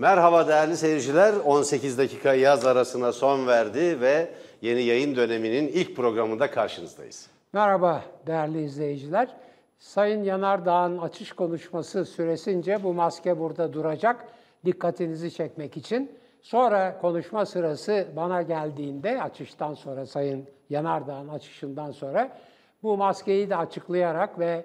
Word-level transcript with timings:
Merhaba 0.00 0.48
değerli 0.48 0.76
seyirciler. 0.76 1.34
18 1.44 1.98
dakika 1.98 2.34
yaz 2.34 2.66
arasına 2.66 3.12
son 3.12 3.46
verdi 3.46 4.00
ve 4.00 4.28
yeni 4.62 4.82
yayın 4.82 5.16
döneminin 5.16 5.68
ilk 5.68 5.96
programında 5.96 6.50
karşınızdayız. 6.50 7.30
Merhaba 7.52 8.02
değerli 8.26 8.64
izleyiciler. 8.64 9.28
Sayın 9.78 10.22
Yanardağ'ın 10.22 10.98
açış 10.98 11.32
konuşması 11.32 12.04
süresince 12.04 12.82
bu 12.82 12.94
maske 12.94 13.38
burada 13.38 13.72
duracak. 13.72 14.24
Dikkatinizi 14.64 15.34
çekmek 15.34 15.76
için. 15.76 16.12
Sonra 16.42 16.98
konuşma 17.00 17.46
sırası 17.46 18.06
bana 18.16 18.42
geldiğinde 18.42 19.22
açıştan 19.22 19.74
sonra 19.74 20.06
Sayın 20.06 20.46
Yanardağ'ın 20.70 21.28
açışından 21.28 21.90
sonra 21.90 22.36
bu 22.82 22.96
maskeyi 22.96 23.50
de 23.50 23.56
açıklayarak 23.56 24.38
ve 24.38 24.64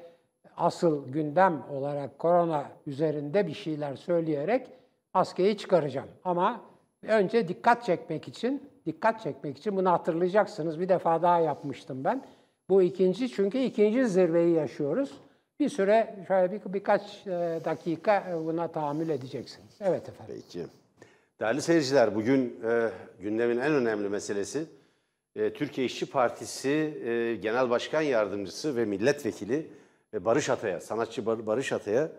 asıl 0.58 1.08
gündem 1.08 1.64
olarak 1.72 2.20
korona 2.20 2.66
üzerinde 2.88 3.48
bir 3.48 3.54
şeyler 3.54 3.96
söyleyerek 3.96 4.68
maskeyi 5.16 5.58
çıkaracağım. 5.58 6.08
Ama 6.24 6.62
önce 7.04 7.48
dikkat 7.48 7.84
çekmek 7.84 8.28
için, 8.28 8.70
dikkat 8.86 9.22
çekmek 9.22 9.58
için 9.58 9.78
bunu 9.78 9.92
hatırlayacaksınız. 9.92 10.80
Bir 10.80 10.90
defa 10.90 11.22
daha 11.22 11.40
yapmıştım 11.40 12.04
ben. 12.04 12.26
Bu 12.70 12.82
ikinci 12.82 13.30
çünkü 13.30 13.58
ikinci 13.58 14.08
zirveyi 14.08 14.56
yaşıyoruz. 14.56 15.12
Bir 15.60 15.70
süre 15.70 16.26
şöyle 16.28 16.52
bir, 16.52 16.74
birkaç 16.74 17.28
e, 17.28 17.62
dakika 17.66 18.40
buna 18.46 18.68
tahammül 18.68 19.10
edeceksiniz. 19.10 19.76
Evet 19.82 20.10
efendim. 20.10 20.36
Peki. 20.36 20.66
Değerli 21.40 21.62
seyirciler, 21.62 22.16
bugün 22.16 22.60
e, 22.70 22.90
gündemin 23.20 23.58
en 23.58 23.74
önemli 23.74 24.10
meselesi 24.10 24.66
e, 25.36 25.54
Türkiye 25.54 25.88
İşçi 25.88 26.06
Partisi 26.06 26.70
e, 26.70 27.36
Genel 27.36 27.70
Başkan 27.70 28.02
Yardımcısı 28.02 28.76
ve 28.76 28.86
Milletvekili 28.86 29.68
e, 30.14 30.26
Barış 30.26 30.50
Atay'a, 30.50 30.80
sanatçı 30.80 31.26
Bar 31.26 31.46
Barış 31.48 31.74
Atay'a 31.74 32.10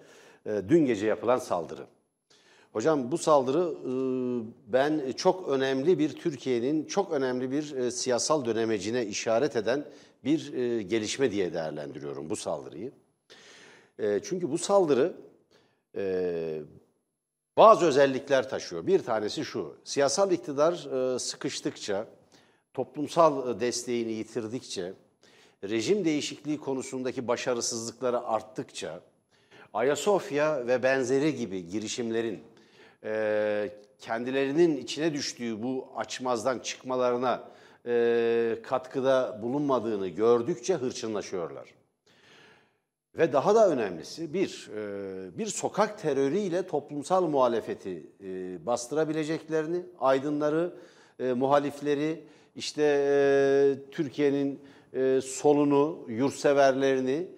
e, 0.46 0.62
dün 0.68 0.86
gece 0.86 1.06
yapılan 1.06 1.38
saldırı. 1.38 1.86
Hocam 2.76 3.12
bu 3.12 3.18
saldırı 3.18 3.74
e, 3.74 3.92
ben 4.72 5.12
çok 5.12 5.48
önemli 5.48 5.98
bir 5.98 6.12
Türkiye'nin 6.12 6.84
çok 6.84 7.12
önemli 7.12 7.50
bir 7.50 7.76
e, 7.76 7.90
siyasal 7.90 8.44
dönemecine 8.44 9.06
işaret 9.06 9.56
eden 9.56 9.84
bir 10.24 10.52
e, 10.52 10.82
gelişme 10.82 11.30
diye 11.30 11.52
değerlendiriyorum 11.52 12.30
bu 12.30 12.36
saldırıyı. 12.36 12.92
Çünkü 14.22 14.50
bu 14.50 14.58
saldırı 14.58 15.12
bazı 17.56 17.86
özellikler 17.86 18.48
taşıyor. 18.50 18.86
Bir 18.86 18.98
tanesi 18.98 19.44
şu, 19.44 19.74
siyasal 19.84 20.32
iktidar 20.32 20.74
sıkıştıkça, 21.18 22.06
toplumsal 22.74 23.60
desteğini 23.60 24.12
yitirdikçe, 24.12 24.92
rejim 25.64 26.04
değişikliği 26.04 26.58
konusundaki 26.58 27.28
başarısızlıkları 27.28 28.20
arttıkça, 28.20 29.00
Ayasofya 29.74 30.66
ve 30.66 30.82
benzeri 30.82 31.36
gibi 31.36 31.68
girişimlerin 31.68 32.42
e, 33.04 33.70
kendilerinin 33.98 34.76
içine 34.76 35.12
düştüğü 35.14 35.62
bu 35.62 35.88
açmazdan 35.96 36.58
çıkmalarına 36.58 37.48
e, 37.86 38.58
katkıda 38.62 39.38
bulunmadığını 39.42 40.08
gördükçe 40.08 40.74
hırçınlaşıyorlar. 40.74 41.76
Ve 43.18 43.32
daha 43.32 43.54
da 43.54 43.68
önemlisi 43.68 44.34
bir, 44.34 44.70
e, 44.76 45.38
bir 45.38 45.46
sokak 45.46 45.98
terörüyle 45.98 46.66
toplumsal 46.66 47.26
muhalefeti 47.26 48.06
e, 48.24 48.66
bastırabileceklerini, 48.66 49.82
aydınları, 50.00 50.74
e, 51.18 51.32
muhalifleri, 51.32 52.24
işte 52.56 53.78
Türkiye'nin 53.90 54.60
solunu, 55.20 56.06
yurtseverlerini 56.08 57.28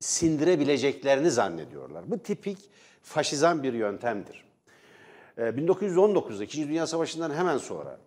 sindirebileceklerini 0.00 1.30
zannediyorlar. 1.30 2.10
Bu 2.10 2.18
tipik 2.18 2.58
faşizan 3.02 3.62
bir 3.62 3.72
yöntemdir. 3.72 4.44
1919'da, 5.38 6.44
İkinci 6.44 6.68
Dünya 6.68 6.86
Savaşı'ndan 6.86 7.30
hemen 7.30 7.58
sonra 7.58 7.98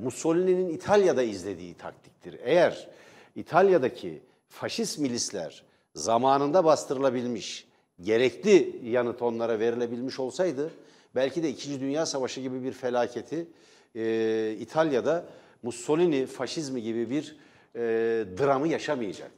Mussolini'nin 0.00 0.68
İtalya'da 0.68 1.22
izlediği 1.22 1.74
taktiktir. 1.74 2.36
Eğer 2.42 2.88
İtalya'daki 3.36 4.22
faşist 4.48 4.98
milisler 4.98 5.62
zamanında 5.94 6.64
bastırılabilmiş, 6.64 7.68
gerekli 8.00 8.80
yanıt 8.84 9.22
onlara 9.22 9.58
verilebilmiş 9.58 10.20
olsaydı 10.20 10.70
belki 11.14 11.42
de 11.42 11.48
İkinci 11.48 11.80
Dünya 11.80 12.06
Savaşı 12.06 12.40
gibi 12.40 12.64
bir 12.64 12.72
felaketi 12.72 13.46
e, 13.94 14.56
İtalya'da 14.60 15.24
Mussolini 15.62 16.26
faşizmi 16.26 16.82
gibi 16.82 17.10
bir 17.10 17.36
e, 17.74 17.80
dramı 18.38 18.68
yaşamayacaktı. 18.68 19.37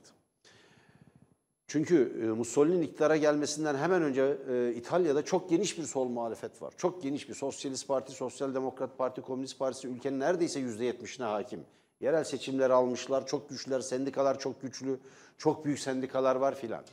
Çünkü 1.70 2.20
e, 2.22 2.26
Mussolini'nin 2.26 2.82
iktidara 2.82 3.16
gelmesinden 3.16 3.76
hemen 3.76 4.03
önce 4.03 4.38
e, 4.48 4.75
İtalya'da 4.75 5.25
çok 5.25 5.50
geniş 5.50 5.78
bir 5.78 5.82
sol 5.82 6.08
muhalefet 6.08 6.62
var. 6.62 6.75
Çok 6.76 7.03
geniş 7.03 7.28
bir 7.28 7.34
Sosyalist 7.34 7.88
Parti, 7.88 8.12
Sosyal 8.12 8.54
Demokrat 8.54 8.98
Parti, 8.98 9.20
Komünist 9.20 9.58
Partisi 9.58 9.88
ülkenin 9.88 10.20
neredeyse 10.20 10.60
%70'ine 10.60 11.25
hakim. 11.25 11.64
Yerel 12.00 12.25
seçimleri 12.25 12.72
almışlar, 12.72 13.26
çok 13.26 13.50
güçlüler, 13.50 13.80
sendikalar 13.80 14.38
çok 14.38 14.62
güçlü, 14.62 15.00
çok 15.38 15.64
büyük 15.64 15.78
sendikalar 15.78 16.36
var 16.36 16.54
filan. 16.54 16.84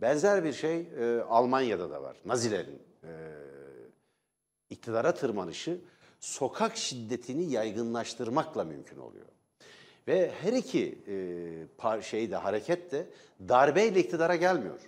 Benzer 0.00 0.44
bir 0.44 0.52
şey 0.52 0.80
e, 0.80 1.20
Almanya'da 1.28 1.90
da 1.90 2.02
var. 2.02 2.16
Nazilerin 2.24 2.82
iktidara 4.70 5.14
tırmanışı 5.14 5.80
sokak 6.20 6.76
şiddetini 6.76 7.52
yaygınlaştırmakla 7.52 8.64
mümkün 8.64 8.96
oluyor. 8.96 9.26
Ve 10.08 10.32
her 10.42 10.52
iki 10.52 10.98
e, 11.08 11.14
par 11.78 12.00
şeyde 12.00 12.36
hareket 12.36 12.92
de 12.92 13.06
darbeyle 13.48 14.00
iktidara 14.00 14.36
gelmiyor. 14.36 14.80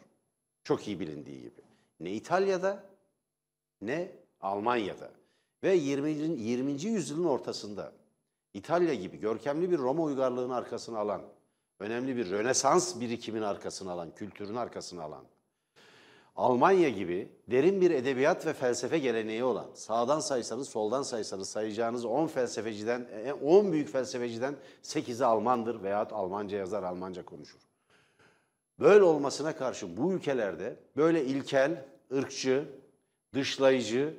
Çok 0.64 0.88
iyi 0.88 1.00
bilindiği 1.00 1.40
gibi. 1.40 1.60
Ne 2.00 2.12
İtalya'da 2.12 2.84
ne 3.80 4.12
Almanya'da. 4.40 5.10
Ve 5.62 5.74
20. 5.74 6.10
20. 6.10 6.72
yüzyılın 6.82 7.24
ortasında 7.24 7.92
İtalya 8.54 8.94
gibi 8.94 9.20
görkemli 9.20 9.70
bir 9.70 9.78
Roma 9.78 10.02
uygarlığının 10.02 10.54
arkasını 10.54 10.98
alan, 10.98 11.22
önemli 11.80 12.16
bir 12.16 12.30
Rönesans 12.30 13.00
birikimin 13.00 13.42
arkasını 13.42 13.90
alan, 13.90 14.14
kültürün 14.14 14.54
arkasını 14.54 15.02
alan, 15.02 15.24
Almanya 16.36 16.88
gibi 16.88 17.28
derin 17.50 17.80
bir 17.80 17.90
edebiyat 17.90 18.46
ve 18.46 18.52
felsefe 18.52 18.98
geleneği 18.98 19.44
olan, 19.44 19.66
sağdan 19.74 20.20
saysanız, 20.20 20.68
soldan 20.68 21.02
saysanız 21.02 21.48
sayacağınız 21.48 22.04
10 22.04 22.26
felsefeciden, 22.26 23.06
10 23.42 23.66
e, 23.66 23.72
büyük 23.72 23.88
felsefeciden 23.88 24.56
8'i 24.82 25.24
Almandır 25.24 25.82
veya 25.82 26.08
Almanca 26.10 26.58
yazar, 26.58 26.82
Almanca 26.82 27.24
konuşur. 27.24 27.58
Böyle 28.80 29.04
olmasına 29.04 29.56
karşın 29.56 29.96
bu 29.96 30.12
ülkelerde 30.12 30.76
böyle 30.96 31.24
ilkel, 31.24 31.84
ırkçı, 32.12 32.68
dışlayıcı 33.34 34.14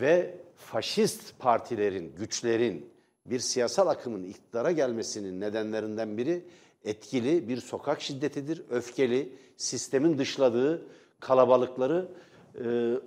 ve 0.00 0.40
faşist 0.56 1.38
partilerin, 1.38 2.14
güçlerin, 2.16 2.92
bir 3.26 3.38
siyasal 3.38 3.86
akımın 3.86 4.24
iktidara 4.24 4.72
gelmesinin 4.72 5.40
nedenlerinden 5.40 6.18
biri 6.18 6.44
etkili 6.84 7.48
bir 7.48 7.60
sokak 7.60 8.02
şiddetidir. 8.02 8.62
Öfkeli, 8.70 9.36
sistemin 9.56 10.18
dışladığı 10.18 10.86
kalabalıkları 11.22 12.08
e, 12.54 12.58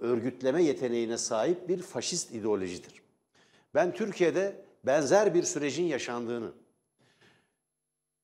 örgütleme 0.02 0.64
yeteneğine 0.64 1.18
sahip 1.18 1.70
bir 1.70 1.82
faşist 1.82 2.32
ideolojidir. 2.32 3.02
Ben 3.74 3.94
Türkiye'de 3.94 4.56
benzer 4.86 5.34
bir 5.34 5.44
sürecin 5.44 5.84
yaşandığını, 5.84 6.52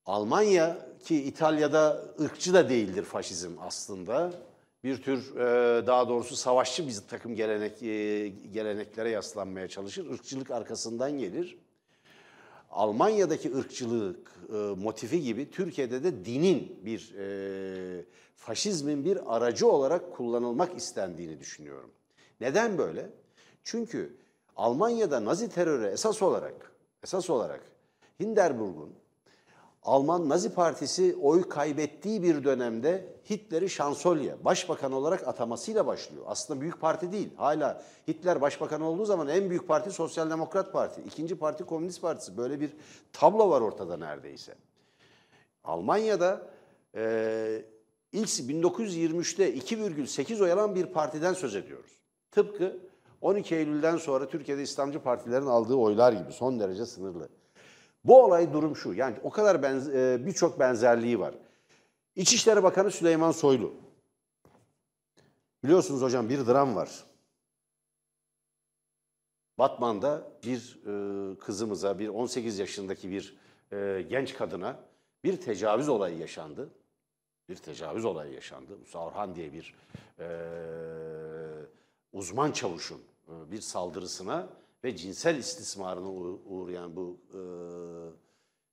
Almanya 0.05 0.87
ki 1.05 1.23
İtalya'da 1.23 2.05
ırkçı 2.21 2.53
da 2.53 2.69
değildir 2.69 3.03
faşizm 3.03 3.51
aslında. 3.59 4.33
Bir 4.83 5.01
tür 5.01 5.35
e, 5.35 5.87
daha 5.87 6.09
doğrusu 6.09 6.35
savaşçı 6.35 6.87
bir 6.87 6.97
takım 7.09 7.35
gelenek, 7.35 7.83
e, 7.83 8.27
geleneklere 8.27 9.09
yaslanmaya 9.09 9.67
çalışır. 9.67 10.05
Irkçılık 10.05 10.51
arkasından 10.51 11.19
gelir. 11.19 11.57
Almanya'daki 12.71 13.55
ırkçılık 13.55 14.31
e, 14.49 14.53
motifi 14.55 15.21
gibi 15.21 15.51
Türkiye'de 15.51 16.03
de 16.03 16.25
dinin 16.25 16.79
bir 16.85 17.15
e, 17.17 18.05
faşizmin 18.35 19.05
bir 19.05 19.35
aracı 19.35 19.67
olarak 19.67 20.13
kullanılmak 20.15 20.77
istendiğini 20.77 21.39
düşünüyorum. 21.39 21.91
Neden 22.41 22.77
böyle? 22.77 23.09
Çünkü 23.63 24.17
Almanya'da 24.55 25.25
Nazi 25.25 25.49
terörü 25.49 25.87
esas 25.87 26.21
olarak 26.21 26.71
esas 27.03 27.29
olarak 27.29 27.61
Hindenburg'un 28.19 28.93
Alman 29.83 30.29
Nazi 30.29 30.53
Partisi 30.53 31.15
oy 31.21 31.49
kaybettiği 31.49 32.23
bir 32.23 32.43
dönemde 32.43 33.05
Hitler'i 33.29 33.69
şansölye, 33.69 34.45
başbakan 34.45 34.91
olarak 34.91 35.27
atamasıyla 35.27 35.87
başlıyor. 35.87 36.23
Aslında 36.27 36.61
büyük 36.61 36.81
parti 36.81 37.11
değil. 37.11 37.29
Hala 37.35 37.83
Hitler 38.07 38.41
başbakan 38.41 38.81
olduğu 38.81 39.05
zaman 39.05 39.27
en 39.27 39.49
büyük 39.49 39.67
parti 39.67 39.91
Sosyal 39.91 40.29
Demokrat 40.29 40.73
Parti. 40.73 41.01
ikinci 41.01 41.35
parti 41.35 41.63
Komünist 41.63 42.01
Partisi. 42.01 42.37
Böyle 42.37 42.59
bir 42.59 42.73
tablo 43.13 43.49
var 43.49 43.61
ortada 43.61 43.97
neredeyse. 43.97 44.55
Almanya'da 45.63 46.47
e, 46.95 47.65
ilk 48.11 48.29
1923'te 48.29 49.53
2,8 49.57 50.43
oy 50.43 50.51
alan 50.51 50.75
bir 50.75 50.85
partiden 50.85 51.33
söz 51.33 51.55
ediyoruz. 51.55 51.91
Tıpkı 52.31 52.77
12 53.21 53.55
Eylül'den 53.55 53.97
sonra 53.97 54.29
Türkiye'de 54.29 54.61
İslamcı 54.63 54.99
partilerin 54.99 55.45
aldığı 55.45 55.75
oylar 55.75 56.13
gibi 56.13 56.31
son 56.33 56.59
derece 56.59 56.85
sınırlı. 56.85 57.29
Bu 58.03 58.23
olay 58.23 58.53
durum 58.53 58.75
şu. 58.75 58.93
Yani 58.93 59.15
o 59.23 59.29
kadar 59.29 59.63
benz 59.63 59.89
e, 59.89 60.21
birçok 60.25 60.59
benzerliği 60.59 61.19
var. 61.19 61.35
İçişleri 62.15 62.63
Bakanı 62.63 62.91
Süleyman 62.91 63.31
Soylu. 63.31 63.73
Biliyorsunuz 65.63 66.01
hocam 66.01 66.29
bir 66.29 66.47
dram 66.47 66.75
var. 66.75 67.03
Batman'da 69.57 70.31
bir 70.43 70.79
e, 70.85 71.35
kızımıza, 71.39 71.99
bir 71.99 72.07
18 72.07 72.59
yaşındaki 72.59 73.11
bir 73.11 73.37
e, 73.71 74.05
genç 74.09 74.33
kadına 74.33 74.79
bir 75.23 75.41
tecavüz 75.41 75.89
olayı 75.89 76.17
yaşandı. 76.17 76.69
Bir 77.49 77.55
tecavüz 77.55 78.05
olayı 78.05 78.33
yaşandı. 78.33 78.77
Musa 78.77 78.99
Orhan 78.99 79.35
diye 79.35 79.53
bir 79.53 79.75
e, 80.19 80.27
uzman 82.13 82.51
çavuşun 82.51 83.01
e, 83.27 83.51
bir 83.51 83.61
saldırısına 83.61 84.47
ve 84.83 84.95
cinsel 84.95 85.35
istismarına 85.37 86.07
uğ- 86.07 86.41
uğrayan 86.45 86.95
bu 86.95 87.17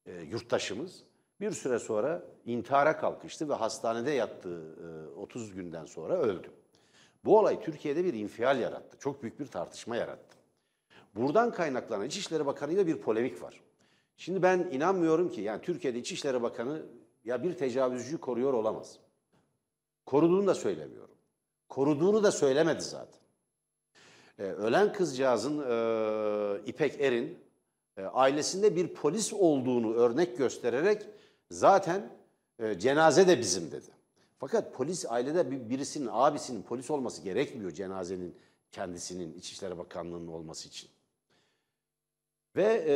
e, 0.07 0.13
e, 0.13 0.23
yurttaşımız 0.23 1.03
bir 1.41 1.51
süre 1.51 1.79
sonra 1.79 2.23
intihara 2.47 2.97
kalkıştı 2.97 3.49
ve 3.49 3.55
hastanede 3.55 4.11
yattığı 4.11 4.77
e, 5.15 5.19
30 5.19 5.55
günden 5.55 5.85
sonra 5.85 6.15
öldü. 6.17 6.51
Bu 7.25 7.39
olay 7.39 7.61
Türkiye'de 7.61 8.05
bir 8.05 8.15
infial 8.15 8.61
yarattı. 8.61 8.99
Çok 8.99 9.23
büyük 9.23 9.41
bir 9.41 9.47
tartışma 9.47 9.97
yarattı. 9.97 10.37
Buradan 11.15 11.51
kaynaklanan 11.53 12.07
İçişleri 12.07 12.47
Bakanı 12.47 12.73
ile 12.73 12.87
bir 12.87 12.97
polemik 12.99 13.43
var. 13.43 13.61
Şimdi 14.17 14.43
ben 14.43 14.59
inanmıyorum 14.59 15.29
ki 15.31 15.41
yani 15.41 15.63
Türkiye'de 15.63 15.99
İçişleri 15.99 16.43
Bakanı 16.43 16.83
ya 17.25 17.43
bir 17.43 17.55
tecavüzcüyü 17.55 18.19
koruyor 18.19 18.53
olamaz. 18.53 18.99
Koruduğunu 20.07 20.47
da 20.47 20.55
söylemiyorum. 20.55 21.15
Koruduğunu 21.69 22.23
da 22.23 22.31
söylemedi 22.33 22.81
zaten. 22.83 23.21
Ee, 24.39 24.43
ölen 24.43 24.93
kızcağızın 24.93 25.59
e, 25.59 26.61
İpek 26.67 27.01
Er'in 27.01 27.39
e, 27.97 28.03
ailesinde 28.03 28.77
bir 28.77 28.89
polis 28.89 29.33
olduğunu 29.33 29.95
örnek 29.95 30.39
göstererek 30.39 31.07
zaten 31.51 32.11
e, 32.59 32.79
cenaze 32.79 33.29
de 33.29 33.39
bizim 33.39 33.71
dedi. 33.71 33.87
Fakat 34.39 34.75
polis 34.75 35.07
ailede 35.09 35.51
bir- 35.51 35.71
birisinin 35.71 36.09
abisinin 36.13 36.63
polis 36.63 36.91
olması 36.91 37.23
gerekmiyor 37.23 37.71
cenazenin 37.71 38.35
kendisinin 38.73 39.35
İçişleri 39.39 39.79
Bakanlığı'nın 39.79 40.29
olması 40.29 40.69
için. 40.69 40.89
Ve 42.57 42.85
e, 42.89 42.95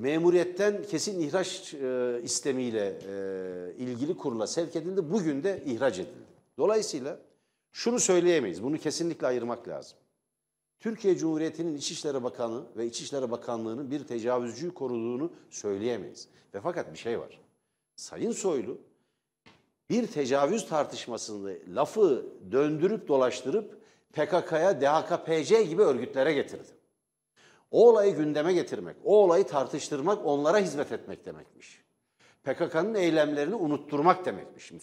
memuriyetten 0.00 0.82
kesin 0.82 1.20
ihraç 1.20 1.74
e, 1.74 2.20
istemiyle 2.22 2.98
e, 3.08 3.74
ilgili 3.78 4.16
kurula 4.16 4.46
sevk 4.46 4.76
edildi. 4.76 5.10
Bugün 5.10 5.42
de 5.42 5.62
ihraç 5.66 5.98
edildi. 5.98 6.14
Dolayısıyla 6.58 7.18
şunu 7.72 8.00
söyleyemeyiz. 8.00 8.62
Bunu 8.62 8.78
kesinlikle 8.78 9.26
ayırmak 9.26 9.68
lazım. 9.68 9.98
Türkiye 10.80 11.16
Cumhuriyeti'nin 11.16 11.76
İçişleri 11.76 12.22
Bakanı 12.22 12.62
ve 12.76 12.86
İçişleri 12.86 13.30
Bakanlığı'nın 13.30 13.90
bir 13.90 14.06
tecavüzcüyü 14.06 14.74
koruduğunu 14.74 15.32
söyleyemeyiz. 15.50 16.28
Ve 16.54 16.60
fakat 16.60 16.92
bir 16.92 16.98
şey 16.98 17.20
var. 17.20 17.40
Sayın 17.96 18.32
Soylu 18.32 18.78
bir 19.90 20.06
tecavüz 20.06 20.68
tartışmasında 20.68 21.50
lafı 21.68 22.26
döndürüp 22.52 23.08
dolaştırıp 23.08 23.80
PKK'ya, 24.12 24.80
DHKPC 24.80 25.62
gibi 25.62 25.82
örgütlere 25.82 26.32
getirdi. 26.32 26.68
O 27.70 27.88
olayı 27.88 28.16
gündeme 28.16 28.52
getirmek, 28.52 28.96
o 29.04 29.24
olayı 29.24 29.46
tartıştırmak, 29.46 30.26
onlara 30.26 30.58
hizmet 30.58 30.92
etmek 30.92 31.26
demekmiş. 31.26 31.84
PKK'nın 32.44 32.94
eylemlerini 32.94 33.54
unutturmak 33.54 34.24
demekmiş. 34.24 34.64
Şimdi 34.64 34.82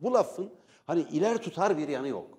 bu 0.00 0.14
lafın 0.14 0.50
hani 0.86 1.00
iler 1.00 1.42
tutar 1.42 1.78
bir 1.78 1.88
yanı 1.88 2.08
yok. 2.08 2.35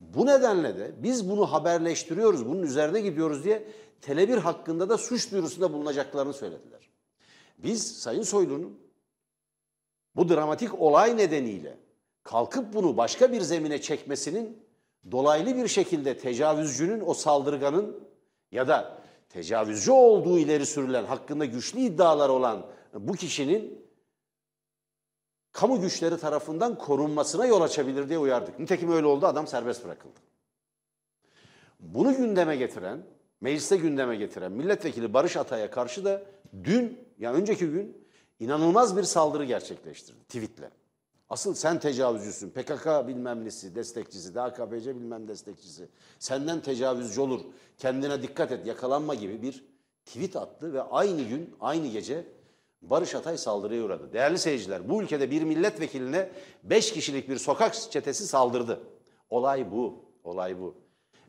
Bu 0.00 0.26
nedenle 0.26 0.78
de 0.78 0.92
biz 0.98 1.30
bunu 1.30 1.52
haberleştiriyoruz, 1.52 2.46
bunun 2.46 2.62
üzerine 2.62 3.00
gidiyoruz 3.00 3.44
diye 3.44 3.64
Tele1 4.02 4.36
hakkında 4.36 4.88
da 4.88 4.98
suç 4.98 5.32
duyurusunda 5.32 5.72
bulunacaklarını 5.72 6.32
söylediler. 6.32 6.90
Biz 7.58 7.96
Sayın 7.96 8.22
Soylu'nun 8.22 8.78
bu 10.16 10.28
dramatik 10.28 10.80
olay 10.80 11.16
nedeniyle 11.16 11.76
kalkıp 12.22 12.74
bunu 12.74 12.96
başka 12.96 13.32
bir 13.32 13.40
zemine 13.40 13.80
çekmesinin 13.80 14.62
dolaylı 15.10 15.56
bir 15.56 15.68
şekilde 15.68 16.18
tecavüzcünün, 16.18 17.02
o 17.06 17.14
saldırganın 17.14 18.08
ya 18.52 18.68
da 18.68 18.98
tecavüzcü 19.28 19.90
olduğu 19.90 20.38
ileri 20.38 20.66
sürülen, 20.66 21.04
hakkında 21.04 21.44
güçlü 21.44 21.80
iddialar 21.80 22.28
olan 22.28 22.66
bu 22.94 23.12
kişinin 23.12 23.79
kamu 25.52 25.80
güçleri 25.80 26.18
tarafından 26.18 26.78
korunmasına 26.78 27.46
yol 27.46 27.60
açabilir 27.60 28.08
diye 28.08 28.18
uyardık. 28.18 28.58
Nitekim 28.58 28.92
öyle 28.92 29.06
oldu, 29.06 29.26
adam 29.26 29.46
serbest 29.46 29.84
bırakıldı. 29.84 30.20
Bunu 31.80 32.16
gündeme 32.16 32.56
getiren, 32.56 33.02
mecliste 33.40 33.76
gündeme 33.76 34.16
getiren 34.16 34.52
milletvekili 34.52 35.14
Barış 35.14 35.36
Atay'a 35.36 35.70
karşı 35.70 36.04
da 36.04 36.22
dün, 36.64 36.98
ya 37.18 37.32
önceki 37.32 37.66
gün 37.66 38.06
inanılmaz 38.40 38.96
bir 38.96 39.02
saldırı 39.02 39.44
gerçekleştirdi 39.44 40.18
tweetle. 40.28 40.70
Asıl 41.30 41.54
sen 41.54 41.80
tecavüzcüsün, 41.80 42.50
PKK 42.50 42.86
bilmem 43.08 43.44
nesi, 43.44 43.74
destekçisi, 43.74 44.34
DHKPC 44.34 44.96
bilmem 44.96 45.28
destekçisi. 45.28 45.88
Senden 46.18 46.60
tecavüzcü 46.60 47.20
olur, 47.20 47.40
kendine 47.78 48.22
dikkat 48.22 48.52
et, 48.52 48.66
yakalanma 48.66 49.14
gibi 49.14 49.42
bir 49.42 49.64
tweet 50.06 50.36
attı 50.36 50.72
ve 50.72 50.82
aynı 50.82 51.22
gün, 51.22 51.56
aynı 51.60 51.86
gece 51.86 52.26
Barış 52.82 53.14
Atay 53.14 53.38
saldırıya 53.38 53.84
uğradı. 53.84 54.12
Değerli 54.12 54.38
seyirciler, 54.38 54.88
bu 54.88 55.02
ülkede 55.02 55.30
bir 55.30 55.42
milletvekiline 55.42 56.30
5 56.62 56.92
kişilik 56.92 57.28
bir 57.28 57.38
sokak 57.38 57.74
çetesi 57.74 58.26
saldırdı. 58.26 58.80
Olay 59.30 59.70
bu, 59.72 60.04
olay 60.24 60.60
bu. 60.60 60.74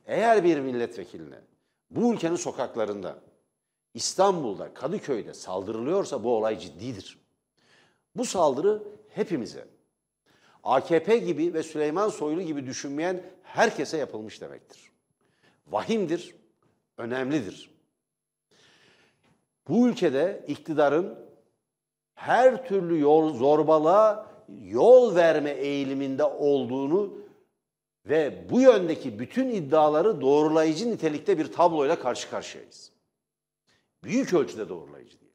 Eğer 0.05 0.43
bir 0.43 0.59
milletvekiline 0.59 1.41
bu 1.89 2.13
ülkenin 2.13 2.35
sokaklarında, 2.35 3.19
İstanbul'da, 3.93 4.73
Kadıköy'de 4.73 5.33
saldırılıyorsa 5.33 6.23
bu 6.23 6.35
olay 6.35 6.59
ciddidir. 6.59 7.19
Bu 8.15 8.25
saldırı 8.25 8.83
hepimize, 9.09 9.67
AKP 10.63 11.17
gibi 11.17 11.53
ve 11.53 11.63
Süleyman 11.63 12.09
Soylu 12.09 12.41
gibi 12.41 12.65
düşünmeyen 12.65 13.23
herkese 13.43 13.97
yapılmış 13.97 14.41
demektir. 14.41 14.91
Vahimdir, 15.67 16.35
önemlidir. 16.97 17.71
Bu 19.67 19.87
ülkede 19.87 20.45
iktidarın 20.47 21.30
her 22.21 22.67
türlü 22.67 22.99
yol 22.99 23.33
zorbalığa 23.33 24.27
yol 24.61 25.15
verme 25.15 25.51
eğiliminde 25.51 26.23
olduğunu 26.23 27.13
ve 28.05 28.49
bu 28.49 28.61
yöndeki 28.61 29.19
bütün 29.19 29.49
iddiaları 29.49 30.21
doğrulayıcı 30.21 30.91
nitelikte 30.91 31.37
bir 31.37 31.51
tabloyla 31.51 31.99
karşı 31.99 32.29
karşıyayız. 32.29 32.91
Büyük 34.03 34.33
ölçüde 34.33 34.69
doğrulayıcı 34.69 35.19
diye. 35.19 35.31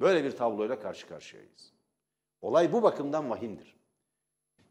Böyle 0.00 0.24
bir 0.24 0.30
tabloyla 0.30 0.80
karşı 0.80 1.08
karşıyayız. 1.08 1.72
Olay 2.40 2.72
bu 2.72 2.82
bakımdan 2.82 3.30
vahimdir. 3.30 3.76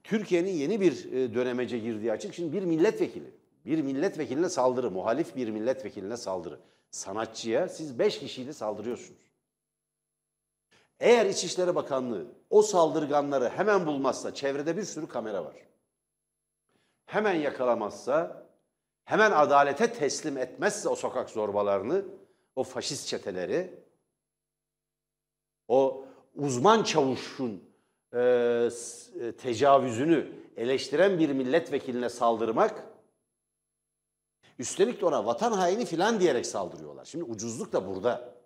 Türkiye'nin 0.03 0.53
yeni 0.53 0.81
bir 0.81 1.11
e, 1.11 1.33
dönemece 1.33 1.79
girdiği 1.79 2.11
açık. 2.11 2.33
Şimdi 2.33 2.53
bir 2.53 2.63
milletvekili, 2.63 3.31
bir 3.65 3.81
milletvekiline 3.81 4.49
saldırı, 4.49 4.91
muhalif 4.91 5.35
bir 5.35 5.49
milletvekiline 5.49 6.17
saldırı. 6.17 6.59
Sanatçıya 6.91 7.69
siz 7.69 7.99
beş 7.99 8.19
kişiyle 8.19 8.53
saldırıyorsunuz. 8.53 9.26
Eğer 10.99 11.25
İçişleri 11.25 11.75
Bakanlığı 11.75 12.25
o 12.49 12.61
saldırganları 12.61 13.49
hemen 13.49 13.85
bulmazsa, 13.85 14.33
çevrede 14.33 14.77
bir 14.77 14.83
sürü 14.83 15.07
kamera 15.07 15.45
var. 15.45 15.55
Hemen 17.05 17.33
yakalamazsa, 17.33 18.45
hemen 19.05 19.31
adalete 19.31 19.93
teslim 19.93 20.37
etmezse 20.37 20.89
o 20.89 20.95
sokak 20.95 21.29
zorbalarını, 21.29 22.05
o 22.55 22.63
faşist 22.63 23.07
çeteleri, 23.07 23.73
o 25.67 26.05
uzman 26.35 26.83
çavuşun 26.83 27.63
e, 28.13 28.19
e, 28.19 29.31
tecavüzünü 29.31 30.31
eleştiren 30.57 31.19
bir 31.19 31.29
milletvekiline 31.29 32.09
saldırmak, 32.09 32.83
üstelik 34.59 35.01
de 35.01 35.05
ona 35.05 35.25
vatan 35.25 35.51
haini 35.51 35.85
filan 35.85 36.19
diyerek 36.19 36.45
saldırıyorlar. 36.45 37.05
Şimdi 37.05 37.23
ucuzluk 37.23 37.73
da 37.73 37.87
burada. 37.87 38.36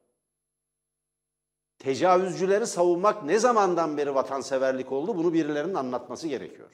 Tecavüzcüleri 1.82 2.68
savunmak 2.68 3.24
ne 3.24 3.40
zamandan 3.40 3.98
beri 3.98 4.16
vatanseverlik 4.16 4.92
oldu 4.92 5.18
bunu 5.18 5.34
birilerinin 5.34 5.74
anlatması 5.74 6.28
gerekiyor. 6.28 6.70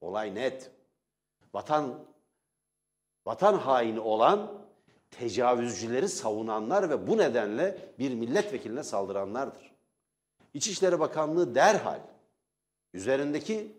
Olay 0.00 0.34
net. 0.34 0.70
Vatan 1.54 1.94
vatan 3.26 3.54
haini 3.54 4.00
olan 4.00 4.52
tecavüzcüleri 5.10 6.08
savunanlar 6.08 6.90
ve 6.90 7.06
bu 7.06 7.18
nedenle 7.18 7.78
bir 7.98 8.14
milletvekiline 8.14 8.82
saldıranlardır. 8.82 9.72
İçişleri 10.54 11.00
Bakanlığı 11.00 11.54
derhal 11.54 12.00
üzerindeki 12.94 13.72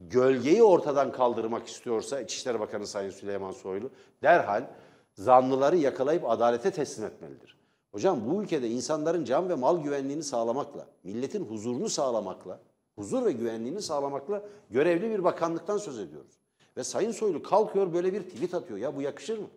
gölgeyi 0.00 0.62
ortadan 0.62 1.12
kaldırmak 1.12 1.68
istiyorsa 1.68 2.20
İçişleri 2.20 2.60
Bakanı 2.60 2.86
Sayın 2.86 3.10
Süleyman 3.10 3.52
Soylu 3.52 3.90
derhal 4.22 4.66
zanlıları 5.14 5.76
yakalayıp 5.76 6.30
adalete 6.30 6.70
teslim 6.70 7.06
etmelidir. 7.06 7.59
Hocam 7.92 8.30
bu 8.30 8.42
ülkede 8.42 8.68
insanların 8.68 9.24
can 9.24 9.48
ve 9.48 9.54
mal 9.54 9.82
güvenliğini 9.82 10.22
sağlamakla, 10.22 10.86
milletin 11.04 11.44
huzurunu 11.44 11.88
sağlamakla, 11.88 12.60
huzur 12.94 13.24
ve 13.24 13.32
güvenliğini 13.32 13.82
sağlamakla 13.82 14.42
görevli 14.70 15.10
bir 15.10 15.24
bakanlıktan 15.24 15.78
söz 15.78 15.98
ediyoruz. 15.98 16.40
Ve 16.76 16.84
Sayın 16.84 17.12
Soylu 17.12 17.42
kalkıyor 17.42 17.92
böyle 17.92 18.12
bir 18.12 18.22
tweet 18.22 18.54
atıyor. 18.54 18.78
Ya 18.78 18.96
bu 18.96 19.02
yakışır 19.02 19.38
mı? 19.38 19.48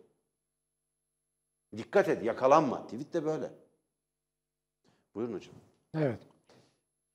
Dikkat 1.78 2.10
et 2.10 2.24
yakalanma. 2.24 2.84
Tweet 2.84 3.14
de 3.14 3.26
böyle. 3.26 3.52
Buyurun 5.16 5.34
hocam. 5.34 5.56
Evet. 5.94 6.20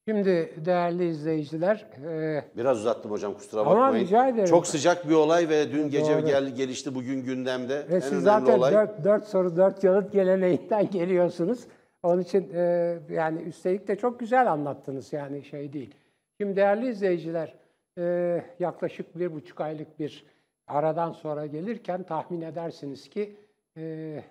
Şimdi 0.08 0.52
değerli 0.64 1.08
izleyiciler, 1.08 1.86
e, 2.04 2.44
Biraz 2.56 2.78
uzattım 2.78 3.10
hocam 3.10 3.34
kusura 3.34 3.66
bakmayın. 3.66 4.04
rica 4.04 4.28
ederim. 4.28 4.46
Çok 4.46 4.66
sıcak 4.66 5.08
bir 5.08 5.14
olay 5.14 5.48
ve 5.48 5.72
dün 5.72 5.90
gece 5.90 6.14
Doğru. 6.14 6.26
gel, 6.26 6.54
gelişti 6.54 6.94
bugün 6.94 7.24
gündemde. 7.24 7.88
ve 7.88 7.94
en 7.94 8.00
siz 8.00 8.22
zaten 8.22 8.58
olay. 8.58 8.72
4, 8.72 9.04
4 9.04 9.24
soru 9.24 9.56
4 9.56 9.84
yanıt 9.84 10.12
geleneğinden 10.12 10.90
geliyorsunuz. 10.90 11.66
Onun 12.02 12.22
için 12.22 12.50
e, 12.54 12.98
yani 13.10 13.40
üstelik 13.42 13.88
de 13.88 13.96
çok 13.96 14.20
güzel 14.20 14.52
anlattınız 14.52 15.12
yani 15.12 15.44
şey 15.44 15.72
değil. 15.72 15.94
Şimdi 16.40 16.56
değerli 16.56 16.88
izleyiciler, 16.88 17.54
e, 17.98 18.44
yaklaşık 18.58 19.18
bir 19.18 19.32
buçuk 19.32 19.60
aylık 19.60 19.98
bir 19.98 20.24
aradan 20.66 21.12
sonra 21.12 21.46
gelirken 21.46 22.02
tahmin 22.02 22.40
edersiniz 22.40 23.10
ki 23.10 23.36
e, 23.76 24.24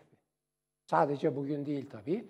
sadece 0.85 1.35
bugün 1.35 1.65
değil 1.65 1.85
tabii, 1.91 2.25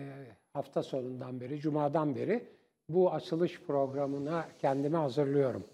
e, 0.00 0.04
hafta 0.52 0.82
sonundan 0.82 1.40
beri, 1.40 1.60
cumadan 1.60 2.16
beri 2.16 2.59
bu 2.94 3.12
açılış 3.12 3.60
programına 3.60 4.48
kendimi 4.58 4.96
hazırlıyorum. 4.96 5.64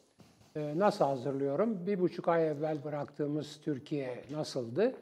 E, 0.56 0.78
nasıl 0.78 1.04
hazırlıyorum? 1.04 1.86
Bir 1.86 2.00
buçuk 2.00 2.28
ay 2.28 2.48
evvel 2.48 2.84
bıraktığımız 2.84 3.60
Türkiye 3.60 4.24
nasıldı 4.30 4.94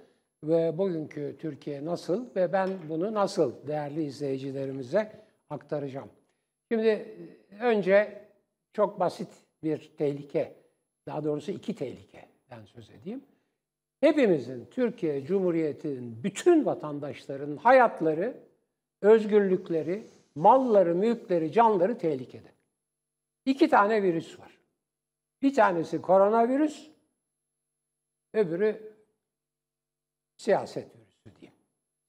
ve 0.44 0.78
bugünkü 0.78 1.36
Türkiye 1.38 1.84
nasıl 1.84 2.26
ve 2.36 2.52
ben 2.52 2.70
bunu 2.88 3.14
nasıl 3.14 3.66
değerli 3.66 4.04
izleyicilerimize 4.04 5.12
aktaracağım. 5.50 6.08
Şimdi 6.72 6.88
e, 6.88 7.08
önce 7.60 8.24
çok 8.72 9.00
basit 9.00 9.28
bir 9.62 9.92
tehlike, 9.98 10.54
daha 11.06 11.24
doğrusu 11.24 11.52
iki 11.52 11.74
tehlikeden 11.74 12.64
söz 12.64 12.90
edeyim. 12.90 13.24
Hepimizin 14.00 14.66
Türkiye 14.70 15.24
Cumhuriyeti'nin 15.24 16.24
bütün 16.24 16.64
vatandaşların 16.64 17.56
hayatları, 17.56 18.36
özgürlükleri, 19.02 20.06
malları, 20.34 20.94
mülkleri, 20.94 21.52
canları 21.52 21.98
tehlikede. 21.98 22.52
İki 23.44 23.68
tane 23.68 24.02
virüs 24.02 24.40
var. 24.40 24.58
Bir 25.42 25.54
tanesi 25.54 26.02
koronavirüs, 26.02 26.90
öbürü 28.34 28.92
siyaset 30.36 30.96
virüsü 30.96 31.40
diyeyim. 31.40 31.54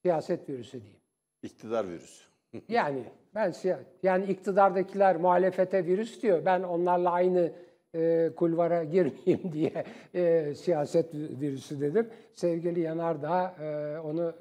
Siyaset 0.02 0.50
virüsü 0.50 0.82
diyeyim. 0.82 1.02
İktidar 1.44 1.88
virüsü. 1.90 2.26
Yani 2.70 3.04
ben 3.36 3.52
siya- 3.52 3.84
yani 4.04 4.26
iktidardakiler 4.26 5.16
muhalefete 5.16 5.86
virüs 5.86 6.22
diyor. 6.22 6.46
Ben 6.46 6.64
onlarla 6.64 7.12
aynı 7.12 7.52
e, 7.96 8.32
kulvara 8.36 8.84
girmeyeyim 8.94 9.52
diye 9.54 9.86
e, 10.14 10.54
siyaset 10.56 11.14
virüsü 11.14 11.82
dedim. 11.82 12.10
Sevgili 12.34 12.80
Yanardağ 12.80 13.56
e, 13.60 14.00
onu 14.00 14.34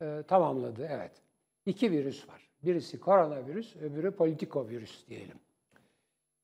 e, 0.00 0.06
e, 0.06 0.22
tamamladı. 0.22 0.88
Evet. 0.90 1.12
İki 1.66 1.90
virüs 1.90 2.28
var. 2.28 2.43
Birisi 2.64 3.00
koronavirüs, 3.00 3.76
öbürü 3.76 4.10
politikovirüs 4.10 5.08
diyelim. 5.08 5.38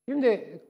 Şimdi 0.08 0.60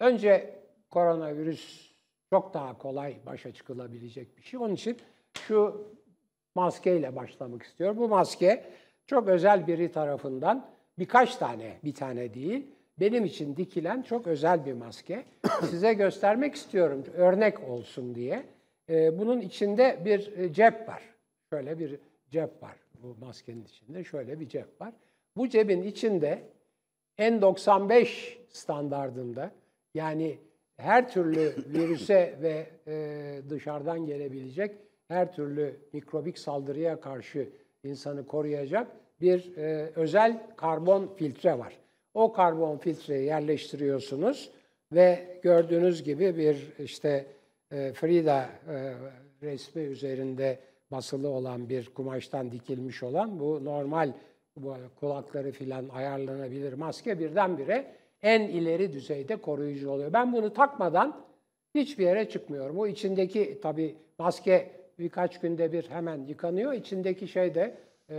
önce 0.00 0.58
koronavirüs 0.90 1.92
çok 2.30 2.54
daha 2.54 2.78
kolay 2.78 3.16
başa 3.26 3.52
çıkılabilecek 3.52 4.36
bir 4.36 4.42
şey. 4.42 4.60
Onun 4.60 4.74
için 4.74 4.96
şu 5.38 5.86
maskeyle 6.54 7.16
başlamak 7.16 7.62
istiyorum. 7.62 7.96
Bu 7.96 8.08
maske 8.08 8.64
çok 9.06 9.28
özel 9.28 9.66
biri 9.66 9.92
tarafından 9.92 10.70
birkaç 10.98 11.36
tane, 11.36 11.78
bir 11.84 11.94
tane 11.94 12.34
değil, 12.34 12.66
benim 13.00 13.24
için 13.24 13.56
dikilen 13.56 14.02
çok 14.02 14.26
özel 14.26 14.66
bir 14.66 14.72
maske. 14.72 15.24
Size 15.70 15.94
göstermek 15.94 16.54
istiyorum, 16.54 17.04
örnek 17.14 17.68
olsun 17.68 18.14
diye. 18.14 18.46
Ee, 18.88 19.18
bunun 19.18 19.40
içinde 19.40 20.00
bir 20.04 20.38
e, 20.38 20.52
cep 20.52 20.88
var. 20.88 21.02
Şöyle 21.50 21.78
bir 21.78 22.00
cep 22.30 22.62
var 22.62 22.76
bu 23.02 23.16
maskenin 23.20 23.64
içinde. 23.64 24.04
Şöyle 24.04 24.40
bir 24.40 24.48
cep 24.48 24.80
var. 24.80 24.92
Bu 25.36 25.48
cebin 25.48 25.82
içinde 25.82 26.42
N95 27.18 28.38
standardında 28.48 29.50
yani 29.94 30.38
her 30.76 31.10
türlü 31.10 31.54
virüse 31.66 32.38
ve 32.42 32.66
e, 32.86 33.40
dışarıdan 33.50 34.06
gelebilecek 34.06 34.76
her 35.08 35.32
türlü 35.32 35.76
mikrobik 35.92 36.38
saldırıya 36.38 37.00
karşı 37.00 37.48
insanı 37.84 38.26
koruyacak 38.26 38.86
bir 39.20 39.56
e, 39.56 39.90
özel 39.94 40.56
karbon 40.56 41.14
filtre 41.16 41.58
var. 41.58 41.78
O 42.14 42.32
karbon 42.32 42.78
filtreyi 42.78 43.26
yerleştiriyorsunuz 43.26 44.50
ve 44.92 45.38
gördüğünüz 45.42 46.02
gibi 46.02 46.36
bir 46.36 46.72
işte 46.78 47.26
e, 47.70 47.92
Frida 47.92 48.48
e, 48.68 48.94
resmi 49.42 49.82
üzerinde 49.82 50.58
basılı 50.90 51.28
olan 51.28 51.68
bir 51.68 51.86
kumaştan 51.94 52.52
dikilmiş 52.52 53.02
olan 53.02 53.40
bu 53.40 53.64
normal 53.64 54.12
bu 54.56 54.74
kulakları 55.00 55.52
filan 55.52 55.88
ayarlanabilir 55.88 56.72
maske 56.72 57.18
birdenbire 57.18 57.94
en 58.22 58.42
ileri 58.42 58.92
düzeyde 58.92 59.36
koruyucu 59.36 59.90
oluyor. 59.90 60.12
Ben 60.12 60.32
bunu 60.32 60.52
takmadan 60.52 61.24
hiçbir 61.74 62.04
yere 62.04 62.28
çıkmıyorum. 62.28 62.78
O 62.78 62.86
içindeki 62.86 63.58
tabii 63.62 63.96
maske 64.18 64.70
birkaç 64.98 65.40
günde 65.40 65.72
bir 65.72 65.90
hemen 65.90 66.24
yıkanıyor. 66.24 66.72
İçindeki 66.72 67.28
şey 67.28 67.54
de 67.54 67.74
e, 68.10 68.14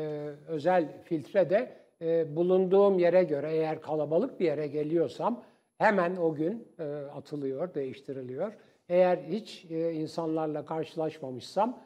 özel 0.48 1.04
filtre 1.04 1.50
de 1.50 1.72
e, 2.02 2.36
bulunduğum 2.36 3.00
yere 3.00 3.24
göre 3.24 3.52
eğer 3.52 3.82
kalabalık 3.82 4.40
bir 4.40 4.46
yere 4.46 4.68
geliyorsam 4.68 5.44
hemen 5.78 6.16
o 6.16 6.36
gün 6.36 6.68
e, 6.80 6.84
atılıyor, 6.94 7.74
değiştiriliyor. 7.74 8.54
Eğer 8.90 9.18
hiç 9.18 9.66
e, 9.70 9.94
insanlarla 9.94 10.66
karşılaşmamışsam 10.66 11.80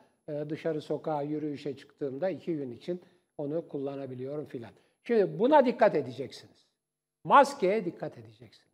dışarı 0.50 0.82
sokağa 0.82 1.22
yürüyüşe 1.22 1.78
çıktığımda 1.78 2.30
iki 2.30 2.56
gün 2.56 2.72
için 2.72 3.02
onu 3.38 3.68
kullanabiliyorum 3.68 4.46
filan. 4.46 4.72
Şimdi 5.04 5.40
buna 5.40 5.66
dikkat 5.66 5.96
edeceksiniz. 5.96 6.68
Maskeye 7.24 7.86
dikkat 7.86 8.18
edeceksiniz. 8.18 8.72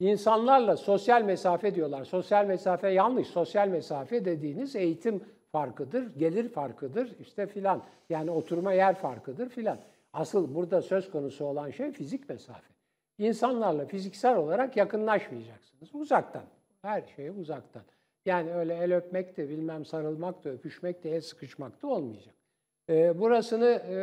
İnsanlarla 0.00 0.76
sosyal 0.76 1.22
mesafe 1.22 1.74
diyorlar. 1.74 2.04
Sosyal 2.04 2.46
mesafe 2.46 2.88
yanlış. 2.88 3.28
Sosyal 3.28 3.68
mesafe 3.68 4.24
dediğiniz 4.24 4.76
eğitim 4.76 5.24
farkıdır, 5.52 6.16
gelir 6.16 6.48
farkıdır 6.48 7.18
işte 7.20 7.46
filan. 7.46 7.82
Yani 8.10 8.30
oturma 8.30 8.72
yer 8.72 8.94
farkıdır 8.94 9.48
filan. 9.48 9.78
Asıl 10.12 10.54
burada 10.54 10.82
söz 10.82 11.10
konusu 11.10 11.44
olan 11.44 11.70
şey 11.70 11.92
fizik 11.92 12.28
mesafe. 12.28 12.72
İnsanlarla 13.18 13.86
fiziksel 13.86 14.36
olarak 14.36 14.76
yakınlaşmayacaksınız. 14.76 15.94
Uzaktan. 15.94 16.44
Her 16.82 17.02
şey 17.16 17.28
uzaktan. 17.28 17.82
Yani 18.26 18.54
öyle 18.54 18.74
el 18.74 18.96
öpmek 18.96 19.36
de 19.36 19.48
bilmem 19.48 19.84
sarılmak 19.84 20.44
da 20.44 20.50
öpüşmek 20.50 21.04
de 21.04 21.10
el 21.10 21.20
sıkışmak 21.20 21.82
da 21.82 21.86
olmayacak. 21.86 22.34
Ee, 22.88 23.18
burasını 23.18 23.82
e, 23.88 23.96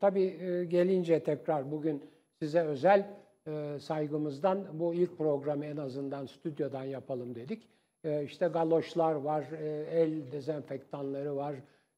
tabii 0.00 0.24
e, 0.24 0.64
gelince 0.64 1.22
tekrar 1.22 1.70
bugün 1.70 2.02
size 2.38 2.60
özel 2.60 3.06
e, 3.46 3.78
saygımızdan 3.80 4.66
bu 4.72 4.94
ilk 4.94 5.18
programı 5.18 5.66
en 5.66 5.76
azından 5.76 6.26
stüdyodan 6.26 6.84
yapalım 6.84 7.34
dedik. 7.34 7.68
E, 8.04 8.24
işte 8.24 8.46
galoşlar 8.46 9.14
var, 9.14 9.44
e, 9.52 9.86
el 9.90 10.32
dezenfektanları 10.32 11.36
var, 11.36 11.54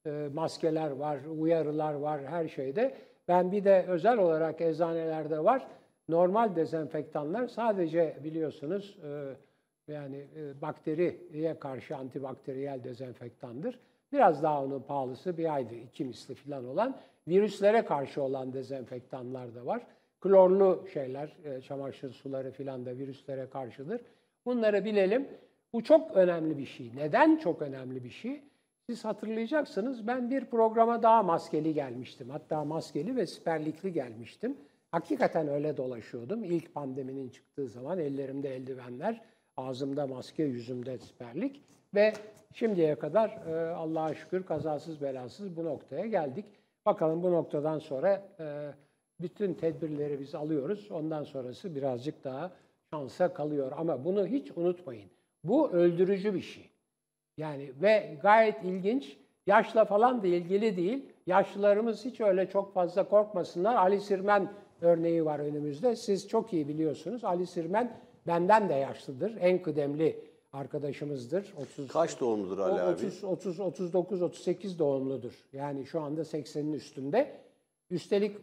e, 0.06 0.28
maskeler 0.34 0.90
var, 0.90 1.18
uyarılar 1.38 1.94
var 1.94 2.25
her 2.25 2.48
şeyde. 2.48 2.94
Ben 3.28 3.52
bir 3.52 3.64
de 3.64 3.84
özel 3.88 4.18
olarak 4.18 4.60
eczanelerde 4.60 5.44
var. 5.44 5.66
Normal 6.08 6.56
dezenfektanlar 6.56 7.48
sadece 7.48 8.16
biliyorsunuz 8.25 8.98
e, 9.04 9.36
yani 9.88 10.25
e, 10.37 10.61
bakteriye 10.62 11.59
karşı 11.59 11.97
antibakteriyel 11.97 12.85
dezenfektandır. 12.85 13.78
Biraz 14.12 14.43
daha 14.43 14.64
onun 14.64 14.83
pahalısı 14.83 15.38
bir 15.38 15.55
aydı, 15.55 15.75
iki 15.75 16.05
misli 16.05 16.35
falan 16.35 16.66
olan. 16.66 16.97
Virüslere 17.28 17.85
karşı 17.85 18.23
olan 18.23 18.52
dezenfektanlar 18.52 19.55
da 19.55 19.66
var. 19.66 19.87
Klorlu 20.21 20.85
şeyler, 20.93 21.37
e, 21.45 21.61
çamaşır 21.61 22.11
suları 22.11 22.52
falan 22.52 22.87
da 22.87 22.97
virüslere 22.97 23.50
karşıdır. 23.50 24.00
Bunları 24.45 24.85
bilelim. 24.85 25.28
Bu 25.73 25.85
çok 25.85 26.16
önemli 26.16 26.59
bir 26.59 26.66
şey. 26.66 26.90
Neden 26.97 27.37
çok 27.37 27.62
önemli 27.62 28.05
bir 28.05 28.11
şey? 28.11 28.43
Siz 28.90 29.05
hatırlayacaksınız 29.05 30.07
ben 30.07 30.31
bir 30.31 30.45
programa 30.45 31.02
daha 31.02 31.23
maskeli 31.23 31.75
gelmiştim. 31.75 32.31
Hatta 32.31 32.64
maskeli 32.64 33.16
ve 33.16 33.26
siperlikli 33.26 33.93
gelmiştim. 33.93 34.57
Hakikaten 34.90 35.49
öyle 35.49 35.76
dolaşıyordum. 35.76 36.45
İlk 36.45 36.75
pandeminin 36.75 37.28
çıktığı 37.28 37.69
zaman 37.69 37.99
ellerimde 37.99 38.57
eldivenler, 38.57 39.23
ağzımda 39.56 40.06
maske, 40.06 40.42
yüzümde 40.42 40.98
siperlik. 40.98 41.62
Ve 41.94 42.12
şimdiye 42.52 42.94
kadar 42.94 43.28
e, 43.28 43.75
Allah'a 43.75 44.14
şükür 44.14 44.42
kazasız 44.42 45.02
belasız 45.02 45.56
bu 45.56 45.64
noktaya 45.64 46.06
geldik. 46.06 46.44
Bakalım 46.86 47.22
bu 47.22 47.32
noktadan 47.32 47.78
sonra 47.78 48.22
e, 48.40 48.72
bütün 49.20 49.54
tedbirleri 49.54 50.20
biz 50.20 50.34
alıyoruz. 50.34 50.90
Ondan 50.90 51.25
sonrası 51.25 51.75
birazcık 51.75 52.25
daha 52.25 52.50
şansa 52.92 53.34
kalıyor. 53.34 53.72
Ama 53.76 54.04
bunu 54.04 54.26
hiç 54.26 54.50
unutmayın. 54.56 55.10
Bu 55.44 55.70
öldürücü 55.70 56.34
bir 56.34 56.40
şey. 56.40 56.70
Yani 57.38 57.72
ve 57.82 58.18
gayet 58.22 58.64
ilginç. 58.64 59.16
Yaşla 59.46 59.84
falan 59.84 60.22
da 60.22 60.26
ilgili 60.26 60.76
değil. 60.76 61.04
Yaşlılarımız 61.26 62.04
hiç 62.04 62.20
öyle 62.20 62.48
çok 62.48 62.75
fazla 62.75 63.08
korkmasınlar. 63.08 63.76
Ali 63.76 64.00
Sirmen 64.00 64.52
örneği 64.80 65.25
var 65.25 65.38
önümüzde. 65.38 65.96
Siz 65.96 66.28
çok 66.28 66.52
iyi 66.52 66.68
biliyorsunuz. 66.68 67.25
Ali 67.25 67.46
Sirmen 67.46 67.96
benden 68.26 68.68
de 68.68 68.75
yaşlıdır. 68.75 69.37
En 69.40 69.62
kıdemli 69.62 70.25
arkadaşımızdır. 70.52 71.54
30, 71.62 71.88
Kaç 71.88 72.21
doğumludur 72.21 72.59
Ali 72.59 72.73
o 72.73 72.85
abi? 72.85 72.92
30, 72.92 73.25
30, 73.25 73.61
39, 73.61 74.23
38 74.23 74.78
doğumludur. 74.78 75.33
Yani 75.52 75.87
şu 75.87 76.00
anda 76.00 76.21
80'in 76.21 76.73
üstünde. 76.73 77.33
Üstelik 77.90 78.37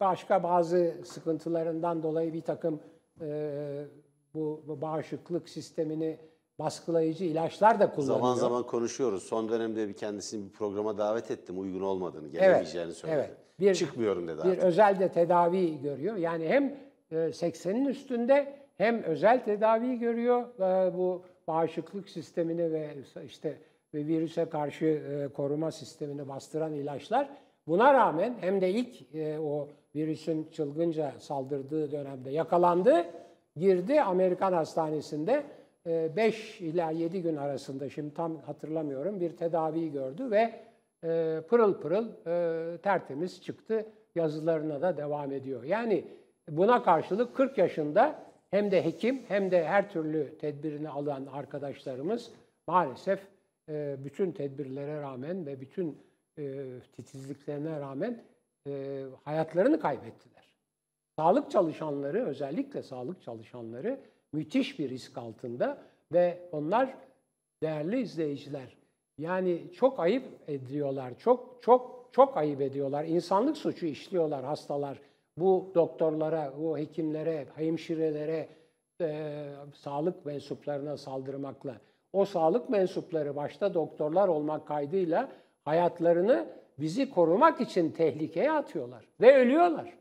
başka 0.00 0.42
bazı 0.42 0.94
sıkıntılarından 1.04 2.02
dolayı 2.02 2.32
bir 2.32 2.40
takım 2.42 2.80
e, 3.20 3.84
bu, 4.34 4.62
bu 4.68 4.80
bağışıklık 4.80 5.48
sistemini 5.48 6.18
baskılayıcı 6.58 7.24
ilaçlar 7.24 7.80
da 7.80 7.90
kullanıyor. 7.90 8.14
Zaman 8.18 8.34
zaman 8.34 8.66
konuşuyoruz. 8.66 9.22
Son 9.22 9.48
dönemde 9.48 9.88
bir 9.88 9.94
kendisini 9.94 10.44
bir 10.44 10.52
programa 10.52 10.98
davet 10.98 11.30
ettim. 11.30 11.60
Uygun 11.60 11.80
olmadığını, 11.80 12.28
gelemeyeceğini 12.28 12.92
söyledi. 12.92 13.18
evet. 13.18 13.36
Bir- 13.60 13.74
Çıkmıyorum 13.74 14.28
dedi 14.28 14.38
bir 14.44 14.48
artık. 14.48 14.62
özel 14.62 15.00
de 15.00 15.08
tedavi 15.12 15.80
görüyor. 15.82 16.16
Yani 16.16 16.48
hem 16.48 16.64
e, 17.10 17.14
80'in 17.16 17.84
üstünde 17.84 18.58
hem 18.78 19.02
özel 19.02 19.44
tedavi 19.44 19.98
görüyor 19.98 20.42
e, 20.42 20.98
bu 20.98 21.22
bağışıklık 21.48 22.08
sistemini 22.08 22.72
ve 22.72 22.88
işte 23.24 23.56
ve 23.94 24.06
virüse 24.06 24.44
karşı 24.44 24.84
e, 24.84 25.28
koruma 25.28 25.70
sistemini 25.70 26.28
bastıran 26.28 26.74
ilaçlar. 26.74 27.28
Buna 27.66 27.94
rağmen 27.94 28.34
hem 28.40 28.60
de 28.60 28.70
ilk 28.70 29.14
e, 29.14 29.38
o 29.38 29.68
virüsün 29.94 30.48
çılgınca 30.52 31.12
saldırdığı 31.18 31.92
dönemde 31.92 32.30
yakalandı, 32.30 33.04
girdi 33.56 34.00
Amerikan 34.00 34.52
hastanesinde 34.52 35.42
5 35.86 36.60
ila 36.60 36.90
7 36.90 37.22
gün 37.22 37.36
arasında 37.36 37.90
şimdi 37.90 38.14
tam 38.14 38.36
hatırlamıyorum 38.36 39.20
bir 39.20 39.36
tedavi 39.36 39.92
gördü 39.92 40.30
ve 40.30 40.54
pırıl 41.42 41.80
pırıl 41.80 42.08
tertemiz 42.78 43.42
çıktı. 43.42 43.86
Yazılarına 44.14 44.82
da 44.82 44.96
devam 44.96 45.32
ediyor. 45.32 45.62
Yani 45.62 46.04
buna 46.48 46.82
karşılık 46.82 47.36
40 47.36 47.58
yaşında 47.58 48.27
hem 48.50 48.70
de 48.70 48.84
hekim 48.84 49.22
hem 49.28 49.50
de 49.50 49.64
her 49.64 49.90
türlü 49.90 50.38
tedbirini 50.38 50.88
alan 50.88 51.26
arkadaşlarımız 51.26 52.32
maalesef 52.66 53.20
e, 53.68 53.96
bütün 54.04 54.32
tedbirlere 54.32 55.00
rağmen 55.00 55.46
ve 55.46 55.60
bütün 55.60 55.98
e, 56.38 56.64
titizliklerine 56.92 57.80
rağmen 57.80 58.22
e, 58.66 59.04
hayatlarını 59.24 59.80
kaybettiler. 59.80 60.48
Sağlık 61.18 61.50
çalışanları 61.50 62.26
özellikle 62.26 62.82
sağlık 62.82 63.22
çalışanları 63.22 64.00
müthiş 64.32 64.78
bir 64.78 64.90
risk 64.90 65.18
altında 65.18 65.82
ve 66.12 66.48
onlar 66.52 66.94
değerli 67.62 68.00
izleyiciler 68.00 68.76
yani 69.18 69.72
çok 69.72 70.00
ayıp 70.00 70.24
ediyorlar. 70.48 71.18
Çok 71.18 71.58
çok 71.62 72.08
çok 72.12 72.36
ayıp 72.36 72.60
ediyorlar. 72.60 73.04
İnsanlık 73.04 73.56
suçu 73.56 73.86
işliyorlar 73.86 74.44
hastalar. 74.44 75.00
Bu 75.40 75.72
doktorlara, 75.74 76.52
bu 76.58 76.78
hekimlere, 76.78 77.46
hemşirelere, 77.56 78.48
e, 79.00 79.44
sağlık 79.74 80.26
mensuplarına 80.26 80.96
saldırmakla. 80.96 81.74
O 82.12 82.24
sağlık 82.24 82.70
mensupları 82.70 83.36
başta 83.36 83.74
doktorlar 83.74 84.28
olmak 84.28 84.66
kaydıyla 84.66 85.28
hayatlarını 85.64 86.46
bizi 86.78 87.10
korumak 87.10 87.60
için 87.60 87.90
tehlikeye 87.90 88.52
atıyorlar 88.52 89.04
ve 89.20 89.36
ölüyorlar. 89.36 89.98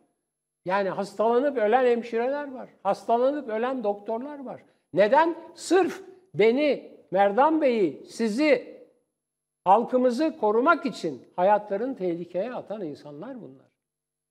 Yani 0.65 0.89
hastalanıp 0.89 1.58
ölen 1.58 1.86
hemşireler 1.86 2.53
var. 2.53 2.70
Hastalanıp 2.84 3.50
ölen 3.50 3.84
doktorlar 3.84 4.46
var. 4.46 4.63
Neden? 4.94 5.36
Sırf 5.56 6.03
beni, 6.34 6.98
Merdan 7.12 7.62
Bey'i, 7.62 8.06
sizi, 8.06 8.77
halkımızı 9.63 10.38
korumak 10.38 10.86
için 10.86 11.22
hayatlarını 11.36 11.96
tehlikeye 11.96 12.53
atan 12.53 12.82
insanlar 12.82 13.41
bunlar. 13.41 13.66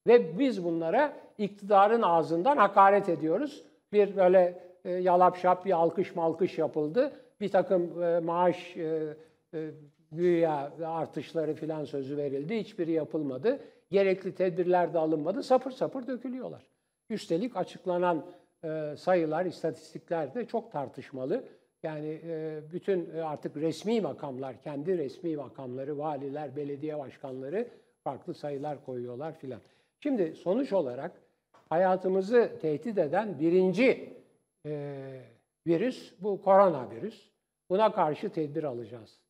Ve 0.06 0.38
biz 0.38 0.64
bunlara 0.64 1.12
iktidarın 1.38 2.02
ağzından 2.02 2.56
hakaret 2.56 3.08
ediyoruz. 3.08 3.64
Bir 3.92 4.16
böyle 4.16 4.62
e, 4.84 4.90
yalap 4.90 5.36
şap 5.36 5.64
bir 5.64 5.72
alkış 5.72 6.16
malkış 6.16 6.58
yapıldı. 6.58 7.12
Bir 7.40 7.48
takım 7.48 8.02
e, 8.02 8.20
maaş 8.20 8.76
e, 8.76 9.16
e, 9.54 9.70
güya 10.12 10.72
artışları 10.84 11.54
filan 11.54 11.84
sözü 11.84 12.16
verildi. 12.16 12.58
Hiçbiri 12.58 12.92
yapılmadı. 12.92 13.60
Gerekli 13.90 14.34
tedbirler 14.34 14.94
de 14.94 14.98
alınmadı. 14.98 15.42
Sapır 15.42 15.70
sapır 15.70 16.06
dökülüyorlar. 16.06 16.62
Üstelik 17.10 17.56
açıklanan 17.56 18.24
e, 18.64 18.94
sayılar, 18.98 19.46
istatistikler 19.46 20.34
de 20.34 20.46
çok 20.46 20.72
tartışmalı. 20.72 21.44
Yani 21.82 22.20
e, 22.24 22.60
bütün 22.72 23.10
e, 23.16 23.22
artık 23.22 23.56
resmi 23.56 24.00
makamlar, 24.00 24.60
kendi 24.60 24.98
resmi 24.98 25.36
makamları, 25.36 25.98
valiler, 25.98 26.56
belediye 26.56 26.98
başkanları 26.98 27.68
farklı 28.04 28.34
sayılar 28.34 28.84
koyuyorlar 28.84 29.38
filan. 29.38 29.60
Şimdi 30.00 30.34
sonuç 30.34 30.72
olarak 30.72 31.12
hayatımızı 31.68 32.52
tehdit 32.62 32.98
eden 32.98 33.40
birinci 33.40 34.14
e, 34.66 34.94
virüs 35.66 36.12
bu 36.20 36.42
koronavirüs. 36.42 37.30
Buna 37.70 37.92
karşı 37.92 38.30
tedbir 38.30 38.64
alacağız. 38.64 39.20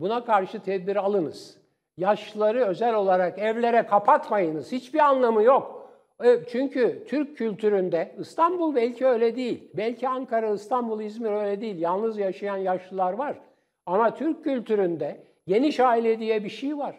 Buna 0.00 0.24
karşı 0.24 0.62
tedbir 0.62 0.96
alınız. 0.96 1.58
Yaşlıları 1.96 2.64
özel 2.64 2.94
olarak 2.94 3.38
evlere 3.38 3.86
kapatmayınız. 3.86 4.72
Hiçbir 4.72 4.98
anlamı 4.98 5.42
yok. 5.42 5.90
E, 6.24 6.40
Çünkü 6.48 7.04
Türk 7.08 7.36
kültüründe 7.36 8.14
İstanbul 8.20 8.74
belki 8.74 9.06
öyle 9.06 9.36
değil. 9.36 9.70
Belki 9.74 10.08
Ankara, 10.08 10.50
İstanbul, 10.50 11.00
İzmir 11.00 11.30
öyle 11.30 11.60
değil. 11.60 11.78
Yalnız 11.78 12.18
yaşayan 12.18 12.56
yaşlılar 12.56 13.12
var. 13.12 13.38
Ama 13.86 14.14
Türk 14.14 14.44
kültüründe 14.44 15.20
geniş 15.46 15.80
aile 15.80 16.18
diye 16.18 16.44
bir 16.44 16.48
şey 16.48 16.78
var. 16.78 16.96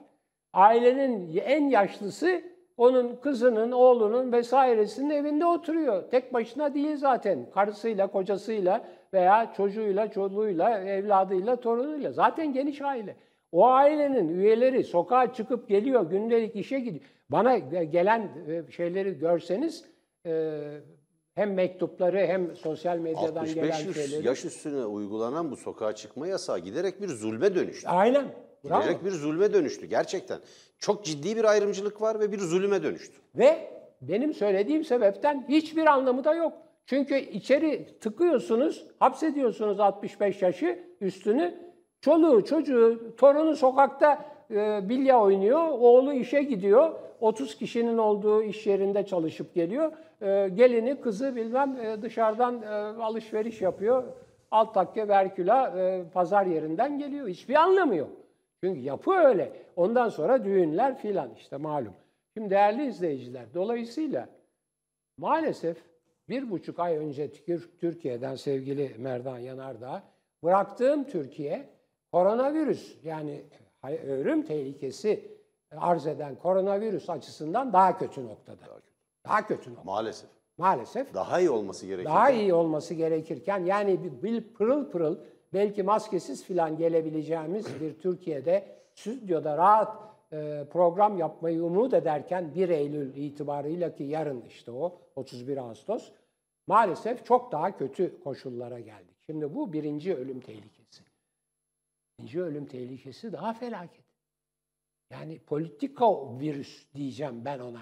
Ailenin 0.53 1.37
en 1.45 1.69
yaşlısı 1.69 2.41
onun 2.77 3.15
kızının, 3.15 3.71
oğlunun 3.71 4.31
vesairesinin 4.31 5.09
evinde 5.09 5.45
oturuyor. 5.45 6.03
Tek 6.11 6.33
başına 6.33 6.73
değil 6.73 6.97
zaten. 6.97 7.49
Karısıyla, 7.53 8.07
kocasıyla 8.07 8.87
veya 9.13 9.53
çocuğuyla, 9.57 10.11
çoluğuyla, 10.11 10.79
evladıyla, 10.79 11.55
torunuyla. 11.55 12.11
Zaten 12.11 12.53
geniş 12.53 12.81
aile. 12.81 13.15
O 13.51 13.65
ailenin 13.65 14.29
üyeleri 14.29 14.83
sokağa 14.83 15.33
çıkıp 15.33 15.67
geliyor, 15.67 16.09
gündelik 16.09 16.55
işe 16.55 16.79
gidiyor. 16.79 17.03
Bana 17.29 17.57
gelen 17.57 18.29
e, 18.47 18.71
şeyleri 18.71 19.19
görseniz 19.19 19.85
e, 20.25 20.61
hem 21.35 21.53
mektupları 21.53 22.17
hem 22.17 22.55
sosyal 22.55 22.97
medyadan 22.97 23.45
gelen 23.45 23.71
65 23.71 24.05
şeyleri. 24.05 24.27
yaş 24.27 24.45
üstüne 24.45 24.85
uygulanan 24.85 25.51
bu 25.51 25.55
sokağa 25.55 25.95
çıkma 25.95 26.27
yasağı 26.27 26.59
giderek 26.59 27.01
bir 27.01 27.07
zulme 27.07 27.55
dönüştü. 27.55 27.87
Aynen. 27.87 28.25
Giderek 28.65 29.05
bir 29.05 29.11
zulme 29.11 29.53
dönüştü 29.53 29.85
gerçekten. 29.85 30.39
Çok 30.79 31.05
ciddi 31.05 31.37
bir 31.37 31.43
ayrımcılık 31.43 32.01
var 32.01 32.19
ve 32.19 32.31
bir 32.31 32.39
zulüme 32.39 32.83
dönüştü. 32.83 33.13
Ve 33.35 33.69
benim 34.01 34.33
söylediğim 34.33 34.83
sebepten 34.83 35.45
hiçbir 35.49 35.85
anlamı 35.85 36.23
da 36.23 36.33
yok. 36.33 36.53
Çünkü 36.85 37.17
içeri 37.17 37.99
tıkıyorsunuz, 37.99 38.87
hapsediyorsunuz 38.99 39.79
65 39.79 40.41
yaşı 40.41 40.79
üstünü. 41.01 41.53
Çoluğu, 42.01 42.45
çocuğu, 42.45 43.15
torunu 43.17 43.55
sokakta 43.55 44.25
e, 44.51 44.89
bilya 44.89 45.21
oynuyor, 45.21 45.69
oğlu 45.69 46.13
işe 46.13 46.43
gidiyor. 46.43 46.91
30 47.19 47.55
kişinin 47.57 47.97
olduğu 47.97 48.43
iş 48.43 48.67
yerinde 48.67 49.05
çalışıp 49.05 49.55
geliyor. 49.55 49.91
E, 50.21 50.49
gelini, 50.49 51.01
kızı 51.01 51.35
bilmem 51.35 51.77
e, 51.79 52.01
dışarıdan 52.01 52.61
e, 52.61 52.67
alışveriş 53.01 53.61
yapıyor. 53.61 54.03
Alt 54.51 54.73
takke 54.73 55.07
verküla 55.07 55.79
e, 55.79 56.03
pazar 56.13 56.45
yerinden 56.45 56.99
geliyor. 56.99 57.27
Hiçbir 57.27 57.55
anlamı 57.55 57.95
yok. 57.95 58.09
Çünkü 58.65 58.79
yapı 58.79 59.11
öyle. 59.11 59.51
Ondan 59.75 60.09
sonra 60.09 60.43
düğünler 60.45 60.97
filan 60.97 61.29
işte 61.37 61.57
malum. 61.57 61.93
Şimdi 62.33 62.49
değerli 62.49 62.85
izleyiciler, 62.87 63.45
dolayısıyla 63.53 64.29
maalesef 65.17 65.77
bir 66.29 66.51
buçuk 66.51 66.79
ay 66.79 66.97
önce 66.97 67.31
Tür- 67.31 67.69
Türkiye'den 67.79 68.35
sevgili 68.35 68.95
Merdan 68.97 69.37
Yanardağ 69.39 70.03
bıraktığım 70.43 71.03
Türkiye 71.03 71.69
koronavirüs 72.11 72.95
yani 73.03 73.41
ölüm 74.07 74.43
tehlikesi 74.45 75.31
arz 75.77 76.07
eden 76.07 76.35
koronavirüs 76.35 77.09
açısından 77.09 77.73
daha 77.73 77.97
kötü 77.97 78.25
noktada. 78.27 78.61
Daha 79.25 79.47
kötü 79.47 79.69
noktada. 79.69 79.85
Maalesef. 79.91 80.29
Maalesef 80.57 81.13
Daha 81.13 81.39
iyi 81.39 81.49
olması 81.49 81.85
gerekiyor. 81.85 82.15
daha 82.15 82.29
iyi 82.31 82.53
olması 82.53 82.93
gerekirken 82.93 83.65
yani 83.65 83.99
bir 84.23 84.53
pırıl 84.53 84.91
pırıl 84.91 85.17
belki 85.53 85.83
maskesiz 85.83 86.43
filan 86.43 86.77
gelebileceğimiz 86.77 87.81
bir 87.81 87.99
Türkiye'de 87.99 88.75
stüdyoda 88.95 89.57
rahat 89.57 90.05
e, 90.33 90.65
program 90.71 91.17
yapmayı 91.17 91.63
umut 91.63 91.93
ederken 91.93 92.55
1 92.55 92.69
Eylül 92.69 93.15
itibarıyla 93.15 93.95
ki 93.95 94.03
yarın 94.03 94.41
işte 94.41 94.71
o 94.71 95.01
31 95.15 95.57
Ağustos 95.57 96.11
maalesef 96.67 97.25
çok 97.25 97.51
daha 97.51 97.77
kötü 97.77 98.19
koşullara 98.23 98.79
geldik. 98.79 99.15
Şimdi 99.25 99.55
bu 99.55 99.73
birinci 99.73 100.15
ölüm 100.15 100.39
tehlikesi. 100.39 101.03
İkinci 102.13 102.41
ölüm 102.41 102.65
tehlikesi 102.65 103.33
daha 103.33 103.53
felaket. 103.53 104.05
Yani 105.11 105.39
politika 105.39 106.39
virüs 106.39 106.85
diyeceğim 106.95 107.45
ben 107.45 107.59
ona. 107.59 107.81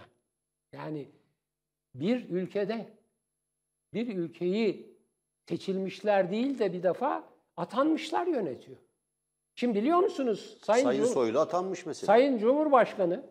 Yani 0.73 1.07
bir 1.95 2.29
ülkede 2.29 2.87
bir 3.93 4.17
ülkeyi 4.17 4.97
seçilmişler 5.49 6.31
değil 6.31 6.59
de 6.59 6.73
bir 6.73 6.83
defa 6.83 7.32
atanmışlar 7.57 8.27
yönetiyor. 8.27 8.77
Şimdi 9.55 9.79
biliyor 9.79 9.99
musunuz 9.99 10.57
Sayın, 10.63 10.83
Sayın 10.83 11.03
Cum- 11.03 11.13
Soylu 11.13 11.39
atanmış 11.39 11.85
mesela. 11.85 12.05
Sayın 12.07 12.37
Cumhurbaşkanı 12.37 13.23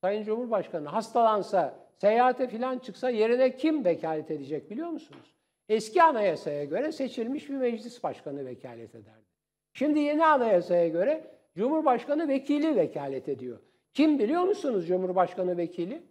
Sayın 0.00 0.24
Cumhurbaşkanı 0.24 0.88
hastalansa, 0.88 1.88
seyahate 2.00 2.48
falan 2.48 2.78
çıksa 2.78 3.10
yerine 3.10 3.56
kim 3.56 3.84
vekalet 3.84 4.30
edecek 4.30 4.70
biliyor 4.70 4.88
musunuz? 4.88 5.34
Eski 5.68 6.02
anayasaya 6.02 6.64
göre 6.64 6.92
seçilmiş 6.92 7.48
bir 7.48 7.54
meclis 7.54 8.02
başkanı 8.02 8.46
vekalet 8.46 8.94
ederdi. 8.94 9.26
Şimdi 9.72 9.98
yeni 9.98 10.26
anayasaya 10.26 10.88
göre 10.88 11.38
Cumhurbaşkanı 11.56 12.28
vekili 12.28 12.76
vekalet 12.76 13.28
ediyor. 13.28 13.58
Kim 13.94 14.18
biliyor 14.18 14.42
musunuz 14.42 14.86
Cumhurbaşkanı 14.88 15.56
vekili? 15.56 16.02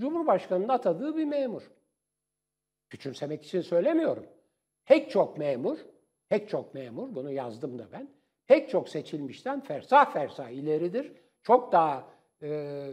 Cumhurbaşkanının 0.00 0.68
atadığı 0.68 1.16
bir 1.16 1.24
memur. 1.24 1.70
Küçümsemek 2.90 3.44
için 3.44 3.60
söylemiyorum. 3.60 4.26
Pek 4.84 5.10
çok 5.10 5.38
memur, 5.38 5.78
pek 6.32 6.48
çok 6.48 6.74
memur, 6.74 7.14
bunu 7.14 7.30
yazdım 7.30 7.78
da 7.78 7.86
ben, 7.92 8.08
pek 8.46 8.70
çok 8.70 8.88
seçilmişten 8.88 9.60
fersah 9.60 10.12
fersah 10.12 10.48
ileridir. 10.48 11.12
Çok 11.42 11.72
daha 11.72 12.04
e, 12.42 12.48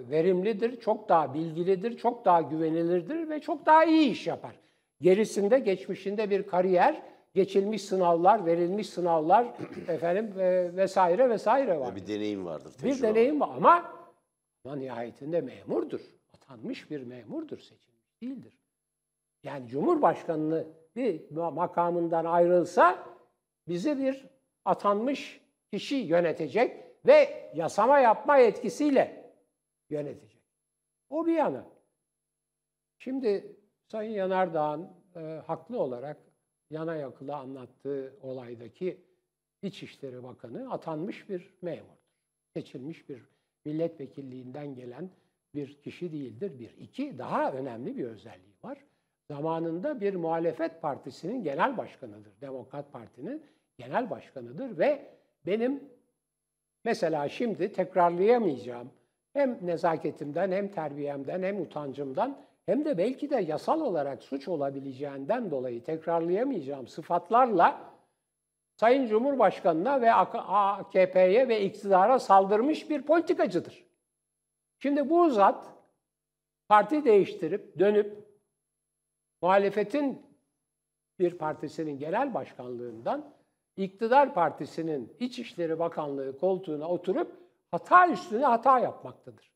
verimlidir, 0.10 0.80
çok 0.80 1.10
daha 1.10 1.34
bilgilidir, 1.34 1.97
çok 1.97 2.25
daha 2.25 2.41
güvenilirdir 2.41 3.30
ve 3.30 3.41
çok 3.41 3.65
daha 3.65 3.86
iyi 3.86 4.10
iş 4.10 4.28
yapar. 4.28 4.60
Gerisinde, 5.02 5.60
geçmişinde 5.60 6.30
bir 6.30 6.43
kariyer, 6.47 7.02
geçilmiş 7.34 7.82
sınavlar, 7.84 8.45
verilmiş 8.45 8.89
sınavlar 8.89 9.47
efendim 9.88 10.39
e, 10.39 10.75
vesaire 10.75 11.30
vesaire 11.30 11.80
var. 11.80 11.95
Bir 11.95 12.08
deneyim 12.08 12.45
vardır. 12.45 12.73
Bir 12.84 13.02
deneyim 13.02 13.41
var 13.41 13.49
ama, 13.56 13.91
ama 14.65 14.75
nihayetinde 14.75 15.41
memurdur. 15.41 16.02
Atanmış 16.34 16.91
bir 16.91 17.04
memurdur, 17.04 17.58
seçilmiş 17.58 18.21
değildir. 18.21 18.60
Yani 19.43 19.67
Cumhurbaşkanlığı 19.67 20.67
bir 20.95 21.32
makamından 21.32 22.25
ayrılsa 22.25 23.09
bizi 23.69 23.99
bir 23.99 24.25
atanmış 24.65 25.41
kişi 25.71 25.95
yönetecek 25.95 26.84
ve 27.05 27.51
yasama 27.55 27.99
yapma 27.99 28.38
yetkisiyle 28.38 29.34
yönetecek. 29.89 30.41
O 31.10 31.25
bir 31.25 31.34
yana. 31.34 31.65
Şimdi 32.97 33.55
Sayın 33.88 34.12
Yanardağ'ın 34.12 34.89
e, 35.15 35.19
haklı 35.19 35.79
olarak 35.79 36.17
yana 36.69 36.95
yakıla 36.95 37.39
anlattığı 37.39 38.15
olaydaki 38.21 39.10
İçişleri 39.62 40.23
Bakanı 40.23 40.71
atanmış 40.71 41.29
bir 41.29 41.53
memurdur. 41.62 41.99
Seçilmiş 42.53 43.10
bir 43.10 43.21
milletvekilliğinden 43.65 44.75
gelen 44.75 45.10
bir 45.55 45.82
kişi 45.82 46.12
değildir. 46.12 46.60
Bir. 46.60 46.77
iki 46.77 47.17
daha 47.17 47.51
önemli 47.51 47.97
bir 47.97 48.05
özelliği 48.05 48.55
var. 48.63 48.86
Zamanında 49.32 50.01
bir 50.01 50.15
muhalefet 50.15 50.82
partisinin 50.82 51.43
genel 51.43 51.77
başkanıdır. 51.77 52.41
Demokrat 52.41 52.91
Parti'nin 52.91 53.45
genel 53.80 54.10
başkanıdır 54.10 54.78
ve 54.78 55.06
benim 55.46 55.84
mesela 56.86 57.30
şimdi 57.30 57.72
tekrarlayamayacağım 57.72 58.92
hem 59.34 59.60
nezaketimden 59.62 60.52
hem 60.52 60.72
terbiyemden 60.72 61.44
hem 61.44 61.62
utancımdan 61.62 62.38
hem 62.65 62.86
de 62.86 62.98
belki 62.98 63.30
de 63.30 63.36
yasal 63.36 63.82
olarak 63.82 64.24
suç 64.24 64.48
olabileceğinden 64.48 65.52
dolayı 65.52 65.84
tekrarlayamayacağım 65.84 66.88
sıfatlarla 66.88 67.89
Sayın 68.76 69.08
Cumhurbaşkanı'na 69.08 70.02
ve 70.02 70.13
AKP'ye 70.13 71.48
ve 71.48 71.62
iktidara 71.62 72.20
saldırmış 72.20 72.89
bir 72.89 73.02
politikacıdır. 73.02 73.86
Şimdi 74.80 75.10
bu 75.10 75.30
zat 75.30 75.74
parti 76.68 77.06
değiştirip 77.06 77.80
dönüp 77.80 78.18
muhalefetin 79.42 80.22
bir 81.20 81.38
partisinin 81.38 81.98
genel 81.98 82.34
başkanlığından 82.34 83.34
iktidar 83.84 84.34
partisinin 84.34 85.13
İçişleri 85.20 85.80
Bakanlığı 85.80 86.38
koltuğuna 86.38 86.88
oturup 86.88 87.32
hata 87.72 88.08
üstüne 88.08 88.46
hata 88.46 88.80
yapmaktadır. 88.80 89.52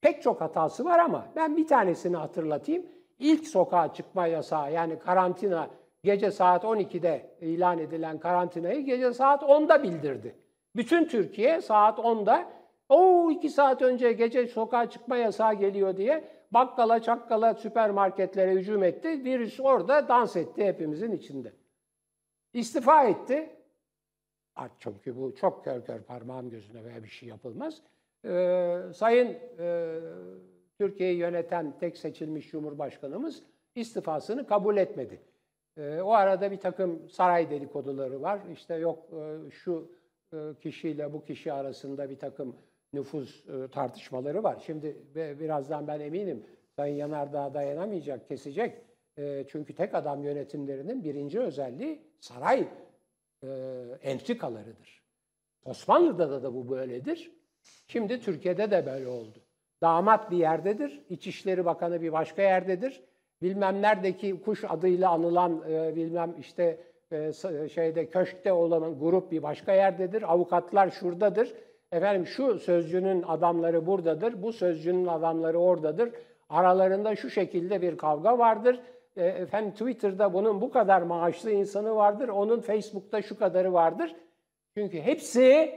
Pek 0.00 0.22
çok 0.22 0.40
hatası 0.40 0.84
var 0.84 0.98
ama 0.98 1.26
ben 1.36 1.56
bir 1.56 1.66
tanesini 1.66 2.16
hatırlatayım. 2.16 2.86
İlk 3.18 3.46
sokağa 3.46 3.92
çıkma 3.92 4.26
yasağı 4.26 4.72
yani 4.72 4.98
karantina 4.98 5.70
gece 6.04 6.30
saat 6.30 6.64
12'de 6.64 7.36
ilan 7.40 7.78
edilen 7.78 8.18
karantinayı 8.18 8.84
gece 8.84 9.12
saat 9.12 9.42
10'da 9.42 9.82
bildirdi. 9.82 10.36
Bütün 10.76 11.04
Türkiye 11.04 11.60
saat 11.60 11.98
10'da 11.98 12.48
o 12.88 13.30
iki 13.30 13.50
saat 13.50 13.82
önce 13.82 14.12
gece 14.12 14.46
sokağa 14.46 14.90
çıkma 14.90 15.16
yasağı 15.16 15.54
geliyor 15.54 15.96
diye 15.96 16.24
bakkala, 16.50 17.02
çakkala, 17.02 17.54
süpermarketlere 17.54 18.52
hücum 18.52 18.82
etti. 18.82 19.24
Virüs 19.24 19.60
orada 19.60 20.08
dans 20.08 20.36
etti 20.36 20.64
hepimizin 20.64 21.12
içinde. 21.12 21.52
İstifa 22.54 23.04
etti. 23.04 23.50
Çünkü 24.78 25.16
bu 25.16 25.34
çok 25.34 25.64
kör 25.64 25.84
kör 25.84 26.02
parmağım 26.02 26.50
gözüne 26.50 26.84
veya 26.84 27.02
bir 27.02 27.08
şey 27.08 27.28
yapılmaz. 27.28 27.82
Ee, 28.24 28.80
sayın 28.94 29.36
e, 29.58 29.98
Türkiye'yi 30.78 31.18
yöneten 31.18 31.78
tek 31.78 31.96
seçilmiş 31.96 32.50
Cumhurbaşkanımız 32.50 33.42
istifasını 33.74 34.46
kabul 34.46 34.76
etmedi. 34.76 35.20
Ee, 35.76 36.00
o 36.00 36.12
arada 36.12 36.50
bir 36.50 36.60
takım 36.60 37.08
saray 37.08 37.50
dedikoduları 37.50 38.22
var. 38.22 38.40
İşte 38.52 38.74
yok 38.74 38.98
e, 39.12 39.50
şu 39.50 39.90
e, 40.32 40.36
kişiyle 40.60 41.12
bu 41.12 41.24
kişi 41.24 41.52
arasında 41.52 42.10
bir 42.10 42.18
takım 42.18 42.56
nüfuz 42.92 43.44
e, 43.48 43.68
tartışmaları 43.68 44.42
var. 44.42 44.62
Şimdi 44.66 44.96
birazdan 45.14 45.86
ben 45.86 46.00
eminim 46.00 46.46
Sayın 46.76 46.96
Yanardağ 46.96 47.54
dayanamayacak, 47.54 48.28
kesecek. 48.28 48.83
E, 49.18 49.44
çünkü 49.48 49.74
tek 49.74 49.94
adam 49.94 50.24
yönetimlerinin 50.24 51.04
birinci 51.04 51.40
özelliği 51.40 52.02
saray 52.20 52.68
e, 53.42 53.48
entrikalarıdır. 54.02 55.02
Osmanlı'da 55.64 56.30
da, 56.30 56.42
da 56.42 56.54
bu 56.54 56.70
böyledir. 56.70 57.30
Şimdi 57.86 58.20
Türkiye'de 58.20 58.70
de 58.70 58.86
böyle 58.86 59.08
oldu. 59.08 59.38
Damat 59.82 60.30
bir 60.30 60.36
yerdedir, 60.36 61.02
İçişleri 61.08 61.64
Bakanı 61.64 62.02
bir 62.02 62.12
başka 62.12 62.42
yerdedir. 62.42 63.02
Bilmem 63.42 63.82
neredeki 63.82 64.40
kuş 64.40 64.64
adıyla 64.68 65.10
anılan 65.10 65.64
bilmem 65.96 66.34
işte 66.38 66.80
şeyde 67.74 68.06
köşkte 68.06 68.52
olan 68.52 68.98
grup 68.98 69.32
bir 69.32 69.42
başka 69.42 69.72
yerdedir. 69.72 70.32
Avukatlar 70.32 70.90
şuradadır. 70.90 71.54
Efendim 71.92 72.26
şu 72.26 72.58
sözcünün 72.58 73.22
adamları 73.22 73.86
buradadır, 73.86 74.42
bu 74.42 74.52
sözcünün 74.52 75.06
adamları 75.06 75.58
oradadır. 75.58 76.10
Aralarında 76.48 77.16
şu 77.16 77.30
şekilde 77.30 77.82
bir 77.82 77.96
kavga 77.96 78.38
vardır. 78.38 78.80
E, 79.16 79.24
efendim 79.24 79.72
Twitter'da 79.72 80.32
bunun 80.32 80.60
bu 80.60 80.70
kadar 80.70 81.02
maaşlı 81.02 81.50
insanı 81.50 81.96
vardır, 81.96 82.28
onun 82.28 82.60
Facebook'ta 82.60 83.22
şu 83.22 83.38
kadarı 83.38 83.72
vardır. 83.72 84.16
Çünkü 84.76 85.00
hepsi 85.00 85.74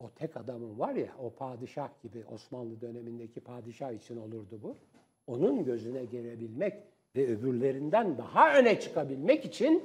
o 0.00 0.10
tek 0.10 0.36
adamın 0.36 0.78
var 0.78 0.94
ya, 0.94 1.08
o 1.22 1.30
padişah 1.30 1.88
gibi 2.02 2.24
Osmanlı 2.34 2.80
dönemindeki 2.80 3.40
padişah 3.40 3.92
için 3.92 4.16
olurdu 4.16 4.60
bu. 4.62 4.76
Onun 5.26 5.64
gözüne 5.64 6.04
girebilmek 6.04 6.74
ve 7.16 7.26
öbürlerinden 7.26 8.18
daha 8.18 8.58
öne 8.58 8.80
çıkabilmek 8.80 9.44
için 9.44 9.82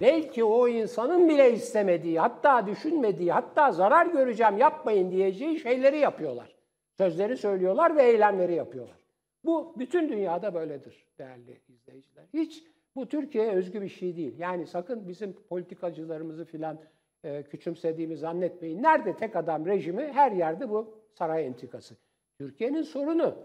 belki 0.00 0.44
o 0.44 0.68
insanın 0.68 1.28
bile 1.28 1.52
istemediği, 1.52 2.20
hatta 2.20 2.66
düşünmediği, 2.66 3.32
hatta 3.32 3.72
zarar 3.72 4.06
göreceğim 4.06 4.58
yapmayın 4.58 5.10
diyeceği 5.10 5.60
şeyleri 5.60 5.98
yapıyorlar. 5.98 6.56
Sözleri 6.98 7.36
söylüyorlar 7.36 7.96
ve 7.96 8.02
eylemleri 8.02 8.54
yapıyorlar. 8.54 9.01
Bu 9.44 9.74
bütün 9.78 10.08
dünyada 10.08 10.54
böyledir 10.54 11.06
değerli 11.18 11.60
izleyiciler. 11.68 12.24
Hiç 12.34 12.64
bu 12.96 13.08
Türkiye'ye 13.08 13.52
özgü 13.52 13.82
bir 13.82 13.88
şey 13.88 14.16
değil. 14.16 14.38
Yani 14.38 14.66
sakın 14.66 15.08
bizim 15.08 15.32
politikacılarımızı 15.32 16.44
filan 16.44 16.80
e, 17.24 17.42
küçümsediğimi 17.42 18.16
zannetmeyin. 18.16 18.82
Nerede 18.82 19.16
tek 19.16 19.36
adam 19.36 19.66
rejimi 19.66 20.12
her 20.12 20.32
yerde 20.32 20.70
bu 20.70 20.98
saray 21.14 21.46
entrikası. 21.46 21.96
Türkiye'nin 22.38 22.82
sorunu 22.82 23.38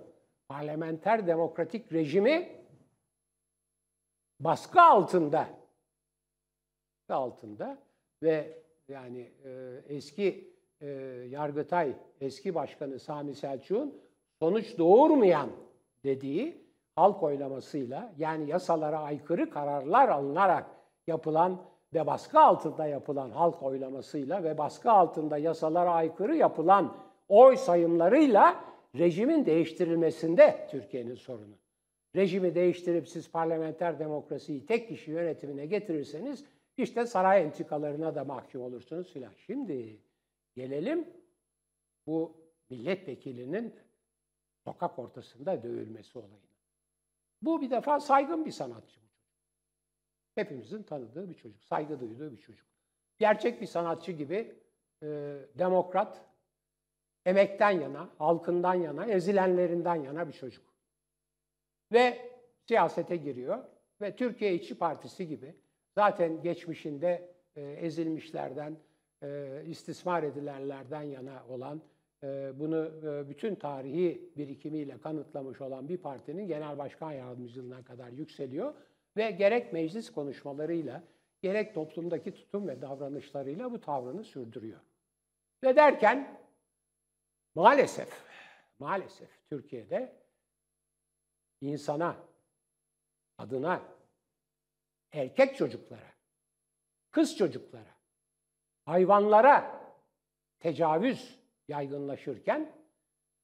parlamenter 0.48 1.28
demokratik 1.28 1.94
rejimi 1.94 2.50
baskı 4.40 4.82
altında 4.82 5.48
altında 7.10 7.78
ve 8.24 8.64
yani 8.88 9.32
e, 9.46 9.82
eski 9.88 10.54
e, 10.82 10.88
Yargıtay 11.30 11.94
eski 12.22 12.56
başkanı 12.56 13.00
Sami 13.00 13.36
Selçuk'un 13.36 14.02
sonuç 14.40 14.78
doğurmayan 14.78 15.50
dediği 16.08 16.68
halk 16.96 17.24
oylamasıyla 17.24 18.14
yani 18.18 18.50
yasalara 18.50 19.00
aykırı 19.00 19.50
kararlar 19.50 20.10
alınarak 20.10 20.66
yapılan 21.08 21.62
ve 21.94 22.08
baskı 22.08 22.40
altında 22.40 22.88
yapılan 22.88 23.30
halk 23.30 23.64
oylamasıyla 23.64 24.44
ve 24.44 24.58
baskı 24.58 24.92
altında 24.92 25.38
yasalara 25.38 25.92
aykırı 25.92 26.36
yapılan 26.36 26.98
oy 27.28 27.56
sayımlarıyla 27.56 28.64
rejimin 28.96 29.46
değiştirilmesinde 29.46 30.68
Türkiye'nin 30.72 31.16
sorunu. 31.16 31.56
Rejimi 32.16 32.56
değiştirip 32.56 33.08
siz 33.08 33.32
parlamenter 33.32 34.00
demokrasiyi 34.00 34.66
tek 34.66 34.90
kişi 34.90 35.12
yönetimine 35.12 35.66
getirirseniz 35.66 36.46
işte 36.78 37.06
saray 37.06 37.44
entikalarına 37.44 38.16
da 38.16 38.24
mahkum 38.24 38.62
olursunuz 38.62 39.14
filan. 39.14 39.34
Şimdi 39.46 40.02
gelelim 40.56 41.08
bu 42.08 42.34
milletvekilinin 42.70 43.74
sokak 44.68 45.00
ortasında 45.00 45.64
dövülmesi 45.64 46.20
olayına. 46.20 46.38
Bu 47.42 47.62
bir 47.62 47.72
defa 47.72 48.00
saygın 48.00 48.46
bir 48.46 48.52
sanatçı. 48.52 49.00
Hepimizin 50.36 50.84
tanıdığı 50.84 51.30
bir 51.30 51.34
çocuk, 51.34 51.64
saygı 51.64 52.00
duyduğu 52.00 52.32
bir 52.32 52.38
çocuk. 52.38 52.68
Gerçek 53.18 53.62
bir 53.62 53.66
sanatçı 53.66 54.12
gibi 54.12 54.56
e, 55.04 55.08
demokrat, 55.56 56.26
emekten 57.26 57.70
yana, 57.70 58.10
halkından 58.18 58.74
yana, 58.74 59.06
ezilenlerinden 59.06 59.96
yana 59.96 60.28
bir 60.28 60.34
çocuk. 60.34 60.74
Ve 61.92 62.32
siyasete 62.66 63.16
giriyor 63.16 63.64
ve 64.02 64.16
Türkiye 64.16 64.56
İşçi 64.56 64.78
Partisi 64.78 65.28
gibi 65.28 65.56
zaten 65.96 66.42
geçmişinde 66.42 67.36
e, 67.56 67.62
ezilmişlerden, 67.62 68.78
e, 69.24 69.62
istismar 69.66 70.24
edilenlerden 70.24 71.02
yana 71.02 71.44
olan 71.50 71.82
bunu 72.60 72.92
e, 73.04 73.30
bütün 73.30 73.56
tarihi 73.56 74.32
birikimiyle 74.38 74.98
kanıtlamış 74.98 75.62
olan 75.62 75.90
bir 75.90 75.98
partinin 75.98 76.48
genel 76.48 76.78
başkan 76.78 77.12
yardımcılığına 77.12 77.84
kadar 77.84 78.10
yükseliyor 78.10 78.74
ve 79.18 79.32
gerek 79.32 79.74
meclis 79.74 80.12
konuşmalarıyla 80.12 81.04
gerek 81.42 81.74
toplumdaki 81.74 82.34
tutum 82.34 82.68
ve 82.68 82.82
davranışlarıyla 82.82 83.72
bu 83.72 83.82
tavrını 83.82 84.24
sürdürüyor. 84.24 84.80
Ve 85.64 85.76
derken 85.76 86.42
maalesef 87.56 88.10
maalesef 88.80 89.30
Türkiye'de 89.50 90.16
insana, 91.62 92.16
adına, 93.38 93.82
erkek 95.12 95.56
çocuklara, 95.56 96.12
kız 97.12 97.38
çocuklara, 97.38 97.96
hayvanlara 98.86 99.82
tecavüz 100.60 101.40
yaygınlaşırken 101.68 102.72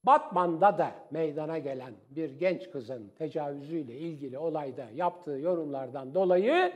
Batman'da 0.04 0.78
da 0.78 1.08
meydana 1.10 1.58
gelen 1.58 1.94
bir 2.10 2.30
genç 2.30 2.70
kızın 2.70 3.08
tecavüzüyle 3.18 3.98
ilgili 3.98 4.38
olayda 4.38 4.90
yaptığı 4.94 5.30
yorumlardan 5.38 6.14
dolayı 6.14 6.72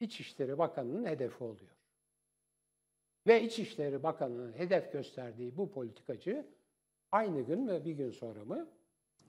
İçişleri 0.00 0.58
Bakanı'nın 0.58 1.04
hedefi 1.04 1.44
oluyor. 1.44 1.70
Ve 3.26 3.42
İçişleri 3.42 4.02
Bakanı'nın 4.02 4.52
hedef 4.52 4.92
gösterdiği 4.92 5.56
bu 5.56 5.70
politikacı 5.70 6.46
aynı 7.12 7.40
gün 7.40 7.60
mü 7.60 7.84
bir 7.84 7.92
gün 7.92 8.10
sonra 8.10 8.44
mı 8.44 8.68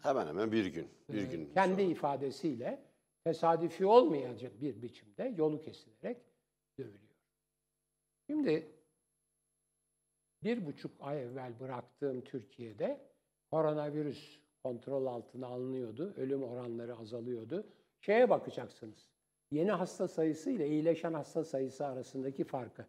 Hemen 0.02 0.28
hemen 0.28 0.52
bir 0.52 0.66
gün. 0.66 0.88
Bir 1.10 1.24
gün. 1.24 1.54
kendi 1.54 1.82
ifadesiyle 1.82 2.84
tesadüfi 3.24 3.86
olmayacak 3.86 4.62
bir 4.62 4.82
biçimde 4.82 5.34
yolu 5.38 5.62
kesilerek 5.62 6.18
dövülüyor. 6.78 7.16
Şimdi 8.28 8.81
bir 10.44 10.66
buçuk 10.66 10.92
ay 11.00 11.24
evvel 11.24 11.60
bıraktığım 11.60 12.22
Türkiye'de 12.22 13.02
koronavirüs 13.52 14.40
kontrol 14.64 15.06
altına 15.06 15.48
alınıyordu. 15.48 16.14
Ölüm 16.18 16.44
oranları 16.44 16.98
azalıyordu. 16.98 17.68
Şeye 18.02 18.30
bakacaksınız. 18.30 19.10
Yeni 19.52 19.72
hasta 19.72 20.08
sayısı 20.08 20.50
ile 20.50 20.68
iyileşen 20.70 21.14
hasta 21.14 21.44
sayısı 21.44 21.86
arasındaki 21.86 22.44
farkı. 22.44 22.86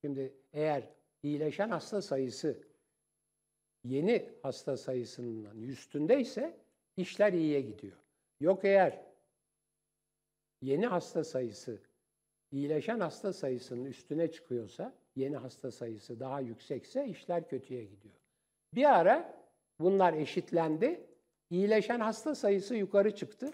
Şimdi 0.00 0.34
eğer 0.52 0.88
iyileşen 1.22 1.68
hasta 1.68 2.02
sayısı 2.02 2.62
yeni 3.84 4.32
hasta 4.42 4.76
sayısının 4.76 5.62
üstündeyse 5.62 6.56
işler 6.96 7.32
iyiye 7.32 7.60
gidiyor. 7.60 7.96
Yok 8.40 8.64
eğer 8.64 9.04
yeni 10.62 10.86
hasta 10.86 11.24
sayısı 11.24 11.82
iyileşen 12.52 13.00
hasta 13.00 13.32
sayısının 13.32 13.84
üstüne 13.84 14.30
çıkıyorsa, 14.30 14.92
yeni 15.16 15.36
hasta 15.36 15.70
sayısı 15.70 16.20
daha 16.20 16.40
yüksekse 16.40 17.06
işler 17.06 17.48
kötüye 17.48 17.84
gidiyor. 17.84 18.14
Bir 18.74 18.98
ara 18.98 19.34
bunlar 19.80 20.12
eşitlendi. 20.12 21.06
İyileşen 21.50 22.00
hasta 22.00 22.34
sayısı 22.34 22.76
yukarı 22.76 23.14
çıktı. 23.14 23.50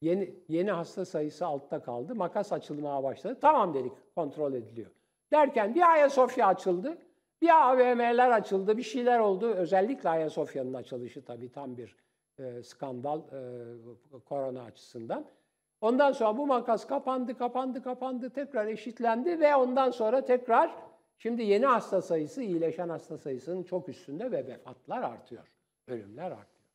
Yeni, 0.00 0.34
yeni 0.48 0.70
hasta 0.70 1.04
sayısı 1.04 1.46
altta 1.46 1.82
kaldı. 1.82 2.14
Makas 2.14 2.52
açılmaya 2.52 3.02
başladı. 3.02 3.38
Tamam 3.40 3.74
dedik 3.74 3.92
kontrol 4.14 4.52
ediliyor. 4.52 4.90
Derken 5.32 5.74
bir 5.74 5.92
Ayasofya 5.92 6.46
açıldı. 6.46 6.98
Bir 7.42 7.70
AVM'ler 7.70 8.30
açıldı. 8.30 8.76
Bir 8.76 8.82
şeyler 8.82 9.18
oldu. 9.18 9.46
Özellikle 9.46 10.08
Ayasofya'nın 10.08 10.74
açılışı 10.74 11.24
tabii 11.24 11.52
tam 11.52 11.76
bir 11.76 11.96
e, 12.38 12.62
skandal 12.62 13.18
e, 13.18 14.20
korona 14.24 14.62
açısından. 14.62 15.26
Ondan 15.80 16.12
sonra 16.12 16.38
bu 16.38 16.46
makas 16.46 16.86
kapandı, 16.86 17.38
kapandı, 17.38 17.82
kapandı, 17.82 18.30
tekrar 18.30 18.66
eşitlendi 18.66 19.40
ve 19.40 19.56
ondan 19.56 19.90
sonra 19.90 20.24
tekrar 20.24 20.74
şimdi 21.18 21.42
yeni 21.42 21.66
hasta 21.66 22.02
sayısı 22.02 22.42
iyileşen 22.42 22.88
hasta 22.88 23.18
sayısının 23.18 23.62
çok 23.62 23.88
üstünde 23.88 24.32
ve 24.32 24.46
vefatlar 24.46 25.02
artıyor, 25.02 25.44
ölümler 25.88 26.30
artıyor. 26.30 26.66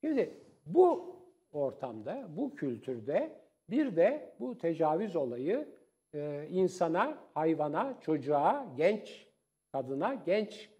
Şimdi 0.00 0.34
bu 0.66 1.16
ortamda, 1.52 2.24
bu 2.36 2.54
kültürde 2.54 3.32
bir 3.70 3.96
de 3.96 4.34
bu 4.40 4.58
tecavüz 4.58 5.16
olayı 5.16 5.68
e, 6.14 6.46
insana, 6.50 7.18
hayvana, 7.34 8.00
çocuğa, 8.00 8.66
genç 8.76 9.26
kadına, 9.72 10.14
genç 10.14 10.70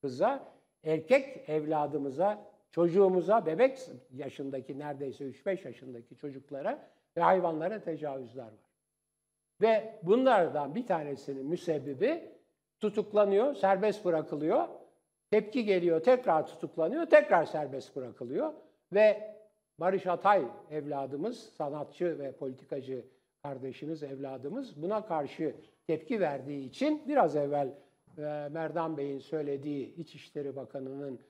kıza, 0.00 0.52
erkek 0.84 1.48
evladımıza 1.48 2.49
çocuğumuza, 2.70 3.46
bebek 3.46 3.78
yaşındaki 4.12 4.78
neredeyse 4.78 5.24
3-5 5.24 5.66
yaşındaki 5.66 6.16
çocuklara 6.16 6.88
ve 7.16 7.20
hayvanlara 7.20 7.80
tecavüzler 7.80 8.44
var. 8.44 8.70
Ve 9.60 9.98
bunlardan 10.02 10.74
bir 10.74 10.86
tanesinin 10.86 11.46
müsebbibi 11.46 12.30
tutuklanıyor, 12.80 13.54
serbest 13.54 14.04
bırakılıyor. 14.04 14.68
Tepki 15.30 15.64
geliyor, 15.64 16.00
tekrar 16.00 16.46
tutuklanıyor, 16.46 17.06
tekrar 17.06 17.44
serbest 17.44 17.96
bırakılıyor. 17.96 18.52
Ve 18.92 19.34
Barış 19.78 20.06
Atay 20.06 20.44
evladımız, 20.70 21.38
sanatçı 21.38 22.18
ve 22.18 22.32
politikacı 22.32 23.04
kardeşimiz, 23.42 24.02
evladımız 24.02 24.82
buna 24.82 25.06
karşı 25.06 25.54
tepki 25.86 26.20
verdiği 26.20 26.68
için 26.68 27.02
biraz 27.08 27.36
evvel 27.36 27.68
Merdan 28.50 28.96
Bey'in 28.96 29.18
söylediği 29.18 29.94
İçişleri 29.94 30.56
Bakanı'nın 30.56 31.20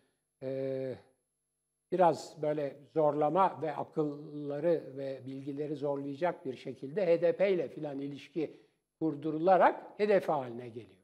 biraz 1.92 2.42
böyle 2.42 2.76
zorlama 2.94 3.62
ve 3.62 3.76
akılları 3.76 4.92
ve 4.96 5.20
bilgileri 5.26 5.76
zorlayacak 5.76 6.46
bir 6.46 6.56
şekilde 6.56 7.06
HDP 7.06 7.40
ile 7.40 7.68
filan 7.68 7.98
ilişki 7.98 8.60
kurdurularak 8.98 9.84
hedef 9.96 10.28
haline 10.28 10.68
geliyor. 10.68 11.00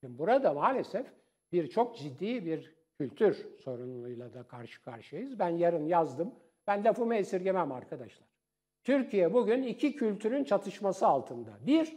Şimdi 0.00 0.18
burada 0.18 0.52
maalesef 0.52 1.06
bir 1.52 1.66
çok 1.66 1.96
ciddi 1.96 2.46
bir 2.46 2.74
kültür 2.98 3.46
sorunuyla 3.64 4.34
da 4.34 4.42
karşı 4.42 4.82
karşıyayız. 4.82 5.38
Ben 5.38 5.48
yarın 5.48 5.86
yazdım. 5.86 6.34
Ben 6.66 6.84
lafımı 6.84 7.14
esirgemem 7.14 7.72
arkadaşlar. 7.72 8.28
Türkiye 8.84 9.34
bugün 9.34 9.62
iki 9.62 9.96
kültürün 9.96 10.44
çatışması 10.44 11.06
altında. 11.06 11.50
Bir, 11.60 11.96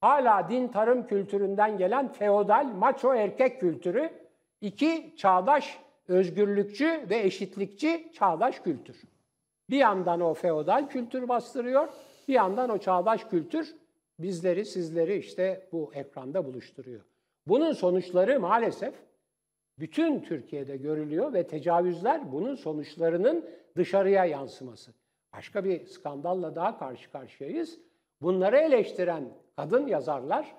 hala 0.00 0.48
din 0.48 0.68
tarım 0.68 1.06
kültüründen 1.06 1.78
gelen 1.78 2.12
feodal, 2.12 2.64
maço 2.64 3.14
erkek 3.14 3.60
kültürü. 3.60 4.12
İki, 4.60 5.14
çağdaş 5.16 5.80
özgürlükçü 6.12 7.06
ve 7.10 7.18
eşitlikçi 7.18 8.10
çağdaş 8.14 8.60
kültür. 8.60 9.02
Bir 9.70 9.76
yandan 9.76 10.20
o 10.20 10.34
feodal 10.34 10.88
kültür 10.88 11.28
bastırıyor, 11.28 11.88
bir 12.28 12.34
yandan 12.34 12.70
o 12.70 12.78
çağdaş 12.78 13.24
kültür 13.24 13.76
bizleri, 14.18 14.64
sizleri 14.64 15.16
işte 15.16 15.68
bu 15.72 15.90
ekranda 15.94 16.44
buluşturuyor. 16.44 17.00
Bunun 17.46 17.72
sonuçları 17.72 18.40
maalesef 18.40 18.94
bütün 19.78 20.20
Türkiye'de 20.20 20.76
görülüyor 20.76 21.32
ve 21.32 21.46
tecavüzler 21.46 22.32
bunun 22.32 22.54
sonuçlarının 22.54 23.44
dışarıya 23.76 24.24
yansıması. 24.24 24.92
Başka 25.36 25.64
bir 25.64 25.86
skandalla 25.86 26.54
daha 26.54 26.78
karşı 26.78 27.10
karşıyayız. 27.10 27.78
Bunları 28.20 28.56
eleştiren 28.56 29.28
kadın 29.56 29.86
yazarlar, 29.86 30.54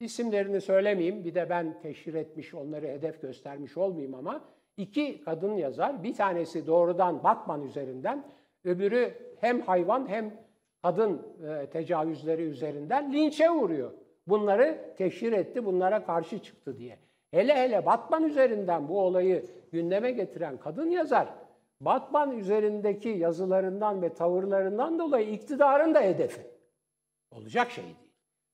isimlerini 0.00 0.60
söylemeyeyim, 0.60 1.24
bir 1.24 1.34
de 1.34 1.50
ben 1.50 1.80
teşhir 1.80 2.14
etmiş, 2.14 2.54
onları 2.54 2.86
hedef 2.86 3.22
göstermiş 3.22 3.76
olmayayım 3.76 4.14
ama 4.14 4.44
İki 4.76 5.20
kadın 5.24 5.52
yazar, 5.52 6.02
bir 6.02 6.14
tanesi 6.14 6.66
doğrudan 6.66 7.24
Batman 7.24 7.62
üzerinden, 7.62 8.24
öbürü 8.64 9.14
hem 9.40 9.60
hayvan 9.60 10.08
hem 10.08 10.34
kadın 10.82 11.22
e, 11.48 11.66
tecavüzleri 11.66 12.42
üzerinden 12.42 13.12
linçe 13.12 13.50
uğruyor. 13.50 13.92
Bunları 14.26 14.94
teşhir 14.96 15.32
etti, 15.32 15.64
bunlara 15.64 16.04
karşı 16.04 16.38
çıktı 16.38 16.78
diye. 16.78 16.98
Hele 17.30 17.54
hele 17.54 17.86
Batman 17.86 18.24
üzerinden 18.24 18.88
bu 18.88 19.00
olayı 19.00 19.46
gündeme 19.72 20.10
getiren 20.10 20.56
kadın 20.56 20.90
yazar, 20.90 21.28
Batman 21.80 22.38
üzerindeki 22.38 23.08
yazılarından 23.08 24.02
ve 24.02 24.14
tavırlarından 24.14 24.98
dolayı 24.98 25.30
iktidarın 25.30 25.94
da 25.94 26.00
hedefi. 26.00 26.40
Olacak 27.30 27.70
şey 27.70 27.84
değil. 27.84 27.96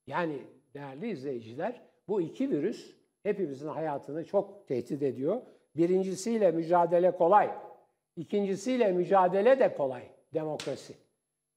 Yani 0.06 0.38
değerli 0.74 1.10
izleyiciler, 1.10 1.80
bu 2.08 2.20
iki 2.20 2.50
virüs 2.50 2.96
hepimizin 3.22 3.68
hayatını 3.68 4.24
çok 4.24 4.68
tehdit 4.68 5.02
ediyor. 5.02 5.42
Birincisiyle 5.76 6.50
mücadele 6.50 7.10
kolay. 7.10 7.50
İkincisiyle 8.16 8.92
mücadele 8.92 9.58
de 9.58 9.74
kolay. 9.74 10.02
Demokrasi. 10.34 10.94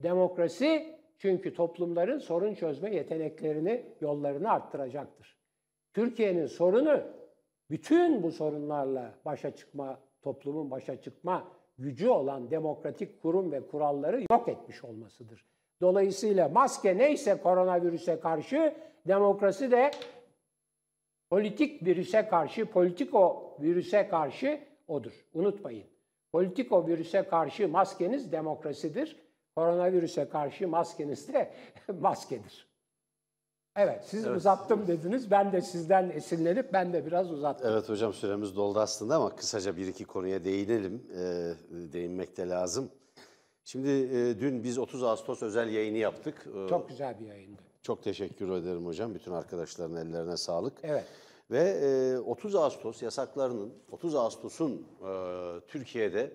Demokrasi 0.04 0.96
çünkü 1.18 1.54
toplumların 1.54 2.20
sorun 2.20 2.54
çözme 2.54 2.96
yeteneklerini, 2.96 3.86
yollarını 4.02 4.52
arttıracaktır. 4.52 5.38
Türkiye'nin 5.94 6.46
sorunu 6.46 7.02
bütün 7.70 8.24
bu 8.24 8.32
sorunlarla 8.32 9.14
başa 9.26 9.56
çıkma, 9.56 10.00
toplumun 10.22 10.72
başa 10.72 11.02
çıkma 11.02 11.48
gücü 11.78 12.10
olan 12.10 12.52
demokratik 12.52 13.22
kurum 13.22 13.52
ve 13.52 13.68
kuralları 13.68 14.22
yok 14.32 14.48
etmiş 14.48 14.84
olmasıdır. 14.84 15.46
Dolayısıyla 15.82 16.50
maske 16.50 16.98
neyse 16.98 17.42
koronavirüse 17.42 18.20
karşı 18.20 18.76
demokrasi 19.08 19.72
de 19.72 19.92
politik 21.30 21.86
virüse 21.86 22.28
karşı, 22.28 22.66
politiko 22.66 23.56
virüse 23.62 24.08
karşı 24.08 24.60
odur. 24.88 25.26
Unutmayın. 25.34 25.84
Politiko 26.32 26.88
virüse 26.88 27.24
karşı 27.28 27.68
maskeniz 27.68 28.32
demokrasidir. 28.32 29.16
Koronavirüse 29.56 30.30
karşı 30.30 30.68
maskeniz 30.68 31.34
de 31.34 31.54
maskedir. 32.00 32.68
Evet, 33.78 34.04
siz 34.06 34.28
uzattım 34.28 34.88
dediniz. 34.88 35.32
Ben 35.32 35.52
de 35.52 35.62
sizden 35.62 36.10
esinlenip 36.10 36.74
ben 36.74 36.94
de 36.94 37.06
biraz 37.06 37.32
uzattım. 37.32 37.70
Evet 37.72 37.90
hocam 37.90 38.14
süremiz 38.14 38.56
doldu 38.56 38.80
aslında 38.80 39.16
ama 39.16 39.36
kısaca 39.36 39.78
bir 39.78 39.88
iki 39.88 40.06
konuya 40.06 40.44
değinelim. 40.44 41.04
Ee, 41.12 41.54
değinmek 41.94 42.38
de 42.38 42.50
lazım. 42.50 42.92
Şimdi 43.64 43.90
e, 43.90 44.40
dün 44.40 44.64
biz 44.64 44.78
30 44.78 45.04
Ağustos 45.04 45.44
özel 45.44 45.70
yayını 45.70 45.98
yaptık. 45.98 46.48
Ee, 46.66 46.70
Çok 46.70 46.90
güzel 46.90 47.20
bir 47.20 47.26
yayındı. 47.26 47.62
Çok 47.86 48.04
teşekkür 48.04 48.52
ederim 48.52 48.86
hocam. 48.86 49.16
Bütün 49.16 49.32
arkadaşların 49.32 49.96
ellerine 49.96 50.38
sağlık. 50.38 50.74
Evet. 50.84 51.06
Ve 51.52 51.62
e, 51.62 52.18
30 52.20 52.56
Ağustos 52.56 53.02
yasaklarının, 53.02 53.74
30 53.92 54.16
Ağustos'un 54.16 54.74
e, 54.74 55.12
Türkiye'de 55.68 56.32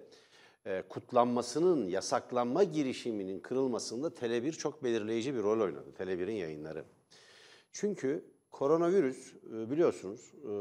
e, 0.67 0.83
kutlanmasının, 0.89 1.89
yasaklanma 1.89 2.65
girişiminin 2.65 3.41
kırılmasında 3.41 4.09
Tele1 4.09 4.53
çok 4.53 4.85
belirleyici 4.85 5.35
bir 5.35 5.43
rol 5.43 5.61
oynadı. 5.61 5.89
Tele1'in 5.99 6.35
yayınları. 6.35 6.85
Çünkü 7.73 8.25
koronavirüs 8.51 9.35
e, 9.35 9.71
biliyorsunuz 9.71 10.33
e, 10.51 10.53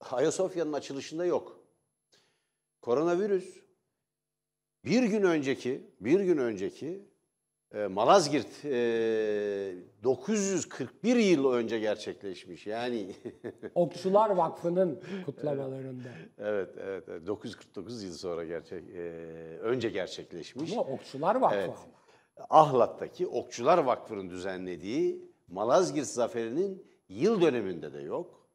Ayasofya'nın 0.00 0.72
açılışında 0.72 1.24
yok. 1.24 1.60
Koronavirüs 2.80 3.60
bir 4.84 5.02
gün 5.02 5.22
önceki, 5.22 5.90
bir 6.00 6.20
gün 6.20 6.38
önceki 6.38 7.13
Malazgirt 7.74 8.64
e, 8.64 9.74
941 10.04 11.16
yıl 11.16 11.52
önce 11.52 11.78
gerçekleşmiş. 11.78 12.66
Yani 12.66 13.10
Okçular 13.74 14.30
Vakfı'nın 14.30 15.00
kutlamalarında. 15.26 16.08
evet, 16.38 16.70
evet, 16.78 17.04
evet, 17.08 17.26
949 17.26 18.02
yıl 18.02 18.12
sonra 18.12 18.44
gerçek 18.44 18.88
e, 18.90 19.00
önce 19.60 19.88
gerçekleşmiş. 19.90 20.72
Ama 20.72 20.82
Okçular 20.82 21.34
Vakfı 21.34 21.56
Evet. 21.56 21.70
Ahlat'taki 22.50 23.26
Okçular 23.26 23.78
Vakfı'nın 23.78 24.30
düzenlediği 24.30 25.30
Malazgirt 25.48 26.06
Zaferi'nin 26.06 26.86
yıl 27.08 27.40
döneminde 27.40 27.92
de 27.92 28.00
yok. 28.00 28.48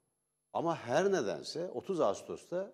Ama 0.54 0.78
her 0.78 1.12
nedense 1.12 1.70
30 1.70 2.00
Ağustos'ta 2.02 2.72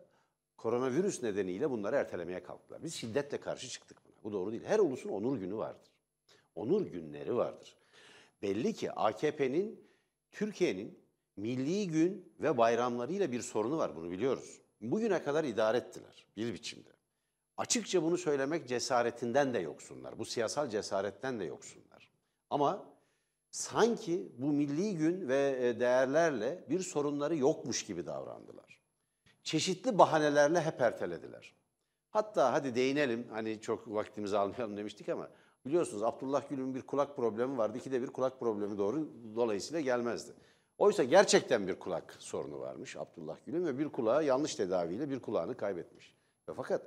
koronavirüs 0.58 1.24
nedeniyle 1.24 1.72
bunları 1.72 1.96
ertelemeye 1.96 2.44
kalktılar. 2.44 2.84
Biz 2.84 2.96
şiddetle 2.96 3.40
karşı 3.40 3.70
çıktık 3.70 3.98
buna. 4.06 4.16
Bu 4.24 4.34
doğru 4.34 4.52
değil. 4.52 4.64
Her 4.66 4.80
ulusun 4.80 5.10
onur 5.10 5.38
günü 5.38 5.58
vardır. 5.58 5.95
Onur 6.56 6.86
günleri 6.86 7.36
vardır. 7.36 7.76
Belli 8.41 8.74
ki 8.74 8.91
AKP'nin 8.91 9.86
Türkiye'nin 10.32 11.00
milli 11.38 11.88
gün 11.88 12.34
ve 12.39 12.58
bayramlarıyla 12.58 13.32
bir 13.32 13.41
sorunu 13.41 13.78
var. 13.78 13.96
Bunu 13.96 14.12
biliyoruz. 14.12 14.62
Bugüne 14.82 15.24
kadar 15.24 15.44
idare 15.44 15.78
ettiler 15.78 16.26
bir 16.38 16.54
biçimde. 16.54 16.89
Açıkça 17.58 18.04
bunu 18.04 18.18
söylemek 18.18 18.68
cesaretinden 18.68 19.54
de 19.54 19.60
yoksunlar. 19.60 20.20
Bu 20.20 20.26
siyasal 20.26 20.70
cesaretten 20.70 21.39
de 21.39 21.44
yoksunlar. 21.44 22.12
Ama 22.50 22.86
sanki 23.52 24.32
bu 24.38 24.46
milli 24.46 24.98
gün 24.98 25.28
ve 25.28 25.58
e, 25.62 25.80
değerlerle 25.80 26.65
bir 26.70 26.80
sorunları 26.80 27.36
yokmuş 27.36 27.86
gibi 27.86 28.06
davrandılar. 28.06 28.80
Çeşitli 29.44 29.98
bahanelerle 29.98 30.62
hep 30.62 30.82
ertelediler. 30.82 31.54
Hatta 32.10 32.54
hadi 32.54 32.76
değinelim, 32.76 33.28
hani 33.32 33.62
çok 33.62 33.88
vaktimizi 33.88 34.38
almayalım 34.38 34.78
demiştik 34.78 35.10
ama 35.10 35.30
biliyorsunuz 35.65 36.04
Abdullah 36.04 36.49
Gül'ün 36.49 36.75
bir 36.75 36.82
kulak 36.82 37.15
problemi 37.15 37.58
vardı. 37.58 37.78
İkide 37.78 38.01
bir 38.01 38.08
kulak 38.08 38.39
problemi 38.39 38.78
doğru 38.78 39.08
dolayısıyla 39.36 39.82
gelmezdi. 39.82 40.32
Oysa 40.78 41.04
gerçekten 41.04 41.67
bir 41.67 41.75
kulak 41.75 42.15
sorunu 42.19 42.60
varmış 42.60 42.95
Abdullah 42.95 43.38
Gül'ün 43.45 43.65
ve 43.65 43.80
bir 43.80 43.89
kulağı 43.89 44.25
yanlış 44.25 44.56
tedaviyle 44.56 45.10
bir 45.10 45.19
kulağını 45.19 45.58
kaybetmiş. 45.58 46.15
Ve 46.49 46.54
fakat 46.54 46.82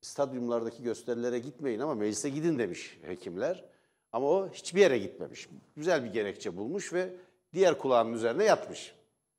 stadyumlardaki 0.00 0.82
gösterilere 0.82 1.38
gitmeyin 1.38 1.80
ama 1.80 1.94
meclise 1.94 2.30
gidin 2.30 2.58
demiş 2.58 2.98
hekimler. 3.02 3.64
Ama 4.12 4.26
o 4.26 4.48
hiçbir 4.48 4.80
yere 4.80 4.98
gitmemiş. 4.98 5.48
Güzel 5.76 6.04
bir 6.04 6.12
gerekçe 6.12 6.56
bulmuş 6.56 6.92
ve 6.92 7.16
diğer 7.52 7.78
kulağının 7.78 8.12
üzerine 8.12 8.44
yatmış. 8.44 8.94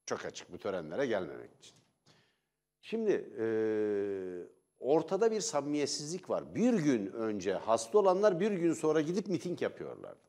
Çok 0.05 0.25
açık 0.25 0.53
bu 0.53 0.57
törenlere 0.57 1.05
gelmemek 1.05 1.49
için. 1.59 1.75
Şimdi 2.81 3.11
ortada 4.86 5.32
bir 5.32 5.41
samimiyetsizlik 5.41 6.30
var. 6.30 6.56
Bir 6.56 6.74
gün 6.74 7.06
önce 7.08 7.54
hasta 7.54 7.98
olanlar 8.00 8.39
bir 8.39 8.52
gün 8.52 8.74
sonra 8.74 9.02
gidip 9.02 9.28
miting 9.28 9.62
yapıyorlardı. 9.62 10.19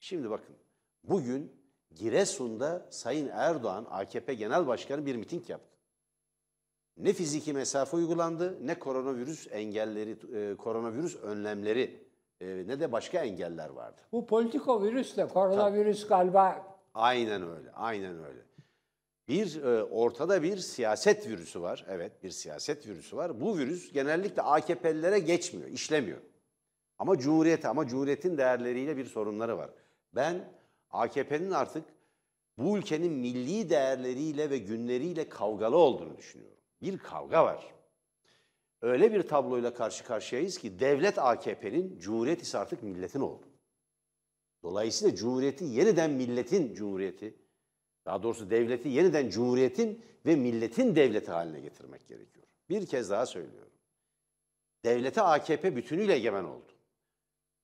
Şimdi 0.00 0.30
bakın 0.30 0.56
bugün 1.04 1.52
Giresun'da 1.94 2.86
Sayın 2.90 3.28
Erdoğan 3.28 3.86
AKP 3.90 4.34
Genel 4.34 4.66
Başkanı 4.66 5.06
bir 5.06 5.16
miting 5.16 5.50
yaptı. 5.50 5.76
Ne 6.96 7.12
fiziki 7.12 7.52
mesafe 7.52 7.96
uygulandı, 7.96 8.66
ne 8.66 8.78
koronavirüs 8.78 9.48
engelleri, 9.50 10.16
e, 10.34 10.56
koronavirüs 10.56 11.16
önlemleri, 11.22 12.06
e, 12.40 12.46
ne 12.46 12.80
de 12.80 12.92
başka 12.92 13.18
engeller 13.18 13.68
vardı. 13.68 14.00
Bu 14.12 14.26
politiko 14.26 14.82
virüsle 14.82 15.28
koronavirüs 15.28 16.06
galiba 16.06 16.72
Aynen 16.94 17.42
öyle, 17.42 17.72
aynen 17.72 18.24
öyle. 18.24 18.40
Bir 19.32 19.62
e, 19.62 19.84
ortada 19.84 20.42
bir 20.42 20.56
siyaset 20.56 21.28
virüsü 21.28 21.62
var. 21.62 21.86
Evet, 21.88 22.22
bir 22.22 22.30
siyaset 22.30 22.86
virüsü 22.86 23.16
var. 23.16 23.40
Bu 23.40 23.58
virüs 23.58 23.92
genellikle 23.92 24.42
AKP'lilere 24.42 25.18
geçmiyor, 25.18 25.68
işlemiyor. 25.68 26.18
Ama 26.98 27.18
Cumhuriyete, 27.18 27.68
ama 27.68 27.86
Cumhuriyet'in 27.86 28.38
değerleriyle 28.38 28.96
bir 28.96 29.04
sorunları 29.04 29.58
var. 29.58 29.70
Ben 30.14 30.52
AKP'nin 30.90 31.50
artık 31.50 31.84
bu 32.58 32.78
ülkenin 32.78 33.12
milli 33.12 33.70
değerleriyle 33.70 34.50
ve 34.50 34.58
günleriyle 34.58 35.28
kavgalı 35.28 35.76
olduğunu 35.76 36.16
düşünüyorum. 36.16 36.58
Bir 36.82 36.98
kavga 36.98 37.44
var. 37.44 37.74
Öyle 38.82 39.12
bir 39.12 39.22
tabloyla 39.22 39.74
karşı 39.74 40.04
karşıyayız 40.04 40.58
ki 40.58 40.80
devlet 40.80 41.18
AKP'nin, 41.18 41.98
Cumhuriyet 41.98 42.42
ise 42.42 42.58
artık 42.58 42.82
milletin 42.82 43.20
oldu. 43.20 43.46
Dolayısıyla 44.62 45.16
Cumhuriyeti 45.16 45.64
yeniden 45.64 46.10
milletin 46.10 46.74
Cumhuriyeti, 46.74 47.41
daha 48.06 48.22
doğrusu 48.22 48.50
devleti 48.50 48.88
yeniden 48.88 49.30
Cumhuriyetin 49.30 50.04
ve 50.26 50.36
milletin 50.36 50.96
devleti 50.96 51.30
haline 51.30 51.60
getirmek 51.60 52.08
gerekiyor. 52.08 52.46
Bir 52.68 52.86
kez 52.86 53.10
daha 53.10 53.26
söylüyorum. 53.26 53.72
Devlete 54.84 55.22
AKP 55.22 55.76
bütünüyle 55.76 56.14
egemen 56.14 56.44
oldu. 56.44 56.72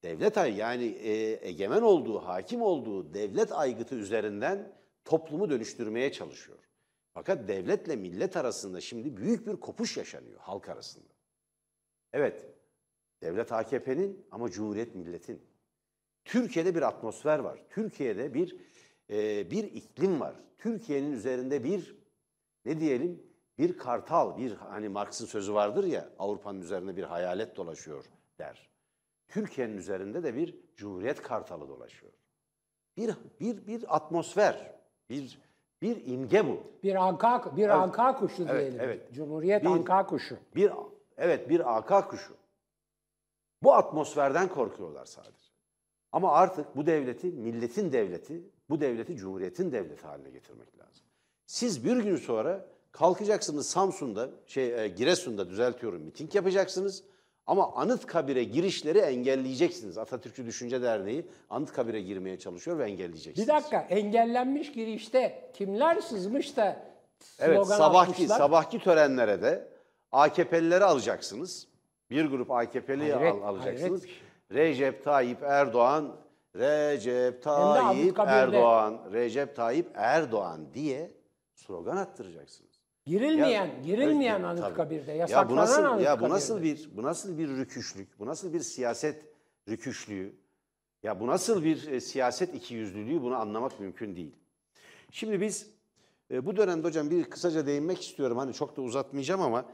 Devlet 0.03 0.37
yani 0.37 0.85
e, 0.85 1.49
egemen 1.49 1.83
olduğu, 1.83 2.19
hakim 2.19 2.63
olduğu 2.63 3.15
devlet 3.15 3.53
aygıtı 3.53 3.95
üzerinden 3.95 4.73
toplumu 5.05 5.51
dönüştürmeye 5.51 6.13
çalışıyor. 6.13 6.59
Fakat 7.15 7.49
devletle 7.49 7.97
millet 7.97 8.37
arasında 8.37 8.81
şimdi 8.81 9.17
büyük 9.17 9.47
bir 9.47 9.57
kopuş 9.57 9.97
yaşanıyor 9.97 10.41
halk 10.41 10.69
arasında. 10.69 11.13
Evet, 12.13 12.47
devlet 13.23 13.53
AKP'nin 13.53 14.27
ama 14.31 14.51
Cumhuriyet 14.51 14.95
milletin. 14.95 15.43
Türkiye'de 16.25 16.75
bir 16.75 16.83
atmosfer 16.83 17.39
var. 17.39 17.61
Türkiye'de 17.71 18.35
bir 18.35 18.57
e, 19.11 19.51
bir 19.51 19.65
iklim 19.65 20.21
var. 20.21 20.35
Türkiye'nin 20.59 21.13
üzerinde 21.13 21.65
bir 21.65 21.97
ne 22.65 22.81
diyelim 22.81 23.23
bir 23.59 23.79
kartal, 23.79 24.37
bir 24.39 24.53
hani 24.55 24.89
Marx'ın 24.89 25.27
sözü 25.27 25.55
vardır 25.55 25.85
ya 25.85 26.09
Avrupa'nın 26.19 26.61
üzerinde 26.61 26.97
bir 26.97 27.03
hayalet 27.03 27.57
dolaşıyor 27.57 28.05
der. 28.39 28.69
Türkiye'nin 29.29 29.77
üzerinde 29.77 30.23
de 30.23 30.35
bir 30.37 30.57
cumhuriyet 30.77 31.23
kartalı 31.23 31.69
dolaşıyor. 31.69 32.13
Bir 32.97 33.15
bir 33.41 33.67
bir 33.67 33.97
atmosfer, 33.97 34.75
bir 35.11 35.39
bir 35.83 36.07
imge 36.07 36.47
bu. 36.49 36.61
bir 36.83 36.95
anka 36.95 37.57
bir 37.57 37.69
anka 37.69 38.17
kuşu 38.19 38.43
Evet, 38.43 38.61
diyelim. 38.61 38.81
evet. 38.81 39.13
Cumhuriyet 39.13 39.63
Bir- 39.63 39.69
anka 39.69 40.07
kuşu. 40.07 40.37
Bir 40.55 40.73
evet 41.17 41.49
bir 41.49 41.77
AK 41.79 42.11
kuşu. 42.11 42.35
Bu 43.63 43.75
atmosferden 43.75 44.49
korkuyorlar 44.49 45.05
sadece. 45.05 45.49
Ama 46.13 46.33
artık 46.33 46.77
bu 46.77 46.87
devleti 46.87 47.27
milletin 47.27 47.93
devleti, 47.93 48.43
bu 48.71 48.81
devleti 48.81 49.17
cumhuriyetin 49.17 49.73
devleti 49.73 50.07
haline 50.07 50.31
getirmek 50.31 50.79
lazım. 50.79 51.05
Siz 51.47 51.85
bir 51.85 51.97
gün 51.97 52.17
sonra 52.17 52.67
kalkacaksınız 52.93 53.69
Samsun'da, 53.69 54.31
şey 54.47 54.85
e, 54.85 54.89
Giresun'da 54.89 55.49
düzeltiyorum 55.51 56.03
miting 56.03 56.35
yapacaksınız. 56.35 57.05
Ama 57.47 57.73
Anıtkabir'e 57.75 58.45
girişleri 58.45 58.99
engelleyeceksiniz. 58.99 59.99
Atatürkçü 59.99 60.47
Düşünce 60.47 60.83
Derneği 60.83 61.27
Anıtkabir'e 61.51 62.01
girmeye 62.01 62.39
çalışıyor 62.39 62.79
ve 62.79 62.85
engelleyeceksiniz. 62.85 63.49
Bir 63.49 63.55
dakika 63.55 63.81
engellenmiş 63.81 64.73
girişte 64.73 65.51
kimler 65.55 66.01
sızmış 66.01 66.57
da 66.57 66.87
Evet, 67.39 67.57
slogan 67.57 67.77
sabahki 67.79 68.13
atmışlar? 68.13 68.39
sabahki 68.39 68.79
törenlere 68.79 69.43
de 69.43 69.69
AKP'lileri 70.13 70.85
alacaksınız. 70.85 71.69
Bir 72.11 72.25
grup 72.25 72.51
AKP'li 72.51 73.13
Hayret, 73.13 73.35
al, 73.35 73.43
alacaksınız. 73.43 74.03
hayret 74.03 74.15
şey. 74.15 74.23
Recep 74.53 75.05
Tayyip 75.05 75.43
Erdoğan, 75.43 76.17
Recep 76.57 77.43
Tayyip. 77.43 78.19
Erdoğan, 78.19 79.01
Recep 79.13 79.57
Tayyip 79.57 79.91
Erdoğan 79.95 80.75
diye 80.75 81.13
slogan 81.55 81.97
attıracaksınız. 81.97 82.69
Girilmeyen, 83.07 83.67
Ya- 83.67 83.81
girilmeyen 83.85 84.43
Anıtkabir'de, 84.43 85.13
yasaklanan 85.13 85.45
ya 85.45 85.51
bu 85.51 85.57
nasıl, 85.57 85.83
Anıtkabir'de. 85.83 86.05
Ya 86.05 86.21
bu 86.21 86.29
nasıl 86.29 86.63
bir 86.63 86.89
bu 86.97 87.03
nasıl 87.03 87.39
bir 87.39 87.49
rüküşlük? 87.49 88.19
Bu 88.19 88.27
nasıl 88.27 88.53
bir 88.53 88.61
siyaset 88.61 89.25
rüküşlüğü? 89.69 90.35
Ya 91.03 91.21
bu 91.21 91.27
nasıl 91.27 91.65
bir 91.65 91.87
e, 91.87 92.01
siyaset 92.01 92.55
ikiyüzlülüğü 92.55 93.23
bunu 93.23 93.37
anlamak 93.37 93.81
mümkün 93.81 94.17
değil. 94.17 94.37
Şimdi 95.11 95.41
biz 95.41 95.71
e, 96.31 96.47
bu 96.47 96.57
dönemde 96.57 96.87
hocam 96.89 97.11
bir 97.11 97.25
kısaca 97.25 97.67
değinmek 97.67 98.03
istiyorum. 98.03 98.39
Hani 98.39 98.55
çok 98.55 98.77
da 98.77 98.83
uzatmayacağım 98.83 99.41
ama 99.41 99.65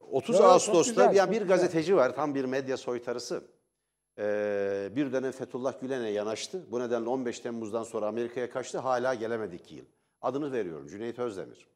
30 0.00 0.38
Yo, 0.38 0.44
Ağustos'ta 0.44 1.04
güzel, 1.06 1.16
ya 1.16 1.26
bir 1.30 1.32
güzel. 1.32 1.48
gazeteci 1.48 1.96
var 1.96 2.14
tam 2.14 2.34
bir 2.34 2.44
medya 2.44 2.76
soytarısı. 2.76 3.44
Ee, 4.18 4.92
bir 4.96 5.12
dönem 5.12 5.32
Fethullah 5.32 5.80
Gülen'e 5.80 6.10
yanaştı. 6.10 6.66
Bu 6.70 6.80
nedenle 6.80 7.08
15 7.08 7.40
Temmuz'dan 7.40 7.82
sonra 7.82 8.06
Amerika'ya 8.06 8.50
kaçtı. 8.50 8.78
Hala 8.78 9.14
gelemedi 9.14 9.56
iki 9.56 9.74
yıl. 9.74 9.84
Adını 10.22 10.52
veriyorum 10.52 10.86
Cüneyt 10.88 11.18
Özdemir. 11.18 11.68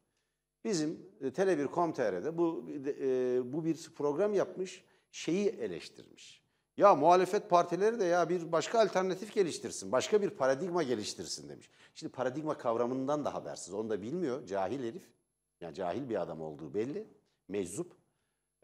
Bizim 0.64 1.06
e, 1.20 1.26
Tele1.com.tr'de 1.26 2.38
bu, 2.38 2.66
e, 2.86 3.52
bu 3.52 3.64
bir 3.64 3.90
program 3.96 4.34
yapmış, 4.34 4.84
şeyi 5.10 5.48
eleştirmiş. 5.48 6.42
Ya 6.76 6.94
muhalefet 6.94 7.50
partileri 7.50 8.00
de 8.00 8.04
ya 8.04 8.28
bir 8.28 8.52
başka 8.52 8.80
alternatif 8.80 9.34
geliştirsin, 9.34 9.92
başka 9.92 10.22
bir 10.22 10.30
paradigma 10.30 10.82
geliştirsin 10.82 11.48
demiş. 11.48 11.70
Şimdi 11.94 12.12
paradigma 12.12 12.58
kavramından 12.58 13.24
da 13.24 13.34
habersiz, 13.34 13.74
onu 13.74 13.90
da 13.90 14.02
bilmiyor, 14.02 14.46
cahil 14.46 14.84
herif. 14.84 15.02
Yani 15.60 15.74
cahil 15.74 16.08
bir 16.08 16.22
adam 16.22 16.40
olduğu 16.40 16.74
belli, 16.74 17.06
meczup. 17.48 17.92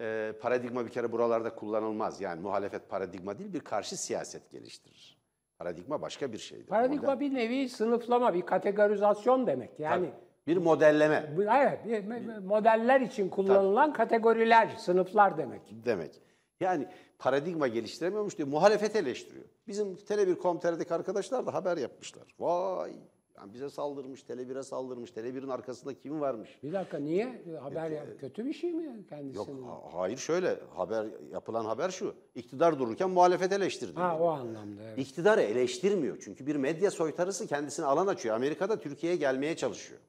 E, 0.01 0.33
paradigma 0.41 0.85
bir 0.85 0.91
kere 0.91 1.13
buralarda 1.13 1.55
kullanılmaz. 1.55 2.21
Yani 2.21 2.41
muhalefet 2.41 2.89
paradigma 2.89 3.39
değil, 3.39 3.53
bir 3.53 3.61
karşı 3.61 3.97
siyaset 3.97 4.51
geliştirir. 4.51 5.19
Paradigma 5.59 6.03
başka 6.03 6.33
bir 6.33 6.39
şeydir. 6.39 6.67
Paradigma 6.67 7.15
Model- 7.15 7.21
bir 7.21 7.35
nevi 7.35 7.69
sınıflama, 7.69 8.35
bir 8.35 8.43
kategorizasyon 8.43 9.47
demek. 9.47 9.81
Yani 9.81 10.11
bir 10.47 10.57
modelleme. 10.57 11.33
evet, 11.39 11.85
bir- 11.87 12.11
bir- 12.11 12.39
modeller 12.39 13.01
için 13.01 13.29
kullanılan 13.29 13.93
kategoriler, 13.93 14.69
sınıflar 14.79 15.39
demek. 15.39 15.61
demek. 15.71 16.21
Yani 16.61 16.87
paradigma 17.19 17.69
geliştiremiyormuş 17.69 18.39
diyor. 18.39 18.49
Muhalefet 18.49 18.97
eleştiriyor. 18.97 19.45
Bizim 19.67 19.95
Tele1.com.tr'deki 19.97 20.95
arkadaşlar 20.95 21.47
da 21.47 21.55
haber 21.55 21.77
yapmışlar. 21.77 22.35
Vay 22.39 22.93
yani 23.37 23.55
bize 23.55 23.71
saldırmış, 23.71 24.23
Tele1'e 24.23 24.63
saldırmış. 24.63 25.11
Tele1'in 25.11 25.49
arkasında 25.49 25.95
kim 25.95 26.21
varmış? 26.21 26.59
Bir 26.63 26.73
dakika 26.73 26.99
niye 26.99 27.43
haber 27.61 27.91
yap? 27.91 28.07
Kötü 28.21 28.47
bir 28.47 28.53
şey 28.53 28.73
mi 28.73 29.05
kendisinin? 29.09 29.57
Yok 29.63 29.67
ha- 29.93 29.99
hayır 30.01 30.17
şöyle 30.19 30.61
haber 30.75 31.07
yapılan 31.33 31.65
haber 31.65 31.91
şu. 31.91 32.15
İktidar 32.35 32.79
dururken 32.79 33.11
muhalefet 33.11 33.53
eleştirdi. 33.53 33.95
Ha 34.01 34.19
o 34.19 34.27
anlamda 34.29 34.83
evet. 34.83 34.99
İktidarı 34.99 35.41
eleştirmiyor. 35.43 36.19
Çünkü 36.25 36.47
bir 36.47 36.57
medya 36.57 36.91
soytarısı 36.91 37.47
kendisine 37.47 37.87
alan 37.87 38.07
açıyor. 38.07 38.35
Amerika'da 38.37 38.81
Türkiye'ye 38.81 39.19
gelmeye 39.19 39.57
çalışıyor. 39.57 40.01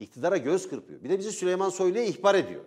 İktidara 0.00 0.36
göz 0.36 0.68
kırpıyor. 0.68 1.02
Bir 1.04 1.10
de 1.10 1.18
bizi 1.18 1.32
Süleyman 1.32 1.68
Soylu'ya 1.70 2.04
ihbar 2.04 2.34
ediyor. 2.34 2.64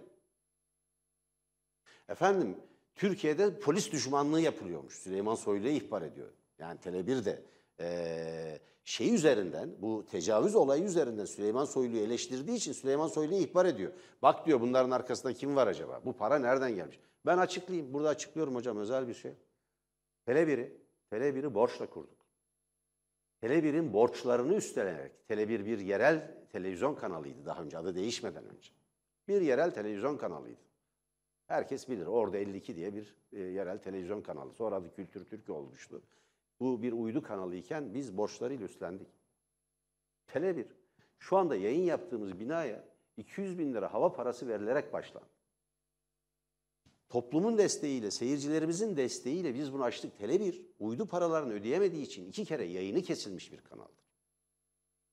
Efendim 2.10 2.58
Türkiye'de 2.96 3.60
polis 3.60 3.92
düşmanlığı 3.92 4.42
yapılıyormuş. 4.42 4.94
Süleyman 4.96 5.36
Soylu'ya 5.36 5.74
ihbar 5.74 6.02
ediyor. 6.02 6.30
Yani 6.60 6.80
Tele1 6.80 7.26
de 7.26 7.42
eee, 7.80 8.60
şey 8.84 9.16
üzerinden 9.16 9.70
bu 9.80 10.06
tecavüz 10.06 10.56
olayı 10.56 10.84
üzerinden 10.84 11.26
Süleyman 11.26 11.66
Soylu'yu 11.66 12.02
eleştirdiği 12.02 12.58
için 12.58 12.74
Süleyman 12.74 13.08
Soylu'ya 13.08 13.40
ihbar 13.40 13.66
ediyor. 13.66 13.92
Bak 14.22 14.46
diyor 14.46 14.62
bunların 14.62 14.92
arkasında 14.92 15.34
kim 15.34 15.56
var 15.56 15.68
acaba? 15.68 16.02
Bu 16.06 16.14
para 16.14 16.40
nereden 16.40 16.76
gelmiş? 16.76 17.00
Ben 17.26 17.38
açıklayayım. 17.38 17.94
Burada 17.94 18.10
açıklıyorum 18.10 18.56
hocam 18.56 18.78
özel 18.78 19.08
bir 19.08 19.14
şey. 19.14 19.34
Tele1'i 20.28 20.82
Tele1'i 21.12 21.54
borçla 21.54 21.90
kurduk. 21.90 22.22
Tele1'in 23.42 23.94
borçlarını 23.94 24.56
üstlenerek, 24.56 25.12
Tele1 25.30 25.66
bir 25.66 25.80
yerel 25.80 26.38
televizyon 26.52 26.96
kanalıydı 26.96 27.46
daha 27.46 27.64
önce, 27.64 27.78
adı 27.78 27.96
değişmeden 27.96 28.46
önce. 28.46 28.72
Bir 29.28 29.42
yerel 29.42 29.72
televizyon 29.72 30.18
kanalıydı. 30.18 30.62
Herkes 31.48 31.90
bilir, 31.90 32.06
orada 32.06 32.38
52 32.38 32.76
diye 32.76 32.94
bir 32.96 33.16
e, 33.34 33.40
yerel 33.40 33.78
televizyon 33.78 34.22
kanalı. 34.22 34.54
Sonra 34.54 34.76
adı 34.76 34.96
Kültür 34.96 35.26
Türk 35.26 35.50
olmuştu. 35.50 36.02
Bu 36.62 36.82
bir 36.82 36.91
uydu 36.91 37.22
kanalı 37.24 37.55
iken 37.55 37.93
biz 37.93 38.18
borçlarıyla 38.18 38.66
üstlendik. 38.66 39.07
Tele1, 40.28 40.66
şu 41.20 41.38
anda 41.38 41.55
yayın 41.55 41.84
yaptığımız 41.84 42.39
binaya 42.39 42.84
200 43.18 43.59
bin 43.59 43.74
lira 43.74 43.93
hava 43.93 44.14
parası 44.14 44.47
verilerek 44.47 44.93
başlandı. 44.93 45.30
Toplumun 47.09 47.57
desteğiyle, 47.57 48.12
seyircilerimizin 48.12 48.97
desteğiyle 48.97 49.53
biz 49.53 49.74
bunu 49.74 49.84
açtık. 49.84 50.20
Tele1 50.20 50.62
uydu 50.80 51.05
paralarını 51.05 51.53
ödeyemediği 51.53 52.03
için 52.03 52.30
iki 52.30 52.45
kere 52.45 52.66
yayını 52.66 53.01
kesilmiş 53.01 53.51
bir 53.51 53.62
kanaldır. 53.62 54.05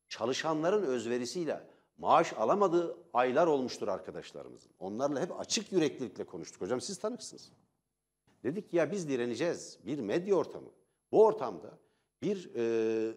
Çalışanların 0.08 0.82
özverisiyle 0.82 1.66
maaş 1.98 2.32
alamadığı 2.32 2.96
aylar 3.12 3.46
olmuştur 3.46 3.88
arkadaşlarımızın. 3.88 4.70
Onlarla 4.78 5.20
hep 5.20 5.40
açık 5.40 5.72
yüreklilikle 5.72 6.24
konuştuk. 6.24 6.60
Hocam 6.60 6.80
siz 6.80 6.98
tanıksınız. 6.98 7.52
Dedik 8.44 8.70
ki 8.70 8.76
ya 8.76 8.90
biz 8.90 9.08
direneceğiz. 9.08 9.78
Bir 9.86 9.98
medya 9.98 10.34
ortamı. 10.34 10.77
Bu 11.12 11.24
ortamda 11.24 11.78
bir 12.22 12.50
e, 12.54 12.60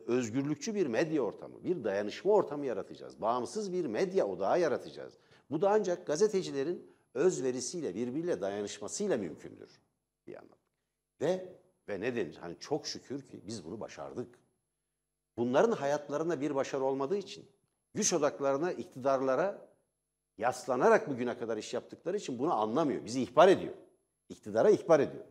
özgürlükçü 0.08 0.76
bir 0.76 0.88
medya 0.88 1.22
ortamı, 1.22 1.64
bir 1.64 1.84
dayanışma 1.84 2.32
ortamı 2.32 2.66
yaratacağız. 2.66 3.22
Bağımsız 3.22 3.74
bir 3.74 3.86
medya 3.86 4.28
odağı 4.28 4.60
yaratacağız. 4.60 5.18
Bu 5.50 5.62
da 5.62 5.72
ancak 5.72 6.08
gazetecilerin 6.08 6.92
özverisiyle, 7.14 7.96
birbiriyle 7.96 8.42
dayanışmasıyla 8.42 9.18
mümkündür 9.18 9.82
bir 10.28 10.34
yandan. 10.34 10.58
Ve 11.22 11.62
ve 11.89 12.02
ne 12.02 12.16
denir? 12.16 12.38
Hani 12.42 12.56
çok 12.60 12.88
şükür 12.88 13.22
ki 13.22 13.42
biz 13.48 13.66
bunu 13.66 13.80
başardık. 13.80 14.39
Bunların 15.38 15.72
hayatlarında 15.72 16.42
bir 16.42 16.56
başarı 16.56 16.84
olmadığı 16.84 17.18
için 17.18 17.46
güç 17.94 18.14
odaklarına, 18.14 18.72
iktidarlara 18.72 19.68
yaslanarak 20.38 21.10
bugüne 21.10 21.38
kadar 21.38 21.58
iş 21.58 21.74
yaptıkları 21.74 22.18
için 22.18 22.39
bunu 22.39 22.54
anlamıyor. 22.54 23.06
Bizi 23.06 23.22
ihbar 23.22 23.48
ediyor. 23.48 23.74
İktidara 24.30 24.70
ihbar 24.70 25.00
ediyor. 25.00 25.26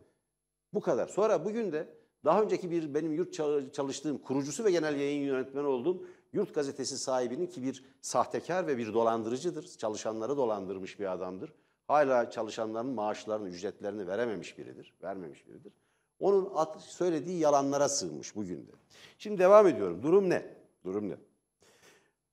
Bu 0.73 0.81
kadar. 0.81 1.07
Sonra 1.07 1.45
bugün 1.45 1.71
de 1.71 2.00
daha 2.25 2.41
önceki 2.41 2.71
bir 2.71 2.93
benim 2.93 3.13
yurt 3.13 3.33
çal- 3.33 3.71
çalıştığım 3.71 4.17
kurucusu 4.17 4.65
ve 4.65 4.71
genel 4.71 4.99
yayın 4.99 5.23
yönetmeni 5.25 5.67
olduğum 5.67 6.05
yurt 6.33 6.55
gazetesi 6.55 6.97
sahibinin 6.97 7.47
ki 7.47 7.63
bir 7.63 7.83
sahtekar 8.01 8.67
ve 8.67 8.77
bir 8.77 8.93
dolandırıcıdır. 8.93 9.77
Çalışanları 9.77 10.37
dolandırmış 10.37 10.99
bir 10.99 11.11
adamdır. 11.11 11.53
Hala 11.87 12.29
çalışanların 12.29 12.93
maaşlarını, 12.93 13.49
ücretlerini 13.49 14.07
verememiş 14.07 14.57
biridir. 14.57 14.93
Vermemiş 15.03 15.47
biridir. 15.47 15.73
Onun 16.19 16.53
söylediği 16.79 17.39
yalanlara 17.39 17.89
sığınmış 17.89 18.35
bugün 18.35 18.67
de. 18.67 18.71
Şimdi 19.17 19.39
devam 19.39 19.67
ediyorum. 19.67 20.03
Durum 20.03 20.29
ne? 20.29 20.55
Durum 20.83 21.09
ne? 21.09 21.17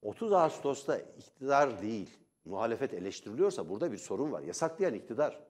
30 0.02 0.32
Ağustos'ta 0.32 0.98
iktidar 0.98 1.82
değil, 1.82 2.18
muhalefet 2.44 2.94
eleştiriliyorsa 2.94 3.68
burada 3.68 3.92
bir 3.92 3.96
sorun 3.96 4.32
var. 4.32 4.42
Yasaklayan 4.42 4.94
iktidar. 4.94 5.40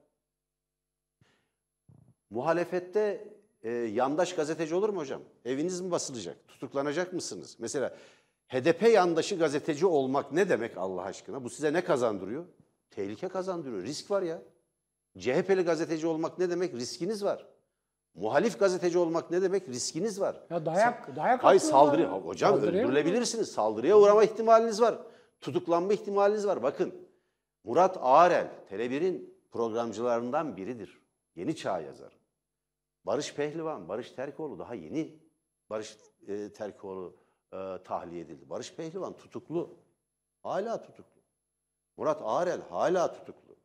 Muhalefette 2.29 3.33
e, 3.63 3.69
yandaş 3.71 4.35
gazeteci 4.35 4.75
olur 4.75 4.89
mu 4.89 4.99
hocam? 4.99 5.21
Eviniz 5.45 5.81
mi 5.81 5.91
basılacak? 5.91 6.47
Tutuklanacak 6.47 7.13
mısınız? 7.13 7.55
Mesela 7.59 7.95
HDP 8.47 8.81
yandaşı 8.93 9.35
gazeteci 9.37 9.85
olmak 9.85 10.31
ne 10.31 10.49
demek 10.49 10.77
Allah 10.77 11.01
aşkına? 11.01 11.43
Bu 11.43 11.49
size 11.49 11.73
ne 11.73 11.83
kazandırıyor? 11.83 12.45
Tehlike 12.91 13.27
kazandırıyor. 13.27 13.83
Risk 13.83 14.11
var 14.11 14.21
ya. 14.21 14.41
CHP'li 15.17 15.61
gazeteci 15.61 16.07
olmak 16.07 16.39
ne 16.39 16.49
demek? 16.49 16.73
Riskiniz 16.73 17.23
var. 17.23 17.45
Muhalif 18.15 18.59
gazeteci 18.59 18.97
olmak 18.97 19.31
ne 19.31 19.41
demek? 19.41 19.69
Riskiniz 19.69 20.21
var. 20.21 20.43
Ya 20.49 20.65
dayak, 20.65 21.15
dayak 21.15 21.43
Hayır 21.43 21.59
saldırı. 21.59 22.05
Ha, 22.05 22.17
Hocam 22.17 22.55
Saldırıya 22.55 22.83
öldürülebilirsiniz. 22.83 23.51
Saldırıya 23.51 23.99
uğrama 23.99 24.23
ihtimaliniz 24.23 24.81
var. 24.81 24.99
Tutuklanma 25.41 25.93
ihtimaliniz 25.93 26.47
var. 26.47 26.63
Bakın 26.63 26.93
Murat 27.63 27.97
Ağarel 28.01 28.47
Tele1'in 28.69 29.33
programcılarından 29.51 30.57
biridir. 30.57 31.01
Yeni 31.35 31.55
Çağ 31.55 31.79
yazarı. 31.79 32.18
Barış 33.09 33.33
Pehlivan, 33.33 33.89
Barış 33.89 34.11
Terkoğlu 34.11 34.59
daha 34.59 34.75
yeni 34.75 35.19
Barış 35.69 35.97
e, 36.27 36.53
Terkoğlu 36.53 37.15
e, 37.53 37.57
tahliye 37.83 38.21
edildi. 38.21 38.49
Barış 38.49 38.73
Pehlivan 38.73 39.17
tutuklu. 39.17 39.77
Hala 40.43 40.81
tutuklu. 40.81 41.21
Murat 41.97 42.21
Ağarel 42.23 42.61
hala 42.61 43.13
tutuklu. 43.13 43.55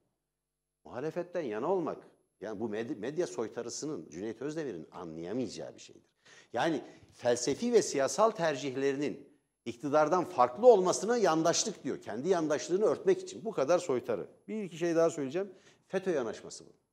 Muhalefetten 0.84 1.42
yana 1.42 1.72
olmak, 1.72 1.98
yani 2.40 2.60
bu 2.60 2.68
med- 2.68 2.96
medya 2.96 3.26
soytarısının 3.26 4.08
Cüneyt 4.08 4.42
Özdemir'in 4.42 4.88
anlayamayacağı 4.92 5.74
bir 5.74 5.80
şeydir. 5.80 6.10
Yani 6.52 6.84
felsefi 7.12 7.72
ve 7.72 7.82
siyasal 7.82 8.30
tercihlerinin 8.30 9.28
iktidardan 9.64 10.24
farklı 10.24 10.66
olmasına 10.66 11.16
yandaşlık 11.16 11.84
diyor. 11.84 12.00
Kendi 12.02 12.28
yandaşlığını 12.28 12.84
örtmek 12.84 13.22
için. 13.22 13.44
Bu 13.44 13.52
kadar 13.52 13.78
soytarı. 13.78 14.26
Bir 14.48 14.62
iki 14.62 14.78
şey 14.78 14.96
daha 14.96 15.10
söyleyeceğim. 15.10 15.54
FETÖ 15.86 16.10
yanaşması 16.10 16.66
bu. 16.66 16.83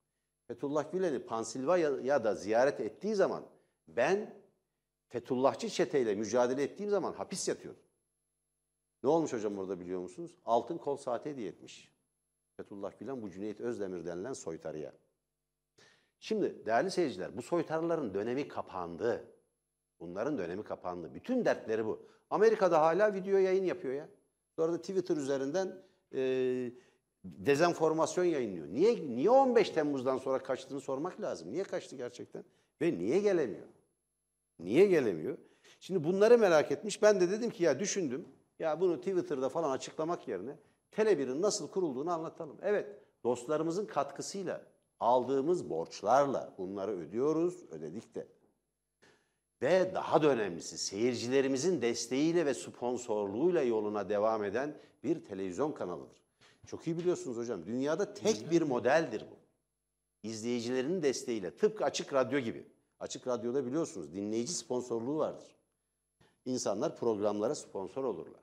Fethullah 0.52 0.92
Gülen'i 0.92 1.20
Pansilvanya'da 1.20 2.36
ziyaret 2.36 2.80
ettiği 2.80 3.16
zaman 3.16 3.44
ben 3.88 4.36
Fethullahçı 5.08 5.70
çeteyle 5.70 6.16
mücadele 6.16 6.64
ettiğim 6.64 6.90
zaman 6.90 7.14
hapis 7.14 7.48
yatıyordum. 7.48 7.84
Ne 9.04 9.10
olmuş 9.10 9.34
hocam 9.34 9.58
orada 9.58 9.80
biliyor 9.80 10.00
musunuz? 10.00 10.36
Altın 10.46 10.78
kol 10.78 10.98
saati 10.98 11.30
hediye 11.30 11.48
etmiş. 11.48 11.92
Fethullah 12.58 13.00
Gülen 13.00 13.22
bu 13.22 13.30
Cüneyt 13.30 13.62
Özdemir 13.62 14.06
denilen 14.06 14.34
soytarıya. 14.34 14.94
Şimdi 16.20 16.66
değerli 16.66 16.92
seyirciler 16.92 17.38
bu 17.38 17.42
soytarıların 17.42 18.14
dönemi 18.14 18.48
kapandı. 18.48 19.34
Bunların 20.00 20.38
dönemi 20.38 20.64
kapandı. 20.64 21.14
Bütün 21.14 21.46
dertleri 21.46 21.86
bu. 21.86 22.06
Amerika'da 22.30 22.82
hala 22.82 23.14
video 23.14 23.38
yayın 23.38 23.66
yapıyor 23.66 23.94
ya. 23.94 24.10
Sonra 24.56 24.74
da 24.74 24.82
Twitter 24.82 25.18
üzerinden 25.18 25.84
e, 26.14 26.72
dezenformasyon 27.24 28.24
yayınlıyor. 28.24 28.68
Niye 28.68 28.96
niye 29.08 29.30
15 29.30 29.70
Temmuz'dan 29.70 30.18
sonra 30.18 30.44
kaçtığını 30.44 30.82
sormak 30.82 31.22
lazım. 31.22 31.52
Niye 31.52 31.64
kaçtı 31.64 31.96
gerçekten? 31.96 32.44
Ve 32.82 32.98
niye 32.98 33.20
gelemiyor? 33.20 33.68
Niye 34.60 34.86
gelemiyor? 34.86 35.38
Şimdi 35.80 36.04
bunları 36.04 36.38
merak 36.38 36.72
etmiş. 36.72 37.02
Ben 37.02 37.22
de 37.22 37.32
dedim 37.32 37.50
ki 37.50 37.64
ya 37.64 37.80
düşündüm. 37.80 38.28
Ya 38.60 38.82
bunu 38.82 38.98
Twitter'da 38.98 39.50
falan 39.50 39.72
açıklamak 39.72 40.28
yerine 40.28 40.56
Tele1'in 40.92 41.42
nasıl 41.42 41.72
kurulduğunu 41.72 42.12
anlatalım. 42.12 42.58
Evet, 42.62 42.88
dostlarımızın 43.24 43.86
katkısıyla 43.86 44.72
Aldığımız 45.02 45.70
borçlarla 45.70 46.54
bunları 46.58 46.92
ödüyoruz, 46.92 47.64
ödedik 47.72 48.16
de. 48.16 48.28
Ve 49.62 49.92
daha 49.96 50.24
da 50.24 50.28
önemlisi 50.28 50.78
seyircilerimizin 50.78 51.82
desteğiyle 51.82 52.46
ve 52.46 52.54
sponsorluğuyla 52.54 53.62
yoluna 53.62 54.10
devam 54.10 54.44
eden 54.44 54.78
bir 55.04 55.26
televizyon 55.26 55.72
kanalıdır. 55.72 56.22
Çok 56.68 56.88
iyi 56.88 56.98
biliyorsunuz 56.98 57.38
hocam. 57.38 57.66
Dünyada 57.66 58.14
tek 58.14 58.52
bir 58.52 58.62
modeldir 58.62 59.22
bu. 59.22 59.36
İzleyicilerin 60.28 61.04
desteğiyle 61.04 61.52
tıpkı 61.52 61.86
açık 61.86 62.14
radyo 62.14 62.40
gibi. 62.40 62.66
Açık 63.00 63.28
radyoda 63.28 63.66
biliyorsunuz 63.66 64.14
dinleyici 64.14 64.54
sponsorluğu 64.54 65.18
vardır. 65.18 65.48
İnsanlar 66.46 66.96
programlara 66.98 67.56
sponsor 67.56 68.04
olurlar. 68.04 68.42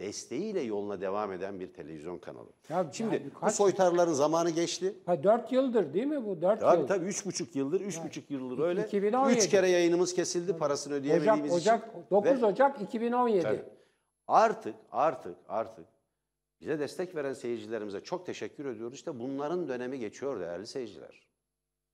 Desteğiyle 0.00 0.60
yoluna 0.60 1.00
devam 1.00 1.32
eden 1.32 1.60
bir 1.60 1.72
televizyon 1.72 2.18
kanalı. 2.18 2.48
Ya 2.68 2.86
Şimdi 2.92 3.14
yani 3.14 3.30
bu 3.34 3.40
kaç- 3.40 3.54
soytarıların 3.54 4.12
zamanı 4.12 4.50
geçti. 4.50 4.94
Ha, 5.06 5.22
4 5.22 5.52
yıldır 5.52 5.94
değil 5.94 6.06
mi 6.06 6.24
bu? 6.26 6.42
4 6.42 6.60
Tabii 6.60 6.80
yıl. 6.80 6.86
tabii 6.86 7.04
üç 7.06 7.26
buçuk 7.26 7.56
yıldır, 7.56 7.80
üç 7.80 8.04
buçuk 8.04 8.30
yıldır 8.30 8.58
öyle. 8.58 8.84
2017. 8.86 9.38
Üç 9.38 9.48
kere 9.50 9.68
yayınımız 9.70 10.14
kesildi 10.14 10.56
parasını 10.56 10.94
ödeyemediğimiz 10.94 11.52
Ocak, 11.52 11.88
için. 11.88 11.98
Ocak, 11.98 12.10
9 12.10 12.42
Ve 12.42 12.46
Ocak 12.46 12.82
2017. 12.82 13.42
Tabii. 13.42 13.62
artık, 14.28 14.74
artık, 14.92 15.36
artık 15.48 15.86
bize 16.60 16.78
destek 16.78 17.14
veren 17.14 17.32
seyircilerimize 17.32 18.00
çok 18.00 18.26
teşekkür 18.26 18.64
ediyoruz. 18.64 18.94
İşte 18.94 19.18
bunların 19.18 19.68
dönemi 19.68 19.98
geçiyor 19.98 20.40
değerli 20.40 20.66
seyirciler. 20.66 21.26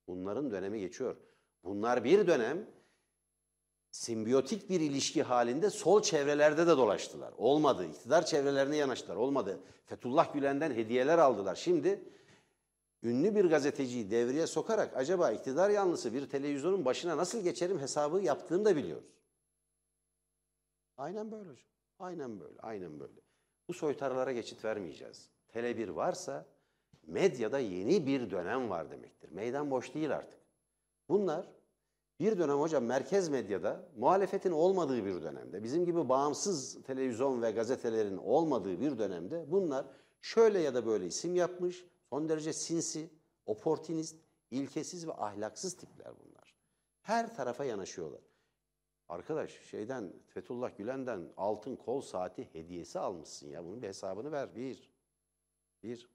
Bunların 0.07 0.51
dönemi 0.51 0.81
geçiyor. 0.81 1.17
Bunlar 1.65 2.05
bir 2.05 2.27
dönem 2.27 2.67
simbiyotik 3.91 4.71
bir 4.71 4.81
ilişki 4.81 5.23
halinde 5.23 5.71
sol 5.71 6.03
çevrelerde 6.03 6.67
de 6.67 6.77
dolaştılar. 6.77 7.33
Olmadı. 7.37 7.87
İktidar 7.87 8.27
çevrelerine 8.27 8.77
yanaştılar. 8.77 9.17
Olmadı. 9.17 9.61
Fethullah 9.87 10.35
Gülen'den 10.35 10.71
hediyeler 10.71 11.19
aldılar. 11.19 11.55
Şimdi 11.55 12.05
ünlü 13.03 13.35
bir 13.35 13.45
gazeteciyi 13.45 14.11
devreye 14.11 14.47
sokarak 14.47 14.97
acaba 14.97 15.31
iktidar 15.31 15.71
yanlısı 15.71 16.15
bir 16.15 16.29
televizyonun 16.29 16.85
başına 16.85 17.17
nasıl 17.17 17.43
geçerim 17.43 17.79
hesabı 17.79 18.21
yaptığını 18.21 18.65
da 18.65 18.77
biliyoruz. 18.77 19.13
Aynen 20.97 21.31
böyle 21.31 21.51
hocam. 21.51 21.69
Aynen 21.99 22.41
böyle. 22.41 22.61
Aynen 22.61 23.01
böyle. 23.01 23.21
Bu 23.73 23.77
soytarılara 23.77 24.33
geçit 24.33 24.65
vermeyeceğiz. 24.65 25.29
Tele 25.49 25.77
1 25.77 25.89
varsa 25.89 26.47
medyada 27.07 27.59
yeni 27.59 28.07
bir 28.07 28.31
dönem 28.31 28.71
var 28.71 28.91
demektir. 28.91 29.31
Meydan 29.31 29.71
boş 29.71 29.95
değil 29.95 30.17
artık. 30.17 30.41
Bunlar 31.09 31.47
bir 32.21 32.39
dönem 32.39 32.59
hocam 32.59 32.85
merkez 32.85 33.29
medyada 33.29 33.89
muhalefetin 33.97 34.51
olmadığı 34.51 35.05
bir 35.05 35.23
dönemde, 35.23 35.63
bizim 35.63 35.85
gibi 35.85 36.09
bağımsız 36.09 36.83
televizyon 36.83 37.43
ve 37.43 37.51
gazetelerin 37.51 38.17
olmadığı 38.17 38.81
bir 38.81 38.99
dönemde 38.99 39.45
bunlar 39.49 39.87
şöyle 40.21 40.61
ya 40.61 40.75
da 40.75 40.87
böyle 40.87 41.07
isim 41.07 41.35
yapmış, 41.35 41.87
son 42.11 42.29
derece 42.29 42.53
sinsi, 42.53 43.11
oportunist, 43.47 44.17
ilkesiz 44.51 45.07
ve 45.07 45.13
ahlaksız 45.13 45.77
tipler 45.77 46.13
bunlar. 46.25 46.55
Her 47.03 47.37
tarafa 47.37 47.65
yanaşıyorlar. 47.65 48.32
Arkadaş 49.13 49.61
şeyden 49.71 50.13
Fethullah 50.29 50.79
Gülen'den 50.79 51.29
altın 51.37 51.77
kol 51.77 52.01
saati 52.01 52.55
hediyesi 52.55 52.99
almışsın 52.99 53.49
ya. 53.49 53.65
Bunun 53.65 53.83
bir 53.83 53.89
hesabını 53.89 54.33
ver. 54.33 54.57
Bir. 54.57 54.91
Bir. 55.83 56.09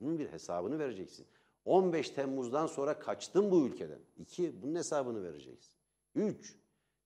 Bunun 0.00 0.18
bir 0.18 0.32
hesabını 0.32 0.78
vereceksin. 0.78 1.26
15 1.64 2.10
Temmuz'dan 2.10 2.66
sonra 2.66 2.98
kaçtın 2.98 3.50
bu 3.50 3.66
ülkeden. 3.66 3.98
İki, 4.18 4.62
bunun 4.62 4.74
hesabını 4.74 5.22
vereceksin. 5.22 5.74
Üç, 6.14 6.56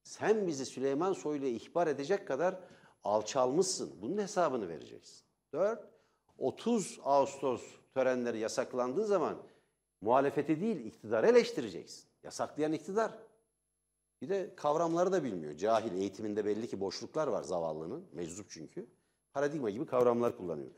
sen 0.03 0.47
bizi 0.47 0.67
Süleyman 0.67 1.13
Soylu'ya 1.13 1.51
ihbar 1.51 1.87
edecek 1.87 2.29
kadar 2.29 2.61
alçalmışsın. 3.05 3.93
Bunun 4.03 4.19
hesabını 4.19 4.69
vereceksin. 4.69 5.23
Dört, 5.53 5.89
30 6.39 7.01
Ağustos 7.05 7.63
törenleri 7.95 8.39
yasaklandığı 8.39 9.07
zaman 9.07 9.43
muhalefeti 10.01 10.61
değil 10.61 10.85
iktidarı 10.85 11.27
eleştireceksin. 11.27 12.05
Yasaklayan 12.23 12.73
iktidar. 12.73 13.30
Bir 14.23 14.29
de 14.29 14.51
kavramları 14.57 15.13
da 15.13 15.25
bilmiyor. 15.25 15.57
Cahil 15.57 15.93
eğitiminde 15.93 16.45
belli 16.45 16.69
ki 16.69 16.81
boşluklar 16.81 17.27
var 17.29 17.43
zavallının. 17.43 18.05
Meczup 18.13 18.47
çünkü. 18.51 18.87
Paradigma 19.35 19.71
gibi 19.71 19.87
kavramlar 19.87 20.37
kullanıyor. 20.37 20.71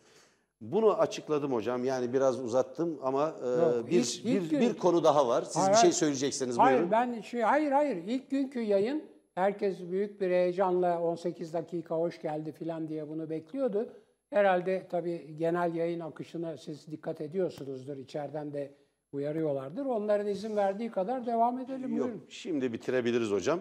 Bunu 0.61 0.95
açıkladım 0.99 1.53
hocam. 1.53 1.85
Yani 1.85 2.13
biraz 2.13 2.41
uzattım 2.41 2.99
ama 3.03 3.35
e, 3.45 3.49
Yok, 3.49 3.87
bir, 3.91 3.93
ilk- 3.93 4.25
ilk 4.25 4.53
bir, 4.53 4.61
bir 4.61 4.75
konu 4.79 5.05
daha 5.05 5.29
var. 5.29 5.43
Siz 5.43 5.57
Hayır, 5.57 5.69
bir 5.71 5.75
şey 5.75 5.81
hayır. 5.83 5.93
söyleyecekseniz 5.95 6.59
Hayır 6.59 6.77
buyurun. 6.77 6.91
ben 6.91 7.21
şey 7.21 7.41
hayır 7.41 7.73
hayır 7.73 7.97
ilk 7.97 8.31
günkü 8.31 8.61
yayın 8.61 9.05
herkes 9.35 9.81
büyük 9.81 10.21
bir 10.21 10.31
heyecanla 10.31 11.01
18 11.01 11.53
dakika 11.55 11.97
hoş 11.97 12.23
geldi 12.23 12.53
filan 12.53 12.89
diye 12.89 13.09
bunu 13.09 13.31
bekliyordu. 13.31 13.89
Herhalde 14.31 14.87
tabii 14.91 15.37
genel 15.39 15.75
yayın 15.75 16.01
akışına 16.01 16.57
siz 16.57 16.87
dikkat 16.87 17.21
ediyorsunuzdur. 17.21 17.97
içeriden 17.97 18.53
de 18.53 18.75
uyarıyorlardır. 19.13 19.87
Onların 19.87 20.27
izin 20.27 20.57
verdiği 20.57 20.91
kadar 20.91 21.27
devam 21.27 21.59
edelim. 21.59 21.97
Yok, 21.97 22.07
Buyurun. 22.07 22.25
şimdi 22.29 22.73
bitirebiliriz 22.73 23.31
hocam. 23.31 23.61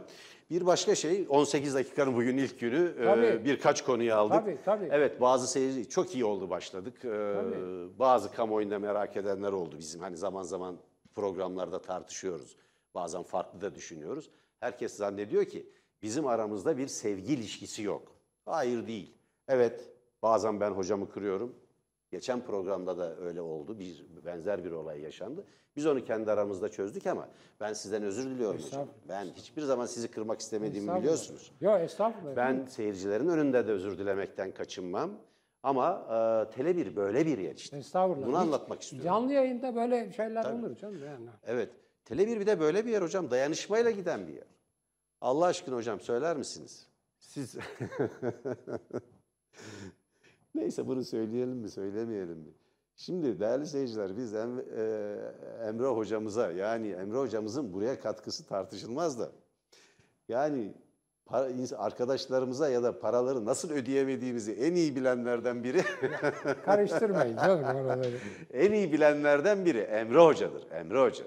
Bir 0.50 0.66
başka 0.66 0.96
şey, 0.96 1.26
18 1.30 1.76
dakikanın 1.76 2.16
bugün 2.16 2.38
ilk 2.38 2.60
günü 2.60 2.96
e, 3.00 3.04
Tabii. 3.04 3.46
birkaç 3.46 3.84
konuyu 3.84 4.16
aldık. 4.16 4.36
Tabii, 4.40 4.58
tabii. 4.66 4.90
Evet, 4.92 5.22
bazı 5.22 5.48
seyirci 5.48 5.90
çok 5.90 6.16
iyi 6.16 6.26
oldu 6.26 6.50
başladık. 6.50 7.06
E, 7.06 7.10
bazı 8.00 8.32
kamuoyunda 8.32 8.80
merak 8.80 9.18
edenler 9.18 9.52
oldu 9.52 9.76
bizim. 9.80 10.02
Hani 10.02 10.18
zaman 10.18 10.44
zaman 10.44 10.78
programlarda 11.16 11.82
tartışıyoruz. 11.82 12.56
Bazen 12.96 13.24
farklı 13.24 13.62
da 13.62 13.76
düşünüyoruz. 13.76 14.30
Herkes 14.60 14.94
zannediyor 14.96 15.46
ki 15.46 15.66
bizim 16.04 16.28
aramızda 16.28 16.78
bir 16.78 16.88
sevgi 16.88 17.34
ilişkisi 17.34 17.84
yok. 17.84 18.16
Hayır 18.46 18.88
değil. 18.88 19.14
Evet, 19.48 19.90
bazen 20.22 20.60
ben 20.60 20.72
hocamı 20.72 21.10
kırıyorum. 21.10 21.56
Geçen 22.12 22.46
programda 22.46 22.98
da 22.98 23.16
öyle 23.18 23.42
oldu. 23.42 23.80
Bir 23.80 24.06
benzer 24.26 24.64
bir 24.66 24.72
olay 24.72 25.02
yaşandı. 25.02 25.44
Biz 25.76 25.86
onu 25.86 26.06
kendi 26.06 26.32
aramızda 26.32 26.70
çözdük 26.70 27.08
ama 27.08 27.28
ben 27.60 27.74
sizden 27.74 28.04
özür 28.04 28.30
diliyorum 28.30 28.62
hocam. 28.62 28.88
Ben 29.10 29.26
hiçbir 29.26 29.62
zaman 29.62 29.86
sizi 29.86 30.12
kırmak 30.12 30.40
istemediğimi 30.40 30.96
biliyorsunuz. 30.96 31.52
Yok 31.62 31.80
estağfurullah. 31.82 32.36
Ben 32.36 32.66
seyircilerin 32.66 33.28
önünde 33.28 33.68
de 33.68 33.72
özür 33.72 33.98
dilemekten 33.98 34.52
kaçınmam. 34.52 35.12
Ama 35.64 36.06
e, 36.08 36.12
Tele1 36.62 36.96
böyle 36.96 37.26
bir 37.26 37.38
yer 37.38 37.56
işte. 37.56 37.78
Estağfurullah. 37.78 38.28
Bunu 38.28 38.36
Hiç- 38.36 38.42
anlatmak 38.42 38.82
istiyorum. 38.82 39.06
Canlı 39.06 39.34
yayında 39.34 39.76
böyle 39.76 40.12
şeyler 40.12 40.46
olur 40.46 40.76
canım. 40.76 41.06
Yani. 41.06 41.30
Evet. 41.44 41.70
Tele1 42.06 42.40
bir 42.40 42.46
de 42.46 42.60
böyle 42.60 42.86
bir 42.86 42.92
yer 42.92 43.02
hocam. 43.02 43.32
Dayanışmayla 43.32 43.92
giden 43.92 44.28
bir 44.28 44.34
yer. 44.34 44.48
Allah 45.22 45.46
aşkına 45.46 45.76
hocam 45.76 46.00
söyler 46.00 46.38
misiniz? 46.38 46.88
Siz... 47.20 47.56
Neyse 50.56 50.88
bunu 50.88 51.04
söyleyelim 51.04 51.58
mi 51.58 51.70
söylemeyelim 51.70 52.38
mi? 52.38 52.52
Şimdi 52.96 53.40
değerli 53.40 53.66
seyirciler 53.68 54.18
biz 54.18 54.34
Em- 54.34 54.60
e, 54.60 55.16
Emre 55.68 55.88
hocamıza 55.88 56.52
yani 56.52 56.88
Emre 56.90 57.18
hocamızın 57.18 57.74
buraya 57.74 58.00
katkısı 58.00 58.46
tartışılmaz 58.48 59.20
da. 59.20 59.32
Yani 60.30 60.74
para, 61.26 61.50
arkadaşlarımıza 61.78 62.70
ya 62.70 62.84
da 62.84 63.00
paraları 63.00 63.46
nasıl 63.46 63.72
ödeyemediğimizi 63.72 64.52
en 64.52 64.76
iyi 64.76 64.96
bilenlerden 64.96 65.64
biri 65.64 65.82
Karıştırmayın 66.66 67.38
canım 67.38 67.64
oraları. 67.64 68.12
en 68.54 68.72
iyi 68.72 68.92
bilenlerden 68.94 69.66
biri 69.66 69.80
Emre 69.80 70.20
Hoca'dır. 70.20 70.72
Emre 70.72 71.02
Hoca. 71.02 71.26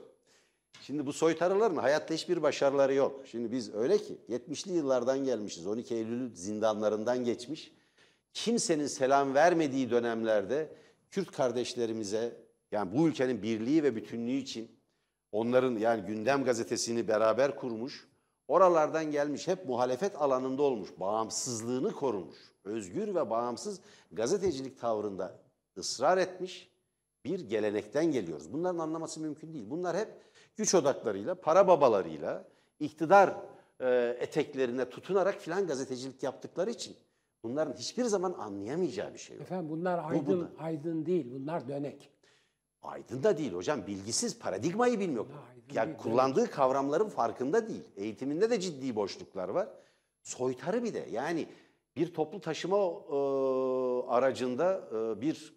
Şimdi 0.80 1.06
bu 1.06 1.12
soytarıların 1.12 1.76
hayatta 1.76 2.14
hiçbir 2.14 2.42
başarıları 2.42 2.94
yok. 2.94 3.20
Şimdi 3.26 3.52
biz 3.52 3.74
öyle 3.74 3.98
ki 3.98 4.18
70'li 4.28 4.72
yıllardan 4.72 5.24
gelmişiz. 5.24 5.66
12 5.66 5.94
Eylül 5.94 6.34
zindanlarından 6.34 7.24
geçmiş. 7.24 7.72
Kimsenin 8.34 8.86
selam 8.86 9.34
vermediği 9.34 9.90
dönemlerde 9.90 10.76
Kürt 11.10 11.32
kardeşlerimize 11.32 12.36
yani 12.72 12.98
bu 12.98 13.08
ülkenin 13.08 13.42
birliği 13.42 13.82
ve 13.82 13.96
bütünlüğü 13.96 14.32
için 14.32 14.80
onların 15.32 15.76
yani 15.76 16.02
gündem 16.02 16.44
gazetesini 16.44 17.08
beraber 17.08 17.56
kurmuş. 17.56 18.08
Oralardan 18.48 19.10
gelmiş 19.10 19.48
hep 19.48 19.68
muhalefet 19.68 20.22
alanında 20.22 20.62
olmuş. 20.62 20.88
Bağımsızlığını 21.00 21.92
korumuş. 21.92 22.36
Özgür 22.64 23.14
ve 23.14 23.30
bağımsız 23.30 23.80
gazetecilik 24.12 24.80
tavrında 24.80 25.38
ısrar 25.78 26.18
etmiş 26.18 26.70
bir 27.24 27.40
gelenekten 27.40 28.04
geliyoruz. 28.12 28.52
Bunların 28.52 28.78
anlaması 28.78 29.20
mümkün 29.20 29.54
değil. 29.54 29.64
Bunlar 29.70 29.96
hep 29.96 30.08
güç 30.56 30.74
odaklarıyla, 30.74 31.34
para 31.34 31.68
babalarıyla, 31.68 32.44
iktidar 32.80 33.34
eteklerine 34.18 34.90
tutunarak 34.90 35.40
filan 35.40 35.66
gazetecilik 35.66 36.22
yaptıkları 36.22 36.70
için 36.70 36.96
bunların 37.44 37.72
hiçbir 37.72 38.04
zaman 38.04 38.32
anlayamayacağı 38.32 39.14
bir 39.14 39.18
şey 39.18 39.36
yok. 39.36 39.42
Efendim 39.42 39.70
bunlar 39.70 40.04
bu 40.04 40.08
aydın, 40.08 40.40
da. 40.40 40.50
aydın 40.58 41.06
değil. 41.06 41.26
Bunlar 41.30 41.68
dönek. 41.68 42.10
Aydın 42.82 43.22
da 43.22 43.38
değil 43.38 43.52
hocam, 43.52 43.86
bilgisiz, 43.86 44.38
paradigmayı 44.38 45.00
bilmiyor. 45.00 45.26
Yani 45.72 45.86
değil, 45.86 45.98
kullandığı 45.98 46.50
kavramların 46.50 47.08
farkında 47.08 47.68
değil. 47.68 47.84
Eğitiminde 47.96 48.50
de 48.50 48.60
ciddi 48.60 48.96
boşluklar 48.96 49.48
var. 49.48 49.68
Soytarı 50.22 50.82
bir 50.82 50.94
de 50.94 51.08
yani 51.10 51.48
bir 51.96 52.14
toplu 52.14 52.40
taşıma 52.40 52.76
e, 52.76 53.16
aracında 54.08 54.88
e, 54.92 55.20
bir 55.20 55.54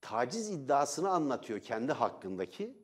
taciz 0.00 0.50
iddiasını 0.50 1.10
anlatıyor 1.10 1.60
kendi 1.60 1.92
hakkındaki. 1.92 2.78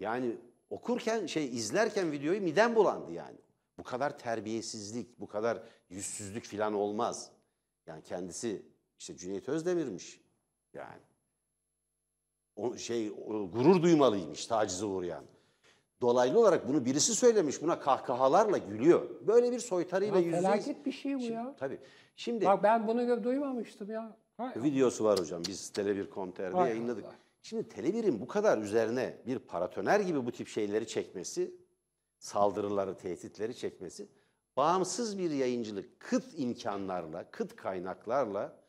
Yani 0.00 0.36
okurken 0.70 1.26
şey 1.26 1.56
izlerken 1.56 2.12
videoyu 2.12 2.40
midem 2.40 2.74
bulandı 2.74 3.12
yani. 3.12 3.38
Bu 3.78 3.82
kadar 3.82 4.18
terbiyesizlik, 4.18 5.20
bu 5.20 5.26
kadar 5.26 5.62
yüzsüzlük 5.90 6.44
falan 6.44 6.74
olmaz. 6.74 7.30
Yani 7.90 8.02
kendisi 8.02 8.62
işte 8.98 9.16
Cüneyt 9.16 9.48
Özdemir'miş 9.48 10.20
yani. 10.74 11.00
o 12.56 12.76
şey 12.76 13.10
o 13.10 13.50
gurur 13.50 13.82
duymalıymış 13.82 14.46
tacize 14.46 14.84
uğrayan. 14.84 15.24
Dolaylı 16.00 16.38
olarak 16.40 16.68
bunu 16.68 16.84
birisi 16.84 17.14
söylemiş. 17.14 17.62
Buna 17.62 17.80
kahkahalarla 17.80 18.58
gülüyor. 18.58 19.10
Böyle 19.26 19.52
bir 19.52 19.58
soytarıyla 19.58 20.14
Ya 20.14 20.20
yüz 20.20 20.26
yüzeyiz. 20.26 20.44
felaket 20.46 20.86
bir 20.86 20.92
şey 20.92 21.14
bu 21.14 21.20
Şimdi- 21.20 21.32
ya. 21.32 21.56
Tabii. 21.58 21.78
Şimdi 22.16 22.44
Bak 22.44 22.62
ben 22.62 22.86
bunu 22.88 23.24
duymamıştım 23.24 23.90
ya. 23.90 24.16
Hay 24.36 24.52
videosu 24.56 25.04
var 25.04 25.20
hocam. 25.20 25.42
Biz 25.48 25.70
Tele1.com.tr'de 25.70 26.56
Hay 26.56 26.68
yayınladık. 26.70 27.04
Allah. 27.04 27.14
Şimdi 27.42 27.62
Tele1'in 27.68 28.20
bu 28.20 28.26
kadar 28.26 28.58
üzerine 28.58 29.16
bir 29.26 29.38
paratoner 29.38 30.00
gibi 30.00 30.26
bu 30.26 30.32
tip 30.32 30.48
şeyleri 30.48 30.86
çekmesi, 30.86 31.54
saldırıları, 32.18 32.96
tehditleri 32.96 33.56
çekmesi, 33.56 34.08
bağımsız 34.56 35.18
bir 35.18 35.30
yayıncılık, 35.30 36.00
kıt 36.00 36.24
imkanlarla, 36.36 37.30
kıt 37.30 37.56
kaynaklarla 37.56 38.60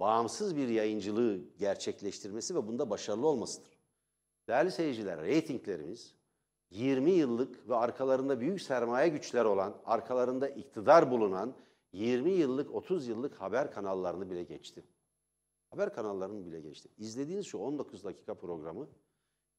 bağımsız 0.00 0.56
bir 0.56 0.68
yayıncılığı 0.68 1.40
gerçekleştirmesi 1.58 2.54
ve 2.54 2.68
bunda 2.68 2.90
başarılı 2.90 3.26
olmasıdır. 3.26 3.78
Değerli 4.48 4.70
seyirciler, 4.70 5.20
reytinglerimiz 5.20 6.14
20 6.70 7.10
yıllık 7.10 7.68
ve 7.68 7.76
arkalarında 7.76 8.40
büyük 8.40 8.62
sermaye 8.62 9.08
güçler 9.08 9.44
olan, 9.44 9.76
arkalarında 9.84 10.48
iktidar 10.48 11.10
bulunan 11.10 11.54
20 11.92 12.30
yıllık, 12.30 12.74
30 12.74 13.08
yıllık 13.08 13.40
haber 13.40 13.72
kanallarını 13.72 14.30
bile 14.30 14.42
geçti. 14.42 14.84
Haber 15.70 15.94
kanallarını 15.94 16.46
bile 16.46 16.60
geçti. 16.60 16.88
İzlediğiniz 16.98 17.46
şu 17.46 17.58
19 17.58 18.04
dakika 18.04 18.34
programı 18.34 18.88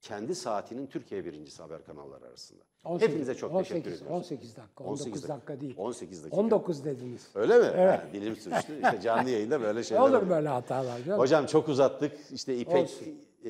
kendi 0.03 0.35
saatinin 0.35 0.87
Türkiye 0.87 1.25
birincisi 1.25 1.61
haber 1.61 1.85
kanalları 1.85 2.25
arasında. 2.25 2.63
18 2.83 3.09
Hepinize 3.09 3.35
çok 3.35 3.51
18, 3.53 3.69
teşekkür 3.69 3.91
ediyoruz. 3.91 4.15
18 4.17 4.57
dakika, 4.57 4.83
19 4.83 5.27
dakika 5.29 5.61
değil. 5.61 5.75
18 5.77 6.23
dakika. 6.23 6.37
19 6.41 6.85
dediniz. 6.85 7.27
Öyle 7.35 7.57
mi? 7.59 7.65
Ha, 7.65 8.03
dilim 8.13 8.35
sürçtü. 8.35 8.73
İşte 8.83 8.99
canlı 9.03 9.29
yayında 9.29 9.61
böyle 9.61 9.83
şeyler 9.83 10.01
Olur 10.01 10.09
oluyor. 10.09 10.29
böyle 10.29 10.47
hatalar. 10.49 11.03
canım. 11.03 11.19
Hocam 11.19 11.45
çok 11.45 11.69
uzattık. 11.69 12.11
İşte 12.31 12.57
İpek 12.57 12.83
Olsun. 12.83 13.07
e, 13.45 13.49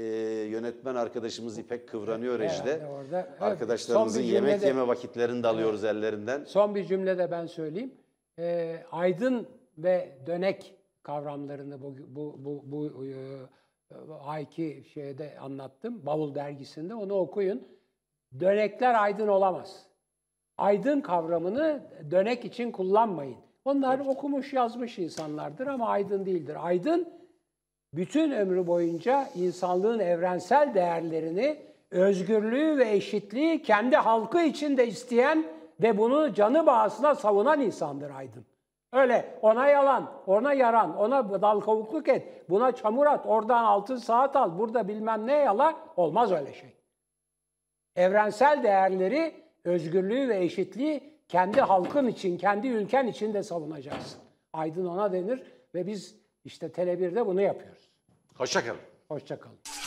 yönetmen 0.49 0.95
arkadaşımız 0.95 1.57
İpek 1.57 1.89
kıvranıyor 1.89 2.39
Evet, 2.39 2.51
rejide. 2.51 2.85
orada. 2.87 3.19
Evet, 3.29 3.41
Arkadaşlarımızın 3.41 4.21
yemek 4.21 4.51
cümlede- 4.51 4.65
yeme 4.67 4.87
vakitlerini 4.87 5.43
de 5.43 5.47
alıyoruz 5.47 5.83
ellerinden. 5.83 6.43
Son 6.47 6.75
bir 6.75 6.85
cümle 6.85 7.17
de 7.17 7.31
ben 7.31 7.45
söyleyeyim. 7.45 7.93
Ee, 8.39 8.83
aydın 8.91 9.47
ve 9.77 10.17
dönek 10.27 10.75
kavramlarını 11.03 11.81
bu 11.81 11.95
bu 12.07 12.35
bu, 12.45 12.63
bu 12.65 13.05
e, 13.05 13.11
ayki 14.25 14.83
şeyde 14.93 15.39
anlattım. 15.39 16.05
Bavul 16.05 16.35
dergisinde 16.35 16.95
onu 16.95 17.13
okuyun. 17.13 17.67
Dönekler 18.39 19.03
aydın 19.03 19.27
olamaz. 19.27 19.85
Aydın 20.57 21.01
kavramını 21.01 21.83
dönek 22.11 22.45
için 22.45 22.71
kullanmayın. 22.71 23.37
Onlar 23.65 23.99
okumuş 23.99 24.53
yazmış 24.53 24.99
insanlardır 24.99 25.67
ama 25.67 25.87
aydın 25.87 26.25
değildir. 26.25 26.57
Aydın 26.67 27.13
bütün 27.93 28.31
ömrü 28.31 28.67
boyunca 28.67 29.29
insanlığın 29.35 29.99
evrensel 29.99 30.73
değerlerini, 30.73 31.57
özgürlüğü 31.91 32.77
ve 32.77 32.91
eşitliği 32.91 33.61
kendi 33.61 33.95
halkı 33.95 34.41
içinde 34.41 34.87
isteyen 34.87 35.45
ve 35.81 35.97
bunu 35.97 36.33
canı 36.33 36.65
bağısına 36.65 37.15
savunan 37.15 37.61
insandır 37.61 38.11
aydın. 38.11 38.45
Öyle 38.93 39.39
ona 39.41 39.67
yalan, 39.67 40.11
ona 40.27 40.53
yaran, 40.53 40.97
ona 40.97 41.41
dal 41.41 41.59
kavukluk 41.59 42.07
et, 42.07 42.49
buna 42.49 42.71
çamur 42.71 43.05
at, 43.05 43.25
oradan 43.25 43.63
altın 43.63 43.95
saat 43.95 44.35
al, 44.35 44.57
burada 44.59 44.87
bilmem 44.87 45.27
ne 45.27 45.33
yala 45.33 45.75
olmaz 45.97 46.31
öyle 46.31 46.53
şey. 46.53 46.69
Evrensel 47.95 48.63
değerleri, 48.63 49.35
özgürlüğü 49.63 50.29
ve 50.29 50.43
eşitliği 50.43 51.19
kendi 51.27 51.61
halkın 51.61 52.07
için, 52.07 52.37
kendi 52.37 52.67
ülken 52.67 53.07
için 53.07 53.33
de 53.33 53.43
savunacaksın. 53.43 54.21
Aydın 54.53 54.85
ona 54.85 55.13
denir 55.13 55.43
ve 55.75 55.87
biz 55.87 56.15
işte 56.45 56.67
Tele1'de 56.67 57.25
bunu 57.25 57.41
yapıyoruz. 57.41 57.91
Hoşça 58.37 58.65
kalın. 58.65 58.79
Hoşça 59.07 59.39
kalın. 59.39 59.82